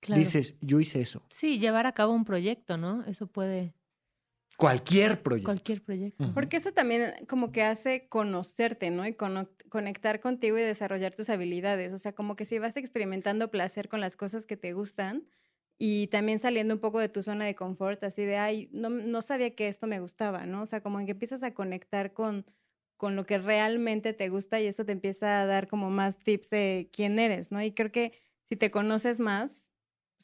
Claro. 0.00 0.20
Dices, 0.20 0.56
yo 0.60 0.80
hice 0.80 1.00
eso. 1.00 1.22
Sí, 1.30 1.58
llevar 1.58 1.86
a 1.86 1.92
cabo 1.92 2.12
un 2.12 2.24
proyecto, 2.24 2.76
¿no? 2.76 3.04
Eso 3.04 3.26
puede. 3.26 3.74
Cualquier 4.58 5.22
proyecto. 5.22 5.46
Cualquier 5.46 5.82
proyecto. 5.84 6.30
Porque 6.34 6.56
eso 6.56 6.72
también 6.72 7.14
como 7.28 7.52
que 7.52 7.62
hace 7.62 8.08
conocerte, 8.08 8.90
¿no? 8.90 9.06
Y 9.06 9.14
cono- 9.14 9.48
conectar 9.68 10.18
contigo 10.20 10.58
y 10.58 10.62
desarrollar 10.62 11.14
tus 11.14 11.28
habilidades. 11.30 11.92
O 11.92 11.98
sea, 11.98 12.12
como 12.12 12.34
que 12.36 12.44
si 12.44 12.58
vas 12.58 12.76
experimentando 12.76 13.50
placer 13.50 13.88
con 13.88 14.00
las 14.00 14.16
cosas 14.16 14.46
que 14.46 14.56
te 14.56 14.72
gustan 14.72 15.28
y 15.78 16.08
también 16.08 16.40
saliendo 16.40 16.74
un 16.74 16.80
poco 16.80 16.98
de 16.98 17.08
tu 17.08 17.22
zona 17.22 17.44
de 17.44 17.54
confort, 17.54 18.02
así 18.02 18.24
de, 18.24 18.36
ay, 18.36 18.68
no, 18.72 18.90
no 18.90 19.22
sabía 19.22 19.54
que 19.54 19.68
esto 19.68 19.86
me 19.86 20.00
gustaba, 20.00 20.44
¿no? 20.44 20.62
O 20.62 20.66
sea, 20.66 20.80
como 20.82 20.98
que 21.04 21.12
empiezas 21.12 21.44
a 21.44 21.54
conectar 21.54 22.12
con, 22.12 22.44
con 22.96 23.14
lo 23.14 23.24
que 23.26 23.38
realmente 23.38 24.12
te 24.12 24.28
gusta 24.28 24.60
y 24.60 24.66
eso 24.66 24.84
te 24.84 24.92
empieza 24.92 25.40
a 25.40 25.46
dar 25.46 25.68
como 25.68 25.88
más 25.90 26.18
tips 26.18 26.50
de 26.50 26.90
quién 26.92 27.18
eres, 27.20 27.52
¿no? 27.52 27.62
Y 27.62 27.72
creo 27.72 27.92
que 27.92 28.12
si 28.44 28.56
te 28.56 28.70
conoces 28.72 29.20
más, 29.20 29.67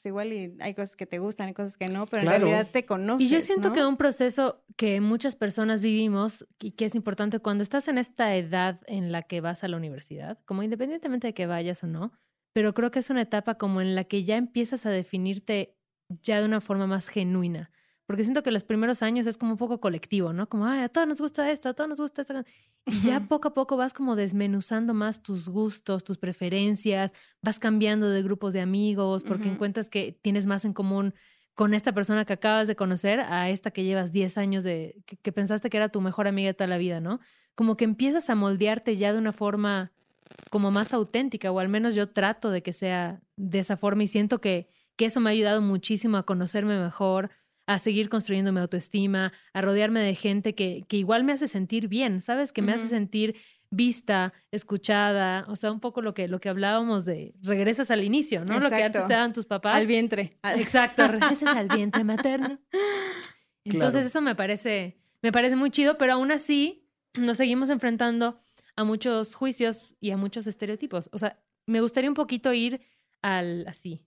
pues 0.04 0.10
igual 0.10 0.32
y 0.34 0.56
hay 0.60 0.74
cosas 0.74 0.96
que 0.96 1.06
te 1.06 1.18
gustan, 1.18 1.48
hay 1.48 1.54
cosas 1.54 1.76
que 1.78 1.86
no, 1.88 2.04
pero 2.06 2.22
Claro. 2.22 2.36
en 2.36 2.42
realidad 2.42 2.70
te 2.70 2.84
conoces. 2.84 3.26
Y 3.26 3.30
yo 3.30 3.40
siento 3.40 3.68
¿no? 3.70 3.74
que 3.74 3.84
un 3.86 3.96
proceso 3.96 4.62
que 4.76 5.00
muchas 5.00 5.34
personas 5.34 5.80
vivimos 5.80 6.46
y 6.60 6.72
que 6.72 6.84
es 6.84 6.94
importante 6.94 7.38
cuando 7.38 7.62
estás 7.62 7.88
en 7.88 7.96
esta 7.96 8.36
edad 8.36 8.80
en 8.86 9.12
la 9.12 9.22
que 9.22 9.40
vas 9.40 9.64
a 9.64 9.68
la 9.68 9.76
universidad, 9.78 10.38
como 10.44 10.62
independientemente 10.62 11.28
de 11.28 11.34
que 11.34 11.46
vayas 11.46 11.82
o 11.84 11.86
no, 11.86 12.12
pero 12.52 12.74
creo 12.74 12.90
que 12.90 12.98
es 12.98 13.08
una 13.08 13.22
etapa 13.22 13.54
como 13.56 13.80
en 13.80 13.94
la 13.94 14.04
que 14.04 14.24
ya 14.24 14.36
empiezas 14.36 14.84
a 14.84 14.90
definirte 14.90 15.78
ya 16.22 16.38
de 16.38 16.44
una 16.44 16.60
forma 16.60 16.86
más 16.86 17.08
genuina. 17.08 17.70
Porque 18.06 18.24
siento 18.24 18.42
que 18.42 18.50
los 18.52 18.64
primeros 18.64 19.02
años 19.02 19.26
es 19.26 19.38
como 19.38 19.52
un 19.52 19.58
poco 19.58 19.80
colectivo, 19.80 20.34
¿no? 20.34 20.50
Como, 20.50 20.66
ay, 20.66 20.82
a 20.82 20.90
todos 20.90 21.08
nos 21.08 21.20
gusta 21.20 21.50
esto, 21.50 21.70
a 21.70 21.74
todos 21.74 21.88
nos 21.88 21.98
gusta 21.98 22.20
esto. 22.20 22.34
Y 22.86 23.00
ya 23.00 23.20
poco 23.28 23.48
a 23.48 23.54
poco 23.54 23.76
vas 23.76 23.94
como 23.94 24.14
desmenuzando 24.14 24.92
más 24.92 25.22
tus 25.22 25.48
gustos, 25.48 26.04
tus 26.04 26.18
preferencias, 26.18 27.12
vas 27.40 27.58
cambiando 27.58 28.10
de 28.10 28.22
grupos 28.22 28.52
de 28.52 28.60
amigos 28.60 29.22
porque 29.22 29.48
encuentras 29.48 29.88
que 29.88 30.18
tienes 30.20 30.46
más 30.46 30.64
en 30.66 30.74
común 30.74 31.14
con 31.54 31.72
esta 31.72 31.92
persona 31.92 32.24
que 32.24 32.32
acabas 32.34 32.68
de 32.68 32.76
conocer 32.76 33.20
a 33.20 33.48
esta 33.48 33.70
que 33.70 33.84
llevas 33.84 34.12
10 34.12 34.36
años 34.38 34.64
de 34.64 35.02
que, 35.06 35.16
que 35.16 35.32
pensaste 35.32 35.70
que 35.70 35.76
era 35.76 35.88
tu 35.88 36.00
mejor 36.00 36.26
amiga 36.26 36.48
de 36.48 36.54
toda 36.54 36.68
la 36.68 36.78
vida, 36.78 37.00
¿no? 37.00 37.20
Como 37.54 37.76
que 37.76 37.84
empiezas 37.84 38.28
a 38.28 38.34
moldearte 38.34 38.96
ya 38.96 39.12
de 39.12 39.18
una 39.18 39.32
forma 39.32 39.92
como 40.50 40.70
más 40.70 40.92
auténtica, 40.92 41.52
o 41.52 41.58
al 41.60 41.68
menos 41.68 41.94
yo 41.94 42.10
trato 42.10 42.50
de 42.50 42.62
que 42.62 42.72
sea 42.72 43.20
de 43.36 43.60
esa 43.60 43.76
forma 43.76 44.02
y 44.02 44.08
siento 44.08 44.40
que, 44.40 44.68
que 44.96 45.06
eso 45.06 45.20
me 45.20 45.30
ha 45.30 45.32
ayudado 45.32 45.60
muchísimo 45.60 46.16
a 46.16 46.24
conocerme 46.24 46.78
mejor, 46.78 47.30
a 47.66 47.78
seguir 47.78 48.08
construyendo 48.08 48.52
mi 48.52 48.60
autoestima, 48.60 49.32
a 49.52 49.60
rodearme 49.60 50.00
de 50.00 50.14
gente 50.14 50.54
que, 50.54 50.84
que 50.88 50.96
igual 50.98 51.24
me 51.24 51.32
hace 51.32 51.48
sentir 51.48 51.88
bien, 51.88 52.20
¿sabes? 52.20 52.52
Que 52.52 52.62
me 52.62 52.72
hace 52.72 52.88
sentir 52.88 53.36
vista, 53.70 54.32
escuchada, 54.52 55.44
o 55.48 55.56
sea, 55.56 55.72
un 55.72 55.80
poco 55.80 56.00
lo 56.02 56.14
que, 56.14 56.28
lo 56.28 56.40
que 56.40 56.48
hablábamos 56.48 57.04
de 57.04 57.34
regresas 57.42 57.90
al 57.90 58.04
inicio, 58.04 58.44
¿no? 58.44 58.60
Lo 58.60 58.68
que 58.70 58.84
antes 58.84 59.06
te 59.06 59.12
daban 59.14 59.32
tus 59.32 59.46
papás. 59.46 59.76
Al 59.76 59.86
vientre. 59.86 60.38
Al- 60.42 60.60
Exacto, 60.60 61.06
regresas 61.08 61.56
al 61.56 61.68
vientre 61.76 62.04
materno. 62.04 62.60
Entonces 63.64 63.92
Claro. 63.94 64.06
eso 64.06 64.20
me 64.20 64.34
parece, 64.34 64.98
me 65.22 65.32
parece 65.32 65.56
muy 65.56 65.70
chido, 65.70 65.96
pero 65.98 66.12
aún 66.14 66.30
así 66.30 66.86
nos 67.18 67.36
seguimos 67.38 67.70
enfrentando 67.70 68.40
a 68.76 68.84
muchos 68.84 69.34
juicios 69.34 69.96
y 70.00 70.10
a 70.10 70.16
muchos 70.16 70.46
estereotipos. 70.46 71.08
O 71.12 71.18
sea, 71.18 71.40
me 71.66 71.80
gustaría 71.80 72.10
un 72.10 72.14
poquito 72.14 72.52
ir 72.52 72.80
al 73.22 73.66
así, 73.66 74.04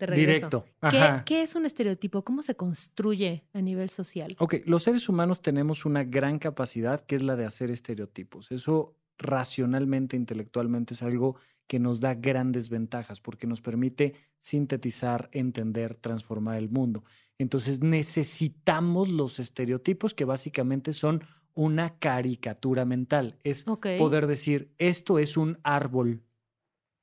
de 0.00 0.06
regreso. 0.06 0.48
Directo. 0.48 0.64
¿Qué, 0.90 0.98
Ajá. 0.98 1.24
qué 1.24 1.42
es 1.42 1.54
un 1.54 1.66
estereotipo? 1.66 2.24
¿Cómo 2.24 2.42
se 2.42 2.56
construye 2.56 3.44
a 3.52 3.60
nivel 3.60 3.90
social? 3.90 4.34
Ok, 4.38 4.56
los 4.64 4.82
seres 4.82 5.08
humanos 5.08 5.42
tenemos 5.42 5.84
una 5.84 6.02
gran 6.02 6.40
capacidad 6.40 7.04
que 7.04 7.14
es 7.14 7.22
la 7.22 7.36
de 7.36 7.44
hacer 7.46 7.70
estereotipos. 7.70 8.50
Eso 8.50 8.96
racionalmente, 9.20 10.16
intelectualmente 10.16 10.94
es 10.94 11.02
algo 11.02 11.36
que 11.66 11.78
nos 11.78 12.00
da 12.00 12.14
grandes 12.14 12.68
ventajas 12.68 13.20
porque 13.20 13.46
nos 13.46 13.60
permite 13.60 14.14
sintetizar, 14.38 15.28
entender, 15.32 15.94
transformar 15.94 16.56
el 16.56 16.68
mundo. 16.68 17.04
Entonces 17.38 17.80
necesitamos 17.80 19.08
los 19.08 19.38
estereotipos 19.38 20.14
que 20.14 20.24
básicamente 20.24 20.92
son 20.92 21.22
una 21.54 21.98
caricatura 21.98 22.84
mental. 22.84 23.38
Es 23.44 23.64
poder 23.64 24.26
decir, 24.26 24.72
esto 24.78 25.18
es 25.18 25.36
un 25.36 25.58
árbol, 25.62 26.22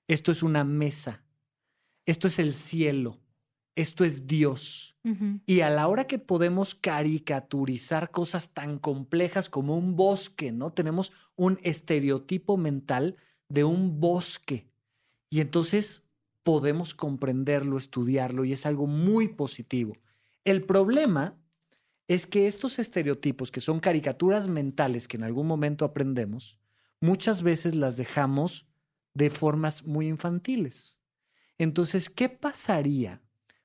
esto 0.07 0.31
es 0.31 0.43
una 0.43 0.63
mesa, 0.63 1.23
esto 2.07 2.27
es 2.27 2.39
el 2.39 2.53
cielo, 2.53 3.19
esto 3.75 4.03
es 4.03 4.25
Dios. 4.25 4.95
Y 5.45 5.61
a 5.61 5.69
la 5.69 5.87
hora 5.87 6.05
que 6.05 6.19
podemos 6.19 6.75
caricaturizar 6.75 8.11
cosas 8.11 8.49
tan 8.49 8.77
complejas 8.77 9.49
como 9.49 9.77
un 9.77 9.95
bosque, 9.95 10.51
¿no? 10.51 10.73
Tenemos 10.73 11.13
un 11.37 11.59
estereotipo 11.63 12.57
mental 12.57 13.15
de 13.47 13.63
un 13.63 14.01
bosque. 14.01 14.67
Y 15.29 15.39
entonces 15.39 16.03
podemos 16.43 16.93
comprenderlo, 16.93 17.77
estudiarlo 17.77 18.43
y 18.43 18.51
es 18.51 18.65
algo 18.65 18.85
muy 18.85 19.29
positivo. 19.29 19.95
El 20.43 20.65
problema 20.65 21.37
es 22.07 22.25
que 22.25 22.47
estos 22.47 22.79
estereotipos, 22.79 23.51
que 23.51 23.61
son 23.61 23.79
caricaturas 23.79 24.49
mentales 24.49 25.07
que 25.07 25.15
en 25.15 25.23
algún 25.23 25.47
momento 25.47 25.85
aprendemos, 25.85 26.57
muchas 26.99 27.43
veces 27.43 27.75
las 27.75 27.95
dejamos 27.95 28.65
de 29.13 29.29
formas 29.29 29.85
muy 29.85 30.07
infantiles. 30.07 30.99
Entonces, 31.57 32.09
¿qué 32.09 32.29
pasaría 32.29 33.21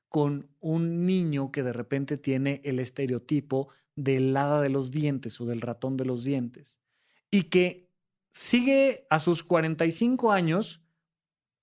con 0.09 0.49
un 0.59 1.05
niño 1.05 1.51
que 1.51 1.63
de 1.63 1.73
repente 1.73 2.17
tiene 2.17 2.61
el 2.63 2.79
estereotipo 2.79 3.69
del 3.95 4.35
hada 4.35 4.61
de 4.61 4.69
los 4.69 4.91
dientes 4.91 5.39
o 5.41 5.45
del 5.45 5.61
ratón 5.61 5.97
de 5.97 6.05
los 6.05 6.23
dientes 6.23 6.79
y 7.31 7.43
que 7.43 7.89
sigue 8.31 9.07
a 9.09 9.19
sus 9.19 9.43
45 9.43 10.31
años 10.31 10.81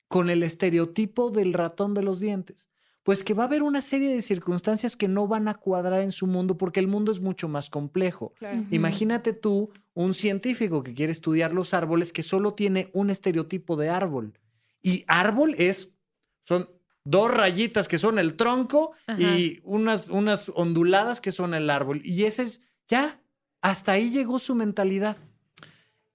con 0.09 0.31
el 0.31 0.43
estereotipo 0.43 1.31
del 1.31 1.53
ratón 1.53 1.95
de 1.95 2.03
los 2.03 2.19
dientes? 2.19 2.71
Pues 3.03 3.25
que 3.25 3.35
va 3.35 3.45
a 3.45 3.47
haber 3.47 3.63
una 3.63 3.81
serie 3.81 4.13
de 4.13 4.21
circunstancias 4.21 4.95
que 4.95 5.09
no 5.09 5.27
van 5.27 5.49
a 5.49 5.55
cuadrar 5.55 6.01
en 6.01 6.13
su 6.13 6.27
mundo 6.27 6.59
porque 6.59 6.81
el 6.81 6.87
mundo 6.87 7.13
es 7.13 7.21
mucho 7.21 7.49
más 7.49 7.71
complejo. 7.71 8.35
Claro. 8.39 8.65
Imagínate 8.71 9.33
tú 9.33 9.71
un 9.95 10.13
científico 10.13 10.83
que 10.83 10.93
quiere 10.93 11.13
estudiar 11.13 11.55
los 11.55 11.73
árboles 11.73 12.13
que 12.13 12.23
solo 12.23 12.55
tiene 12.55 12.91
un 12.93 13.11
estereotipo 13.11 13.77
de 13.77 13.89
árbol. 13.89 14.39
Y 14.83 15.05
árbol 15.07 15.55
es, 15.57 15.95
son 16.43 16.71
dos 17.05 17.31
rayitas 17.31 17.89
que 17.89 17.99
son 17.99 18.19
el 18.19 18.35
tronco 18.35 18.93
Ajá. 19.07 19.21
y 19.21 19.61
unas, 19.65 20.09
unas 20.09 20.51
onduladas 20.55 21.21
que 21.21 21.33
son 21.33 21.55
el 21.55 21.71
árbol. 21.71 22.01
Y 22.05 22.25
ese 22.25 22.43
es, 22.43 22.61
ya, 22.89 23.21
hasta 23.63 23.93
ahí 23.93 24.11
llegó 24.11 24.39
su 24.39 24.55
mentalidad. 24.55 25.17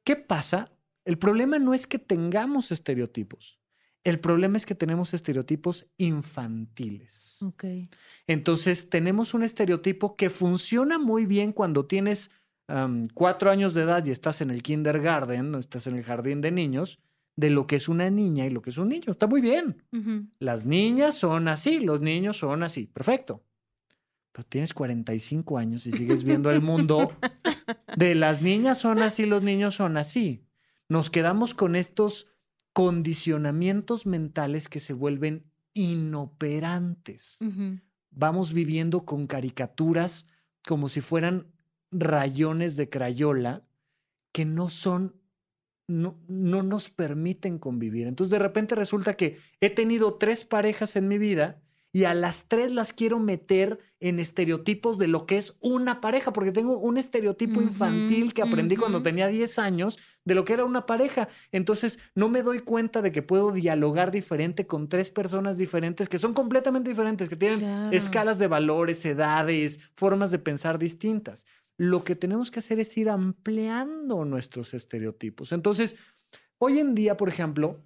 ¿Qué 0.04 0.16
pasa? 0.16 0.72
El 1.04 1.18
problema 1.18 1.60
no 1.60 1.74
es 1.74 1.88
que 1.88 2.00
tengamos 2.00 2.72
estereotipos. 2.72 3.60
El 4.04 4.20
problema 4.20 4.58
es 4.58 4.68
que 4.68 4.76
tenemos 4.76 5.16
estereotipos 5.16 5.88
infantiles. 5.98 7.40
Entonces, 8.28 8.90
tenemos 8.90 9.34
un 9.34 9.42
estereotipo 9.42 10.16
que 10.16 10.30
funciona 10.30 11.00
muy 11.00 11.26
bien 11.26 11.52
cuando 11.52 11.88
tienes 11.88 12.30
cuatro 13.16 13.50
años 13.52 13.74
de 13.74 13.82
edad 13.82 14.06
y 14.06 14.12
estás 14.12 14.42
en 14.42 14.52
el 14.52 14.62
kindergarten, 14.62 15.56
estás 15.56 15.88
en 15.88 15.96
el 15.96 16.04
jardín 16.04 16.42
de 16.42 16.52
niños, 16.52 17.00
de 17.36 17.50
lo 17.50 17.68
que 17.68 17.76
es 17.76 17.90
una 17.90 18.10
niña 18.10 18.46
y 18.46 18.50
lo 18.50 18.62
que 18.62 18.70
es 18.70 18.78
un 18.78 18.90
niño. 18.90 19.12
Está 19.12 19.28
muy 19.28 19.42
bien. 19.42 19.84
Las 20.40 20.66
niñas 20.66 21.16
son 21.16 21.48
así, 21.48 21.80
los 21.80 22.02
niños 22.02 22.38
son 22.38 22.64
así. 22.64 22.88
Perfecto. 22.88 23.44
Pero 24.32 24.48
tienes 24.48 24.74
45 24.74 25.58
años 25.58 25.86
y 25.86 25.92
sigues 25.92 26.24
viendo 26.24 26.50
el 26.50 26.62
mundo 26.62 27.14
de 27.98 28.16
las 28.16 28.42
niñas 28.42 28.80
son 28.80 29.02
así, 29.02 29.26
los 29.26 29.42
niños 29.42 29.76
son 29.76 29.98
así. 29.98 30.46
Nos 30.90 31.10
quedamos 31.10 31.54
con 31.54 31.76
estos 31.76 32.28
condicionamientos 32.74 34.06
mentales 34.06 34.68
que 34.68 34.80
se 34.80 34.94
vuelven 34.94 35.46
inoperantes 35.74 37.40
vamos 38.16 38.54
viviendo 38.54 39.06
con 39.06 39.28
caricaturas 39.28 40.28
como 40.66 40.90
si 40.90 41.02
fueran 41.02 41.48
rayones 41.92 42.76
de 42.76 42.90
crayola 42.90 43.68
que 44.32 44.46
no 44.46 44.70
son, 44.70 45.16
no, 45.88 46.18
no 46.28 46.64
nos 46.64 46.90
permiten 46.90 47.60
convivir. 47.60 48.08
Entonces 48.08 48.32
de 48.32 48.40
repente 48.40 48.76
resulta 48.76 49.16
que 49.16 49.38
he 49.62 49.70
tenido 49.70 50.16
tres 50.16 50.46
parejas 50.46 50.96
en 50.96 51.08
mi 51.08 51.18
vida 51.18 51.62
y 51.92 52.04
a 52.04 52.14
las 52.14 52.46
tres 52.50 52.74
las 52.74 52.92
quiero 52.92 53.20
meter 53.20 53.80
en 54.02 54.20
estereotipos 54.20 54.98
de 54.98 55.08
lo 55.08 55.26
que 55.26 55.38
es 55.38 55.58
una 55.62 56.02
pareja, 56.02 56.34
porque 56.34 56.52
tengo 56.52 56.78
un 56.78 56.98
estereotipo 56.98 57.62
infantil 57.62 58.34
que 58.34 58.42
aprendí 58.42 58.76
cuando 58.76 59.02
tenía 59.02 59.28
10 59.30 59.58
años 59.60 59.98
de 60.26 60.36
lo 60.36 60.44
que 60.44 60.52
era 60.52 60.66
una 60.66 60.86
pareja. 60.86 61.30
Entonces 61.54 61.98
no 62.14 62.28
me 62.28 62.44
doy 62.44 62.60
cuenta 62.60 63.02
de 63.02 63.14
que 63.14 63.22
puedo 63.22 63.54
dialogar 63.54 64.12
diferente 64.12 64.68
con 64.68 64.90
tres 64.90 65.10
personas 65.10 65.58
diferentes 65.58 66.10
que 66.10 66.18
son 66.18 66.34
completamente 66.34 66.90
diferentes, 66.90 67.30
que 67.30 67.38
tienen 67.38 67.60
Claro. 67.60 67.92
escalas 67.92 68.40
de 68.40 68.48
valores, 68.48 69.06
edades, 69.06 69.80
formas 69.96 70.32
de 70.32 70.40
pensar 70.40 70.78
distintas. 70.78 71.46
Lo 71.78 72.04
que 72.04 72.16
tenemos 72.16 72.52
que 72.52 72.60
hacer 72.60 72.80
es 72.80 72.96
ir 72.98 73.10
ampliando 73.10 74.24
nuestros 74.26 74.74
estereotipos. 74.74 75.52
Entonces, 75.52 75.96
hoy 76.58 76.80
en 76.80 76.96
día, 76.96 77.18
por 77.18 77.28
ejemplo, 77.30 77.82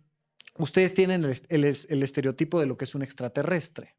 ustedes 0.58 0.94
tienen 0.94 1.24
el, 1.24 1.32
est- 1.32 1.46
el 1.52 1.64
es- 1.66 1.88
el 1.90 2.04
estereotipo 2.04 2.60
de 2.60 2.66
lo 2.68 2.78
que 2.78 2.86
es 2.86 2.94
un 2.96 3.02
extraterrestre. 3.02 3.96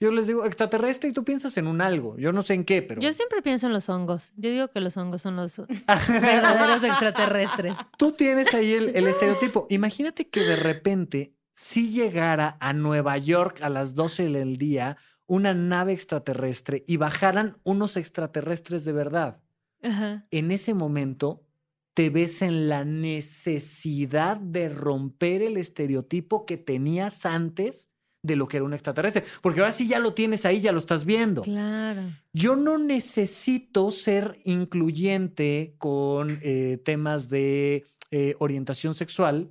Yo 0.00 0.10
les 0.10 0.26
digo 0.26 0.44
extraterrestre 0.46 1.10
y 1.10 1.12
tú 1.12 1.22
piensas 1.22 1.56
en 1.58 1.68
un 1.68 1.80
algo. 1.80 2.18
Yo 2.18 2.32
no 2.32 2.42
sé 2.42 2.54
en 2.54 2.64
qué, 2.64 2.82
pero 2.82 3.00
Yo 3.00 3.12
siempre 3.12 3.40
pienso 3.40 3.68
en 3.68 3.72
los 3.72 3.88
hongos. 3.88 4.32
Yo 4.36 4.50
digo 4.50 4.66
que 4.68 4.80
los 4.80 4.96
hongos 4.96 5.22
son 5.22 5.36
los 5.36 5.58
verdaderos 6.08 6.82
extraterrestres. 6.82 7.76
tú 7.96 8.10
tienes 8.12 8.52
ahí 8.52 8.72
el, 8.72 8.96
el 8.96 9.06
estereotipo. 9.06 9.68
Imagínate 9.70 10.28
que 10.28 10.40
de 10.40 10.56
repente, 10.56 11.34
si 11.52 11.90
llegara 11.92 12.56
a 12.58 12.72
Nueva 12.72 13.16
York 13.18 13.60
a 13.62 13.68
las 13.68 13.94
12 13.94 14.28
del 14.30 14.56
día 14.56 14.96
una 15.26 15.54
nave 15.54 15.92
extraterrestre 15.92 16.84
y 16.86 16.96
bajaran 16.96 17.58
unos 17.64 17.96
extraterrestres 17.96 18.84
de 18.84 18.92
verdad. 18.92 19.40
Ajá. 19.82 20.22
en 20.30 20.50
ese 20.50 20.72
momento 20.72 21.44
te 21.92 22.10
ves 22.10 22.42
en 22.42 22.68
la 22.68 22.84
necesidad 22.84 24.38
de 24.38 24.68
romper 24.68 25.42
el 25.42 25.56
estereotipo 25.56 26.44
que 26.44 26.56
tenías 26.56 27.24
antes 27.24 27.90
de 28.22 28.34
lo 28.34 28.48
que 28.48 28.56
era 28.56 28.66
un 28.66 28.72
extraterrestre. 28.74 29.22
Porque 29.42 29.60
ahora 29.60 29.72
sí 29.72 29.86
ya 29.86 30.00
lo 30.00 30.14
tienes 30.14 30.44
ahí, 30.44 30.60
ya 30.60 30.72
lo 30.72 30.78
estás 30.78 31.04
viendo. 31.04 31.42
Claro. 31.42 32.02
Yo 32.32 32.56
no 32.56 32.78
necesito 32.78 33.90
ser 33.92 34.40
incluyente 34.44 35.74
con 35.78 36.40
eh, 36.42 36.80
temas 36.82 37.28
de 37.28 37.84
eh, 38.10 38.34
orientación 38.38 38.94
sexual 38.94 39.50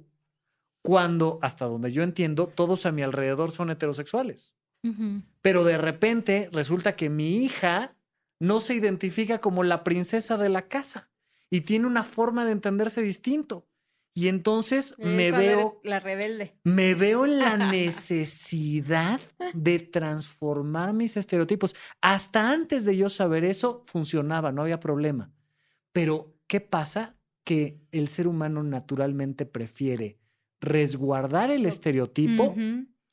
cuando, 0.82 1.40
hasta 1.42 1.66
donde 1.66 1.94
yo 1.94 2.04
entiendo, 2.04 2.48
todos 2.48 2.86
a 2.86 2.92
mi 2.92 3.04
alrededor 3.04 3.52
son 3.52 3.70
heterosexuales. 3.70 4.54
Pero 5.42 5.64
de 5.64 5.78
repente 5.78 6.50
resulta 6.52 6.96
que 6.96 7.10
mi 7.10 7.38
hija 7.44 7.96
no 8.40 8.60
se 8.60 8.74
identifica 8.76 9.40
como 9.40 9.64
la 9.64 9.84
princesa 9.84 10.38
de 10.38 10.50
la 10.50 10.68
casa 10.68 11.10
y 11.50 11.62
tiene 11.62 11.88
una 11.88 12.04
forma 12.04 12.46
de 12.46 12.52
entenderse 12.52 13.02
distinto. 13.02 13.68
Y 14.16 14.28
entonces 14.28 14.94
Eh, 15.00 15.06
me 15.06 15.32
veo, 15.32 15.80
La 15.84 16.00
rebelde. 16.00 16.60
me 16.64 16.94
veo 16.94 17.26
en 17.26 17.40
la 17.40 17.58
necesidad 17.72 19.20
de 19.54 19.80
transformar 19.80 20.94
mis 20.94 21.18
estereotipos. 21.18 21.76
Hasta 22.02 22.52
antes 22.52 22.86
de 22.86 22.96
yo 22.98 23.10
saber 23.10 23.44
eso, 23.44 23.84
funcionaba, 23.88 24.52
no 24.52 24.62
había 24.62 24.80
problema. 24.80 25.32
Pero, 25.94 26.36
¿qué 26.48 26.60
pasa? 26.62 27.16
Que 27.44 27.80
el 27.92 28.08
ser 28.08 28.28
humano 28.28 28.62
naturalmente 28.64 29.46
prefiere 29.46 30.20
resguardar 30.62 31.50
el 31.52 31.66
estereotipo. 31.66 32.56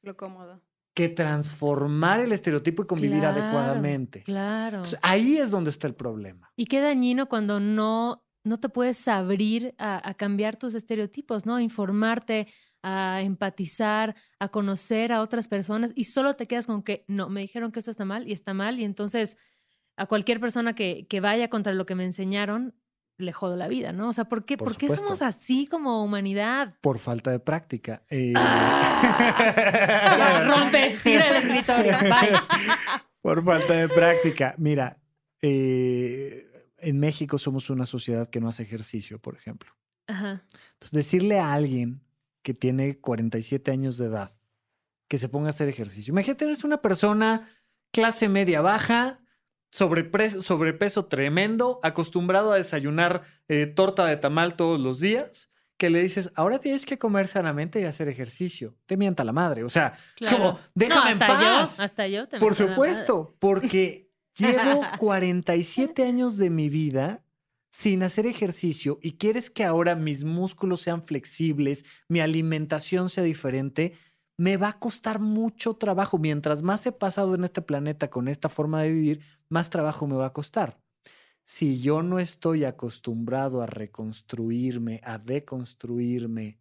Lo 0.03 0.17
cómodo. 0.17 0.61
Que 0.95 1.09
transformar 1.09 2.21
el 2.21 2.33
estereotipo 2.33 2.83
y 2.83 2.87
convivir 2.87 3.21
Claro, 3.21 3.41
adecuadamente. 3.41 4.23
Claro. 4.23 4.79
Entonces, 4.79 4.99
ahí 5.03 5.39
es 5.39 5.51
donde 5.51 5.71
está 5.71 5.87
el 5.87 5.95
problema. 5.95 6.51
Y 6.57 6.67
qué 6.67 6.81
dañino 6.81 7.29
cuando 7.29 7.61
no 7.61 8.25
no 8.43 8.59
te 8.59 8.71
puedes 8.71 9.07
abrir 9.07 9.75
a, 9.79 10.09
a 10.09 10.15
cambiar 10.15 10.57
tus 10.57 10.75
estereotipos, 10.75 11.45
¿no? 11.45 11.57
A 11.57 11.63
informarte, 11.63 12.49
a 12.83 13.21
empatizar, 13.23 14.17
a 14.39 14.49
conocer 14.49 15.13
a 15.13 15.21
otras 15.21 15.49
personas 15.49 15.93
y 15.95 16.05
solo 16.05 16.35
te 16.35 16.47
quedas 16.47 16.67
con 16.67 16.83
que 16.83 17.05
no, 17.09 17.29
me 17.29 17.43
dijeron 17.43 17.73
que 17.73 17.79
esto 17.79 17.91
está 17.91 18.05
mal 18.05 18.27
y 18.27 18.33
está 18.33 18.55
mal 18.55 18.81
y 18.81 18.85
entonces 18.85 19.37
a 19.97 20.07
cualquier 20.07 20.41
persona 20.41 20.75
que, 20.75 21.07
que 21.09 21.21
vaya 21.21 21.49
contra 21.49 21.75
lo 21.75 21.85
que 21.85 21.95
me 21.95 22.05
enseñaron, 22.05 22.75
le 23.21 23.33
jodo 23.33 23.57
la 23.57 23.69
vida, 23.69 23.93
¿no? 23.93 24.09
O 24.09 24.13
sea, 24.13 24.25
¿por 24.25 24.45
qué, 24.45 24.57
Por 24.57 24.69
¿por 24.69 24.77
qué 24.77 24.89
somos 24.89 25.23
así 25.23 25.67
como 25.67 26.03
humanidad? 26.05 26.75
Por 26.81 26.99
falta 26.99 27.31
de 27.31 27.39
práctica. 27.39 28.03
Eh, 28.09 28.33
Ya, 28.33 30.45
rompe, 30.47 30.97
tira 31.03 31.29
el 31.29 31.37
escritorio, 31.37 31.93
bye. 32.01 32.39
Por 33.21 33.45
falta 33.45 33.73
de 33.75 33.89
práctica. 33.89 34.55
Mira, 34.59 34.99
eh, 35.43 36.47
en 36.79 36.99
México 36.99 37.39
somos 37.39 37.71
una 37.71 37.87
sociedad 37.87 38.29
que 38.29 38.41
no 38.41 38.49
hace 38.49 38.63
ejercicio, 38.63 39.19
por 39.19 39.35
ejemplo. 39.35 39.71
Ajá. 40.07 40.43
Entonces, 40.75 40.93
decirle 40.93 41.39
a 41.39 41.53
alguien 41.53 42.03
que 42.43 42.55
tiene 42.55 42.99
47 42.99 43.71
años 43.71 43.99
de 43.99 44.07
edad 44.07 44.31
que 45.09 45.19
se 45.19 45.29
ponga 45.29 45.49
a 45.49 45.51
hacer 45.51 45.69
ejercicio. 45.69 46.13
Imagínate, 46.13 46.45
eres 46.45 46.65
una 46.65 46.81
persona 46.81 47.49
clase 47.93 48.29
media 48.29 48.61
baja, 48.61 49.21
sobrepeso 49.71 51.05
tremendo, 51.07 51.81
acostumbrado 51.83 52.53
a 52.53 52.57
desayunar 52.57 53.23
eh, 53.49 53.67
torta 53.67 54.07
de 54.07 54.17
tamal 54.17 54.57
todos 54.57 54.81
los 54.81 55.01
días, 55.01 55.51
que 55.77 55.91
le 55.91 56.03
dices, 56.03 56.31
ahora 56.35 56.59
tienes 56.59 56.85
que 56.85 56.99
comer 56.99 57.27
sanamente 57.27 57.81
y 57.81 57.85
hacer 57.85 58.09
ejercicio. 58.09 58.77
Te 58.85 58.99
mienta 58.99 59.25
la 59.25 59.33
madre. 59.33 59.65
O 59.65 59.71
sea, 59.71 59.95
es 60.21 60.29
como, 60.29 60.59
déjame 60.75 61.01
no, 61.01 61.11
en 61.17 61.23
hasta 61.23 61.27
paz. 61.27 61.77
Yo, 61.79 61.85
hasta 61.85 62.07
yo 62.09 62.29
te 62.29 62.39
Por 62.39 62.55
supuesto, 62.55 63.35
porque 63.39 64.11
llevo 64.37 64.83
47 64.99 66.05
años 66.05 66.37
de 66.37 66.51
mi 66.51 66.69
vida 66.69 67.25
sin 67.71 68.03
hacer 68.03 68.27
ejercicio 68.27 68.99
y 69.01 69.13
quieres 69.13 69.49
que 69.49 69.65
ahora 69.65 69.95
mis 69.95 70.25
músculos 70.25 70.81
sean 70.81 71.03
flexibles, 71.03 71.85
mi 72.09 72.21
alimentación 72.21 73.09
sea 73.09 73.25
diferente, 73.25 73.95
me 74.41 74.57
va 74.57 74.71
a 74.71 74.79
costar 74.79 75.21
mucho 75.21 75.75
trabajo. 75.75 76.17
Mientras 76.17 76.63
más 76.63 76.87
he 76.87 76.93
pasado 76.93 77.35
en 77.35 77.45
este 77.45 77.61
planeta 77.61 78.09
con 78.09 78.27
esta 78.27 78.49
forma 78.49 78.81
de 78.81 78.91
vivir, 78.91 79.21
más 79.51 79.69
trabajo 79.69 80.07
me 80.07 80.17
va 80.17 80.25
a 80.25 80.33
costar. 80.33 80.81
Si 81.45 81.83
yo 81.83 82.03
no 82.03 82.19
estoy 82.19 82.65
acostumbrado 82.65 83.61
a 83.61 83.67
reconstruirme, 83.67 85.03
a 85.05 85.19
deconstruirme 85.19 86.59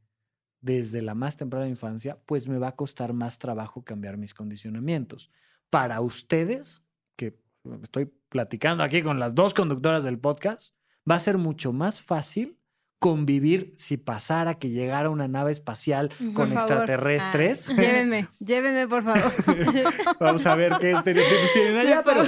desde 0.59 1.01
la 1.01 1.15
más 1.15 1.37
temprana 1.37 1.69
infancia, 1.69 2.21
pues 2.25 2.49
me 2.49 2.57
va 2.57 2.67
a 2.67 2.75
costar 2.75 3.13
más 3.13 3.39
trabajo 3.39 3.85
cambiar 3.85 4.17
mis 4.17 4.33
condicionamientos. 4.33 5.31
Para 5.69 6.01
ustedes, 6.01 6.85
que 7.15 7.39
estoy 7.81 8.11
platicando 8.27 8.83
aquí 8.83 9.01
con 9.01 9.19
las 9.19 9.33
dos 9.35 9.53
conductoras 9.53 10.03
del 10.03 10.19
podcast, 10.19 10.75
va 11.09 11.15
a 11.15 11.19
ser 11.19 11.37
mucho 11.37 11.71
más 11.71 12.01
fácil 12.01 12.58
convivir 12.99 13.73
si 13.77 13.95
pasara 13.97 14.55
que 14.55 14.69
llegara 14.69 15.09
una 15.09 15.27
nave 15.27 15.51
espacial 15.53 16.09
con 16.33 16.49
favor. 16.49 16.53
extraterrestres. 16.53 17.69
Ah, 17.69 17.73
llévenme, 17.73 18.27
llévenme, 18.39 18.87
por 18.87 19.03
favor. 19.03 19.31
Vamos 20.19 20.45
a 20.45 20.55
ver 20.55 20.73
qué 20.79 20.91
estereotipos 20.91 21.53
tienen 21.53 21.77
allá, 21.77 22.03
pero 22.05 22.25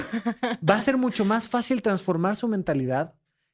va 0.68 0.76
a 0.76 0.80
ser 0.80 0.98
mucho 0.98 1.26
más 1.26 1.50
fácil 1.50 1.82
transformar 1.82 2.38
su 2.38 2.48
mentalidad 2.48 3.14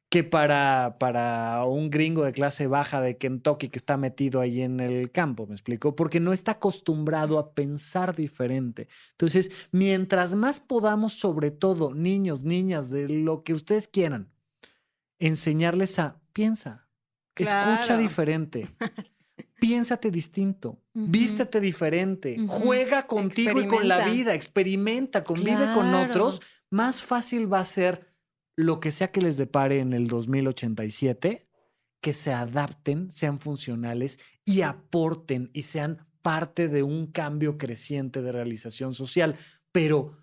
que 0.09 0.24
para, 0.24 0.95
para 0.99 1.65
un 1.65 1.89
gringo 1.89 2.24
de 2.24 2.32
clase 2.32 2.68
baja 2.68 3.01
de 3.01 3.18
Kentucky 3.18 3.68
que 3.68 3.78
está 3.78 3.97
metido 3.97 4.39
ahí 4.39 4.61
en 4.61 4.80
el 4.80 5.11
campo, 5.11 5.47
¿me 5.47 5.53
explico? 5.53 5.95
Porque 5.95 6.22
no 6.22 6.32
está 6.32 6.53
acostumbrado 6.53 7.39
a 7.39 7.53
pensar 7.53 8.15
diferente. 8.15 8.88
Entonces, 9.11 9.51
mientras 9.72 10.36
más 10.36 10.61
podamos, 10.61 11.13
sobre 11.13 11.51
todo 11.51 11.93
niños, 11.93 12.45
niñas, 12.45 12.89
de 12.89 13.09
lo 13.09 13.43
que 13.43 13.53
ustedes 13.53 13.89
quieran, 13.89 14.32
enseñarles 15.20 15.99
a 15.99 16.22
piensa, 16.32 16.87
escucha 17.44 17.98
diferente. 17.98 18.68
Piénsate 19.60 20.12
distinto, 20.12 20.84
vístete 20.94 21.60
diferente, 21.60 22.38
juega 22.48 23.08
contigo 23.08 23.60
y 23.60 23.66
con 23.66 23.88
la 23.88 24.06
vida, 24.06 24.36
experimenta, 24.36 25.24
convive 25.24 25.74
con 25.74 25.96
otros, 25.96 26.42
más 26.70 27.02
fácil 27.02 27.52
va 27.52 27.62
a 27.62 27.66
ser 27.66 28.14
lo 28.56 28.80
que 28.80 28.92
sea 28.92 29.12
que 29.12 29.22
les 29.22 29.36
depare 29.36 29.80
en 29.80 29.94
el 29.94 30.08
2087, 30.08 31.48
que 32.02 32.14
se 32.14 32.34
adapten, 32.34 33.10
sean 33.12 33.40
funcionales 33.40 34.20
y 34.46 34.62
aporten 34.62 35.50
y 35.54 35.64
sean 35.64 36.08
parte 36.22 36.68
de 36.68 36.84
un 36.84 37.08
cambio 37.08 37.58
creciente 37.58 38.22
de 38.22 38.32
realización 38.32 38.94
social. 38.94 39.36
Pero 39.72 40.18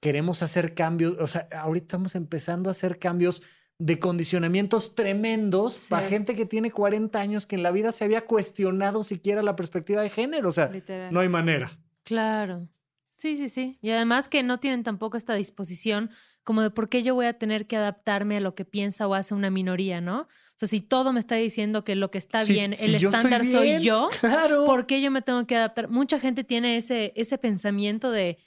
queremos 0.00 0.42
hacer 0.42 0.74
cambios, 0.74 1.16
o 1.20 1.26
sea, 1.26 1.48
ahorita 1.52 1.84
estamos 1.84 2.14
empezando 2.14 2.70
a 2.70 2.72
hacer 2.72 2.98
cambios 2.98 3.42
de 3.78 3.98
condicionamientos 3.98 4.94
tremendos 4.94 5.74
Sí, 5.74 5.90
para 5.90 6.04
es. 6.04 6.10
gente 6.10 6.34
que 6.34 6.46
tiene 6.46 6.70
40 6.70 7.18
años 7.20 7.46
que 7.46 7.56
en 7.56 7.62
la 7.62 7.70
vida 7.70 7.92
se 7.92 8.04
había 8.04 8.22
cuestionado 8.24 9.02
siquiera 9.02 9.42
la 9.42 9.54
perspectiva 9.56 10.02
de 10.02 10.10
género. 10.10 10.48
O 10.48 10.52
sea, 10.52 10.68
Literal. 10.68 11.12
no 11.12 11.20
hay 11.20 11.28
manera. 11.28 11.78
Claro. 12.04 12.68
Sí, 13.16 13.36
sí, 13.36 13.48
sí. 13.48 13.78
Y 13.82 13.90
además 13.90 14.28
que 14.28 14.42
no 14.42 14.60
tienen 14.60 14.82
tampoco 14.82 15.16
esta 15.16 15.34
disposición 15.34 16.10
como 16.44 16.62
de 16.62 16.70
por 16.70 16.88
qué 16.88 17.02
yo 17.02 17.14
voy 17.14 17.26
a 17.26 17.38
tener 17.38 17.66
que 17.66 17.76
adaptarme 17.76 18.36
a 18.36 18.40
lo 18.40 18.54
que 18.54 18.64
piensa 18.64 19.08
o 19.08 19.14
hace 19.14 19.34
una 19.34 19.50
minoría, 19.50 20.00
¿no? 20.00 20.20
O 20.20 20.58
sea, 20.58 20.68
si 20.68 20.80
todo 20.80 21.12
me 21.12 21.20
está 21.20 21.34
diciendo 21.34 21.82
que 21.84 21.96
lo 21.96 22.10
que 22.10 22.18
está 22.18 22.44
Si- 22.44 22.52
bien, 22.52 22.76
si 22.76 22.86
el 22.86 22.94
estándar 22.94 23.44
soy 23.44 23.82
yo, 23.82 24.08
Claro. 24.20 24.64
¿por 24.64 24.86
qué 24.86 25.02
yo 25.02 25.10
me 25.10 25.20
tengo 25.22 25.46
que 25.46 25.56
adaptar? 25.56 25.88
Mucha 25.88 26.18
gente 26.20 26.44
tiene 26.44 26.76
ese, 26.76 27.12
ese 27.16 27.36
pensamiento 27.36 28.10
de, 28.10 28.38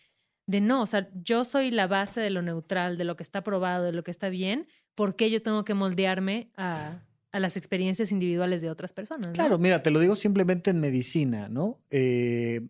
de 0.48 0.62
no, 0.62 0.82
o 0.82 0.86
sea, 0.88 1.10
yo 1.14 1.44
soy 1.44 1.70
la 1.72 1.86
base 1.88 2.22
de 2.22 2.30
lo 2.30 2.42
neutral, 2.42 2.98
de 2.98 3.04
lo 3.04 3.16
que 3.16 3.24
está 3.24 3.44
probado, 3.44 3.84
de 3.84 3.92
lo 3.92 4.04
que 4.04 4.12
está 4.12 4.30
bien, 4.30 4.68
¿por 5.00 5.16
qué 5.16 5.32
yo 5.32 5.42
tengo 5.42 5.64
que 5.64 5.74
moldearme 5.74 6.52
a, 6.58 7.00
a 7.32 7.40
las 7.40 7.56
experiencias 7.56 8.12
individuales 8.12 8.62
de 8.62 8.70
otras 8.70 8.92
personas? 8.92 9.28
¿no? 9.28 9.32
Claro, 9.34 9.58
mira, 9.58 9.82
te 9.82 9.92
lo 9.92 10.00
digo 10.02 10.18
simplemente 10.18 10.72
en 10.72 10.82
medicina, 10.82 11.48
¿no? 11.48 11.80
Eh, 11.90 12.68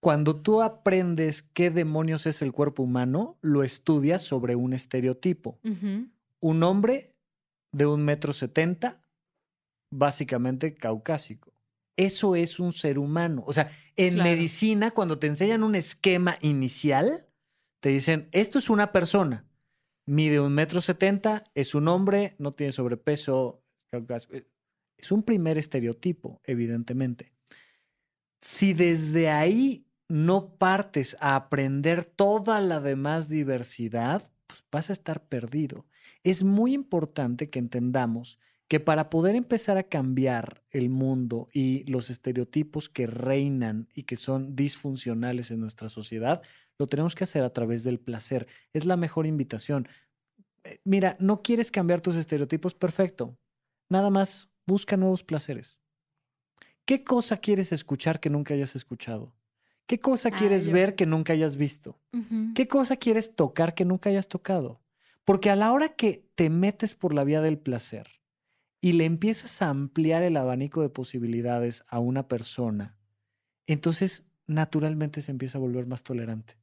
cuando 0.00 0.36
tú 0.36 0.62
aprendes 0.62 1.42
qué 1.42 1.68
demonios 1.70 2.24
es 2.24 2.40
el 2.40 2.52
cuerpo 2.52 2.82
humano, 2.82 3.36
lo 3.42 3.62
estudias 3.62 4.22
sobre 4.22 4.56
un 4.56 4.72
estereotipo. 4.72 5.58
Un 6.40 6.62
hombre 6.62 7.12
de 7.72 7.84
un 7.84 8.02
metro 8.06 8.32
setenta, 8.32 9.02
básicamente 9.92 10.74
caucásico. 10.74 11.52
Eso 11.96 12.36
es 12.36 12.58
un 12.58 12.72
ser 12.72 12.98
humano. 12.98 13.44
O 13.46 13.52
sea, 13.52 13.70
en 13.96 14.14
Claro. 14.14 14.30
medicina, 14.30 14.92
cuando 14.92 15.18
te 15.18 15.26
enseñan 15.26 15.62
un 15.62 15.74
esquema 15.74 16.38
inicial, 16.40 17.28
te 17.80 17.90
dicen, 17.90 18.30
esto 18.32 18.58
es 18.58 18.70
una 18.70 18.92
persona, 18.92 19.44
mide 20.10 20.40
un 20.40 20.52
metro 20.52 20.80
setenta, 20.80 21.44
es 21.54 21.74
un 21.74 21.86
hombre, 21.86 22.34
no 22.38 22.50
tiene 22.50 22.72
sobrepeso, 22.72 23.62
caucásico. 23.92 24.34
Es 24.96 25.12
un 25.12 25.22
primer 25.22 25.56
estereotipo, 25.56 26.40
evidentemente. 26.44 27.32
Si 28.40 28.74
desde 28.74 29.30
ahí 29.30 29.86
no 30.08 30.56
partes 30.56 31.16
a 31.20 31.36
aprender 31.36 32.04
toda 32.04 32.60
la 32.60 32.80
demás 32.80 33.28
diversidad, 33.28 34.32
pues 34.48 34.64
vas 34.72 34.90
a 34.90 34.94
estar 34.94 35.28
perdido. 35.28 35.86
Es 36.24 36.42
muy 36.42 36.74
importante 36.74 37.48
que 37.48 37.60
entendamos 37.60 38.40
que 38.70 38.78
para 38.78 39.10
poder 39.10 39.34
empezar 39.34 39.78
a 39.78 39.82
cambiar 39.82 40.62
el 40.70 40.90
mundo 40.90 41.48
y 41.52 41.82
los 41.90 42.08
estereotipos 42.08 42.88
que 42.88 43.08
reinan 43.08 43.88
y 43.94 44.04
que 44.04 44.14
son 44.14 44.54
disfuncionales 44.54 45.50
en 45.50 45.58
nuestra 45.58 45.88
sociedad, 45.88 46.40
lo 46.78 46.86
tenemos 46.86 47.16
que 47.16 47.24
hacer 47.24 47.42
a 47.42 47.52
través 47.52 47.82
del 47.82 47.98
placer. 47.98 48.46
Es 48.72 48.84
la 48.84 48.96
mejor 48.96 49.26
invitación. 49.26 49.88
Eh, 50.62 50.78
Mira, 50.84 51.16
no 51.18 51.42
quieres 51.42 51.72
cambiar 51.72 52.00
tus 52.00 52.14
estereotipos, 52.14 52.76
perfecto. 52.76 53.36
Nada 53.88 54.08
más 54.08 54.52
busca 54.68 54.96
nuevos 54.96 55.24
placeres. 55.24 55.80
¿Qué 56.84 57.02
cosa 57.02 57.38
quieres 57.38 57.72
escuchar 57.72 58.20
que 58.20 58.30
nunca 58.30 58.54
hayas 58.54 58.76
escuchado? 58.76 59.34
¿Qué 59.88 59.98
cosa 59.98 60.30
quieres 60.30 60.70
ver 60.70 60.94
que 60.94 61.06
nunca 61.06 61.32
hayas 61.32 61.56
visto? 61.56 61.98
¿Qué 62.54 62.68
cosa 62.68 62.96
quieres 62.96 63.34
tocar 63.34 63.74
que 63.74 63.84
nunca 63.84 64.10
hayas 64.10 64.28
tocado? 64.28 64.80
Porque 65.24 65.50
a 65.50 65.56
la 65.56 65.72
hora 65.72 65.88
que 65.88 66.30
te 66.36 66.50
metes 66.50 66.94
por 66.94 67.12
la 67.12 67.24
vía 67.24 67.40
del 67.40 67.58
placer 67.58 68.19
y 68.80 68.92
le 68.92 69.04
empiezas 69.04 69.62
a 69.62 69.68
ampliar 69.68 70.22
el 70.22 70.36
abanico 70.36 70.82
de 70.82 70.88
posibilidades 70.88 71.84
a 71.88 71.98
una 71.98 72.28
persona, 72.28 72.96
entonces 73.66 74.26
naturalmente 74.46 75.22
se 75.22 75.30
empieza 75.30 75.58
a 75.58 75.60
volver 75.60 75.86
más 75.86 76.02
tolerante. 76.02 76.54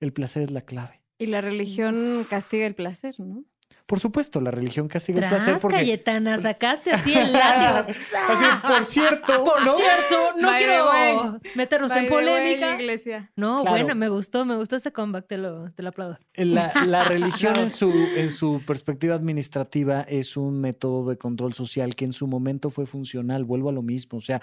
El 0.00 0.12
placer 0.12 0.42
es 0.42 0.50
la 0.50 0.62
clave. 0.62 1.02
Y 1.18 1.26
la 1.26 1.40
religión 1.40 2.24
castiga 2.30 2.66
el 2.66 2.74
placer, 2.74 3.18
¿no? 3.18 3.44
Por 3.88 4.00
supuesto, 4.00 4.42
la 4.42 4.50
religión 4.50 4.86
castiga 4.86 5.20
el 5.22 5.28
placer 5.28 5.46
Tras, 5.48 5.62
porque... 5.62 5.78
Cayetana, 5.78 6.36
sacaste 6.38 6.92
así 6.92 7.14
el 7.14 7.32
látigo. 7.32 7.86
Así, 8.28 8.44
por 8.66 8.84
cierto, 8.84 9.44
Por 9.44 9.64
¿no? 9.64 9.72
cierto, 9.72 10.16
no 10.38 10.48
By 10.48 10.58
quiero 10.62 11.40
meternos 11.54 11.94
By 11.94 12.04
en 12.04 12.08
polémica. 12.10 12.74
iglesia. 12.74 13.32
No, 13.34 13.62
Claro. 13.62 13.70
bueno, 13.70 13.94
me 13.94 14.10
gustó, 14.10 14.44
me 14.44 14.56
gustó 14.56 14.76
ese 14.76 14.92
comeback, 14.92 15.26
te 15.26 15.38
lo, 15.38 15.72
te 15.72 15.82
lo 15.82 15.88
aplaudo. 15.88 16.18
La, 16.34 16.70
la 16.86 17.04
religión 17.04 17.56
en 17.56 17.70
su, 17.70 17.90
en 18.14 18.30
su 18.30 18.60
perspectiva 18.66 19.14
administrativa 19.14 20.02
es 20.02 20.36
un 20.36 20.60
método 20.60 21.08
de 21.08 21.16
control 21.16 21.54
social 21.54 21.96
que 21.96 22.04
en 22.04 22.12
su 22.12 22.26
momento 22.26 22.68
fue 22.68 22.84
funcional. 22.84 23.44
Vuelvo 23.44 23.70
a 23.70 23.72
lo 23.72 23.80
mismo. 23.80 24.18
O 24.18 24.20
sea, 24.20 24.42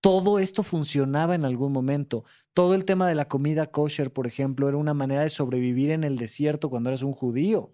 todo 0.00 0.38
esto 0.38 0.62
funcionaba 0.62 1.34
en 1.34 1.44
algún 1.44 1.70
momento. 1.70 2.24
Todo 2.54 2.74
el 2.74 2.86
tema 2.86 3.06
de 3.08 3.14
la 3.14 3.28
comida 3.28 3.66
kosher, 3.66 4.10
por 4.10 4.26
ejemplo, 4.26 4.68
era 4.70 4.78
una 4.78 4.94
manera 4.94 5.20
de 5.20 5.28
sobrevivir 5.28 5.90
en 5.90 6.02
el 6.02 6.16
desierto 6.16 6.70
cuando 6.70 6.88
eras 6.88 7.02
un 7.02 7.12
judío. 7.12 7.72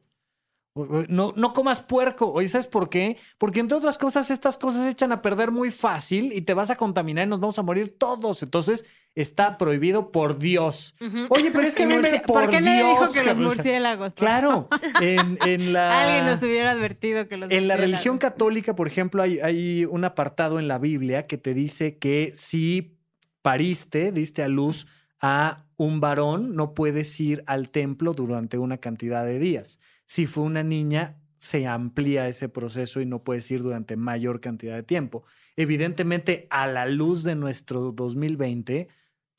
No, 0.75 1.35
no 1.37 1.53
comas 1.53 1.83
puerco. 1.83 2.33
Oye, 2.33 2.49
¿sabes 2.49 2.66
por 2.66 2.89
qué? 2.89 3.18
Porque 3.37 3.61
entre 3.61 3.77
otras 3.77 3.99
cosas, 3.99 4.31
estas 4.31 4.57
cosas 4.57 4.85
se 4.85 4.91
echan 4.91 5.12
a 5.12 5.20
perder 5.20 5.51
muy 5.51 5.70
fácil 5.70 6.33
y 6.33 6.43
te 6.43 6.55
vas 6.55 6.70
a 6.70 6.77
contaminar 6.77 7.27
y 7.27 7.31
nos 7.31 7.41
vamos 7.41 7.59
a 7.59 7.62
morir 7.62 7.95
todos. 7.99 8.43
Entonces, 8.43 8.87
está 9.14 9.59
prohibido 9.59 10.11
por 10.11 10.39
Dios. 10.39 10.95
Oye, 11.29 11.51
pero 11.51 11.66
es 11.66 11.75
que 11.75 11.83
a 11.83 11.87
mí 11.89 11.99
me, 11.99 12.20
¿Por 12.20 12.49
qué 12.49 12.62
Dios, 12.62 12.64
le 12.64 12.85
dijo 12.85 13.12
que 13.12 13.23
los 13.23 13.39
murciélagos? 13.39 14.14
Claro, 14.14 14.68
en, 15.03 15.39
en 15.45 15.75
la... 15.75 16.01
Alguien 16.05 16.25
nos 16.25 16.43
hubiera 16.43 16.70
advertido 16.70 17.29
que 17.29 17.37
los 17.37 17.51
En 17.51 17.68
la 17.68 17.77
religión 17.77 18.16
católica, 18.16 18.75
por 18.75 18.87
ejemplo, 18.87 19.23
hay, 19.23 19.41
hay 19.41 19.85
un 19.85 20.05
apartado 20.05 20.59
en 20.59 20.68
la 20.68 20.79
Biblia 20.79 21.27
que 21.27 21.37
te 21.37 21.53
dice 21.53 21.99
que 21.99 22.33
si 22.35 22.97
pariste, 23.43 24.11
diste 24.11 24.43
a 24.43 24.49
luz 24.49 24.87
a 25.20 25.66
un 25.77 26.01
varón, 26.01 26.57
no 26.57 26.75
puedes 26.75 27.18
ir 27.20 27.45
al 27.47 27.68
templo 27.68 28.14
durante 28.14 28.57
una 28.57 28.79
cantidad 28.79 29.25
de 29.25 29.39
días. 29.39 29.79
Si 30.07 30.26
fue 30.26 30.44
una 30.44 30.62
niña, 30.62 31.18
se 31.38 31.66
amplía 31.66 32.28
ese 32.28 32.48
proceso 32.48 33.00
y 33.00 33.07
no 33.07 33.24
puedes 33.24 33.50
ir 33.50 33.62
durante 33.62 33.96
mayor 33.96 34.40
cantidad 34.40 34.76
de 34.76 34.84
tiempo. 34.84 35.24
Evidentemente, 35.57 36.46
a 36.50 36.66
la 36.68 36.86
luz 36.86 37.24
de 37.24 37.34
nuestro 37.34 37.90
2020, 37.90 38.88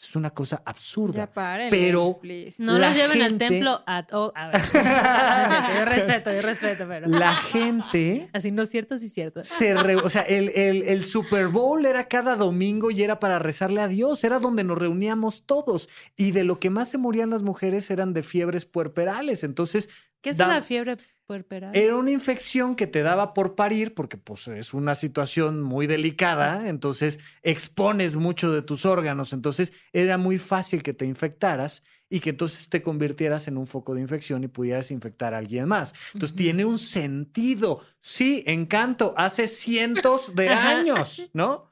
es 0.05 0.15
una 0.15 0.29
cosa 0.31 0.61
absurda. 0.65 1.15
Ya 1.17 1.27
párenle, 1.33 1.69
pero 1.69 2.19
please. 2.21 2.55
No 2.57 2.77
La 2.77 2.89
los 2.89 2.97
lleven 2.97 3.21
al 3.21 3.37
templo 3.37 3.81
a... 3.87 4.05
oh, 4.11 4.31
a 4.35 4.47
ver. 4.49 4.61
Yo 5.79 5.85
respeto, 5.85 6.33
yo 6.33 6.41
respeto, 6.41 6.85
pero... 6.87 7.07
La 7.07 7.35
gente 7.35 8.27
Así 8.33 8.51
no 8.51 8.63
es 8.63 8.69
cierto, 8.69 8.97
sí 8.97 9.07
es 9.07 9.13
cierto. 9.13 9.43
se 9.43 9.73
re- 9.73 9.95
o 9.95 10.09
sea, 10.09 10.21
el, 10.23 10.49
el- 10.49 10.83
el 10.83 11.03
Super 11.03 11.47
Bowl 11.47 11.85
era 11.85 12.07
cada 12.07 12.35
domingo 12.35 12.91
y 12.91 13.03
era 13.03 13.19
para 13.19 13.39
rezarle 13.39 13.81
a 13.81 13.87
Dios, 13.87 14.23
era 14.23 14.39
donde 14.39 14.63
nos 14.63 14.77
reuníamos 14.77 15.45
todos. 15.45 15.89
Y 16.15 16.31
de 16.31 16.43
lo 16.43 16.59
que 16.59 16.69
más 16.69 16.89
se 16.89 16.97
morían 16.97 17.29
las 17.29 17.43
mujeres 17.43 17.89
eran 17.91 18.13
de 18.13 18.23
fiebres 18.23 18.65
puerperales. 18.65 19.43
Entonces, 19.43 19.89
¿Qué 20.21 20.29
es 20.31 20.37
da- 20.37 20.45
una 20.47 20.61
fiebre 20.61 20.97
puerperal? 21.25 21.75
era 21.75 21.95
una 21.95 22.11
infección 22.11 22.75
que 22.75 22.87
te 22.87 23.01
daba 23.01 23.33
por 23.33 23.55
parir, 23.55 23.93
porque 23.93 24.17
pues 24.17 24.47
es 24.47 24.73
una 24.73 24.95
situación 24.95 25.61
muy 25.61 25.87
delicada, 25.87 26.69
entonces 26.69 27.19
expones 27.41 28.15
mucho 28.15 28.51
de 28.51 28.61
tus 28.61 28.85
órganos, 28.85 29.33
entonces 29.33 29.73
era 29.91 30.17
muy 30.17 30.37
fácil 30.37 30.83
que 30.83 30.93
te 30.93 31.05
infectaras 31.05 31.83
y 32.13 32.19
que 32.19 32.29
entonces 32.29 32.69
te 32.69 32.83
convirtieras 32.83 33.47
en 33.47 33.57
un 33.57 33.65
foco 33.65 33.95
de 33.95 34.01
infección 34.01 34.43
y 34.43 34.47
pudieras 34.47 34.91
infectar 34.91 35.33
a 35.33 35.39
alguien 35.39 35.67
más. 35.67 35.95
Entonces 36.13 36.35
tiene 36.35 36.63
un 36.63 36.77
sentido. 36.77 37.81
Sí, 38.01 38.43
encanto, 38.45 39.15
hace 39.17 39.47
cientos 39.47 40.35
de 40.35 40.49
años, 40.49 41.29
¿no? 41.33 41.71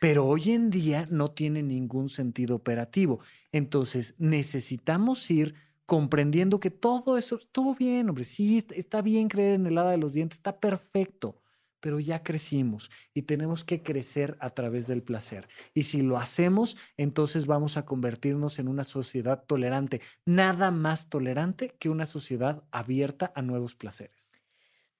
Pero 0.00 0.26
hoy 0.26 0.52
en 0.52 0.70
día 0.70 1.06
no 1.10 1.30
tiene 1.30 1.62
ningún 1.62 2.08
sentido 2.08 2.56
operativo. 2.56 3.20
Entonces 3.52 4.14
necesitamos 4.16 5.30
ir 5.30 5.54
comprendiendo 5.92 6.58
que 6.58 6.70
todo 6.70 7.18
eso 7.18 7.36
estuvo 7.36 7.74
bien, 7.74 8.08
hombre. 8.08 8.24
Sí, 8.24 8.64
está- 8.70 9.02
bien 9.02 9.28
creer 9.28 9.56
en 9.56 9.66
el 9.66 9.76
hada 9.76 9.90
de 9.90 9.98
los 9.98 10.14
dientes, 10.14 10.38
está 10.38 10.58
perfecto. 10.58 11.38
Pero 11.80 12.00
ya 12.00 12.22
crecimos 12.22 12.90
y 13.12 13.22
tenemos 13.22 13.62
que 13.62 13.82
crecer 13.82 14.38
a 14.40 14.48
través 14.48 14.86
del 14.86 15.02
placer. 15.02 15.48
Y 15.74 15.82
si 15.82 16.00
lo 16.00 16.16
hacemos, 16.16 16.78
entonces 16.96 17.44
vamos 17.44 17.76
a 17.76 17.84
convertirnos 17.84 18.58
en 18.58 18.68
una 18.68 18.84
sociedad 18.84 19.44
tolerante. 19.44 20.00
Nada 20.24 20.70
más 20.70 21.10
tolerante 21.10 21.76
que 21.78 21.90
una 21.90 22.06
sociedad 22.06 22.62
abierta 22.70 23.30
a 23.34 23.42
nuevos 23.42 23.74
placeres. 23.74 24.32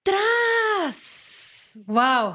¡Tras! 0.03 1.81
¡Wow! 1.87 2.35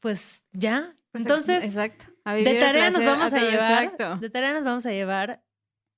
Pues 0.00 0.44
ya. 0.52 0.94
Pues 1.10 1.22
Entonces, 1.22 1.64
exacto. 1.64 2.04
A 2.22 2.34
vivir 2.34 2.50
de 2.50 2.54
el 2.54 2.60
tarea 2.64 2.90
nos 2.92 3.04
vamos 3.04 3.32
a 3.32 3.40
llevar. 3.40 3.82
Exacto. 3.82 4.16
De 4.18 4.30
tarea 4.30 4.52
nos 4.52 4.62
vamos 4.62 4.86
a 4.86 4.92
llevar 4.92 5.42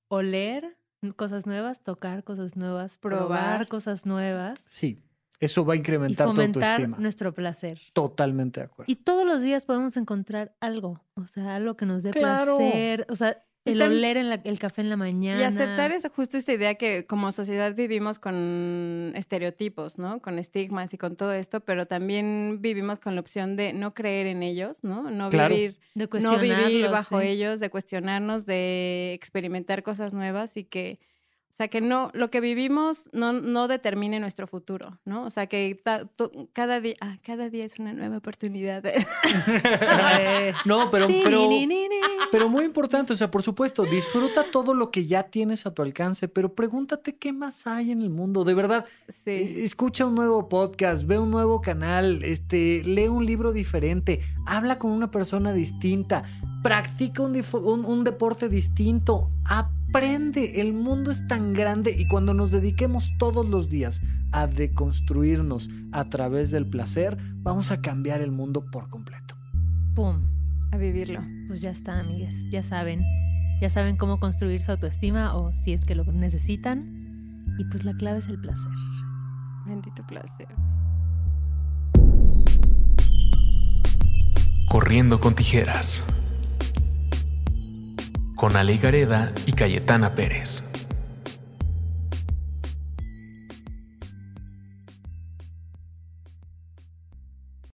oler 0.07 0.76
cosas 1.15 1.45
nuevas, 1.45 1.81
tocar 1.83 2.23
cosas 2.23 2.55
nuevas, 2.55 2.97
probar, 2.99 3.25
Probar. 3.27 3.67
cosas 3.67 4.05
nuevas 4.05 4.53
Sí, 4.67 5.03
eso 5.39 5.63
va 5.65 5.73
a 5.73 5.75
y 5.75 5.79
incrementar 5.79 6.27
tu 6.27 6.33
fomentar 6.33 6.63
autoestima. 6.63 6.97
nuestro 6.97 7.33
placer. 7.33 7.79
Totalmente 7.93 8.59
de 8.61 8.65
acuerdo. 8.65 8.91
Y 8.91 8.95
todos 8.95 9.25
los 9.25 9.41
días 9.41 9.65
podemos 9.65 9.95
encontrar 9.97 10.55
algo, 10.59 11.03
o 11.15 11.25
sea, 11.27 11.55
algo 11.55 11.75
que 11.77 11.85
nos 11.85 12.01
dé 12.03 12.11
Claro. 12.11 12.57
placer, 12.57 13.05
o 13.09 13.15
sea, 13.15 13.37
Y 13.37 13.46
el 13.71 13.81
oler 13.81 14.17
en 14.17 14.29
la- 14.29 14.41
el 14.43 14.59
café 14.59 14.81
en 14.81 14.89
la 14.89 14.97
mañana. 14.97 15.39
Y 15.39 15.43
aceptar 15.43 15.91
es 15.91 16.07
justo 16.15 16.37
esta 16.37 16.53
idea 16.53 16.75
que 16.75 17.05
como 17.05 17.31
sociedad 17.31 17.73
vivimos 17.75 18.19
con 18.19 19.13
estereotipos, 19.15 19.97
¿no? 19.97 20.21
Con 20.21 20.39
estigmas 20.39 20.93
y 20.93 20.97
con 20.97 21.15
todo 21.15 21.33
esto, 21.33 21.59
pero 21.61 21.85
también 21.85 22.57
vivimos 22.61 22.99
con 22.99 23.15
la 23.15 23.21
opción 23.21 23.55
de 23.55 23.73
no 23.73 23.93
creer 23.93 24.27
en 24.27 24.43
ellos, 24.43 24.83
¿no? 24.83 25.09
No 25.11 25.29
Claro. 25.29 25.53
vivir, 25.53 25.77
de 25.95 26.07
no 26.21 26.39
vivir 26.39 26.87
bajo 26.89 27.21
sí. 27.21 27.27
ellos, 27.27 27.59
de 27.59 27.69
cuestionarnos, 27.69 28.45
de 28.45 29.13
experimentar 29.13 29.83
cosas 29.83 30.13
nuevas 30.13 30.57
y 30.57 30.63
que, 30.63 30.99
o 31.57 31.59
sea, 31.59 31.69
que 31.69 31.81
no, 31.81 32.11
lo 32.13 32.29
que 32.29 32.39
vivimos 32.39 33.09
no, 33.13 33.33
no 33.33 33.67
determine 33.67 34.19
nuestro 34.19 34.45
futuro, 34.45 34.99
¿no? 35.05 35.23
O 35.23 35.31
sea, 35.31 35.47
que 35.47 35.73
ta- 35.83 36.05
to- 36.05 36.31
cada 36.53 36.79
día, 36.79 36.93
ah, 37.01 37.17
cada 37.23 37.49
día 37.49 37.65
es 37.65 37.79
una 37.79 37.93
nueva 37.93 38.17
oportunidad. 38.17 38.83
No, 40.65 40.91
pero, 40.91 41.07
pero, 41.07 41.49
pero 42.31 42.49
muy 42.49 42.63
importante, 42.65 43.13
o 43.13 43.15
sea, 43.15 43.31
por 43.31 43.41
supuesto, 43.41 43.85
disfruta 43.85 44.45
todo 44.51 44.73
lo 44.75 44.91
que 44.91 45.05
ya 45.07 45.23
tienes 45.23 45.65
a 45.65 45.73
tu 45.73 45.81
alcance, 45.81 46.27
pero 46.27 46.53
pregúntate 46.53 47.15
qué 47.15 47.33
más 47.33 47.65
hay 47.67 47.91
en 47.91 48.01
el 48.01 48.09
mundo. 48.11 48.43
De 48.43 48.53
verdad, 48.53 48.85
sí. 49.07 49.31
eh, 49.31 49.63
escucha 49.63 50.05
un 50.05 50.13
nuevo 50.15 50.49
podcast, 50.49 51.05
ve 51.07 51.17
un 51.17 51.31
nuevo 51.31 51.61
canal, 51.61 52.23
este, 52.23 52.83
lee 52.83 53.07
un 53.07 53.25
libro 53.25 53.51
diferente, 53.51 54.21
habla 54.45 54.77
con 54.77 54.91
una 54.91 55.09
persona 55.09 55.53
distinta, 55.53 56.23
practica 56.61 57.23
un- 57.23 57.85
un 57.85 58.03
deporte 58.03 58.47
distinto, 58.49 59.31
aprende. 59.45 59.76
El 60.53 60.73
mundo 60.73 61.11
es 61.11 61.27
tan 61.27 61.53
grande 61.53 61.95
y 61.97 62.07
cuando 62.07 62.33
nos 62.33 62.51
dediquemos 62.51 63.11
todos 63.17 63.47
los 63.47 63.69
días 63.69 64.01
a 64.31 64.45
deconstruirnos 64.45 65.69
a 65.91 66.09
través 66.09 66.51
del 66.51 66.67
placer, 66.67 67.17
vamos 67.37 67.71
a 67.71 67.81
cambiar 67.81 68.21
el 68.21 68.31
mundo 68.31 68.65
por 68.71 68.89
completo. 68.89 69.35
Pum. 69.95 70.21
A 70.71 70.77
vivirlo. 70.77 71.23
Pues 71.47 71.61
ya 71.61 71.69
está, 71.69 71.99
amigues. 71.99 72.35
Ya 72.51 72.61
saben. 72.61 73.03
Ya 73.61 73.69
saben 73.69 73.97
cómo 73.97 74.19
construir 74.19 74.61
su 74.61 74.71
autoestima 74.71 75.35
o 75.35 75.55
si 75.55 75.73
es 75.73 75.85
que 75.85 75.95
lo 75.95 76.03
necesitan. 76.03 77.45
Y 77.57 77.65
pues 77.65 77.83
la 77.83 77.93
clave 77.93 78.19
es 78.19 78.27
el 78.27 78.39
placer. 78.39 78.71
Bendito 79.65 80.05
placer. 80.05 80.47
Corriendo 84.69 85.19
con 85.19 85.33
tijeras. 85.33 86.03
Con 88.37 88.55
Ale 88.55 88.77
Gareda 88.77 89.31
y 89.47 89.53
Cayetana 89.53 90.13
Pérez. 90.13 90.63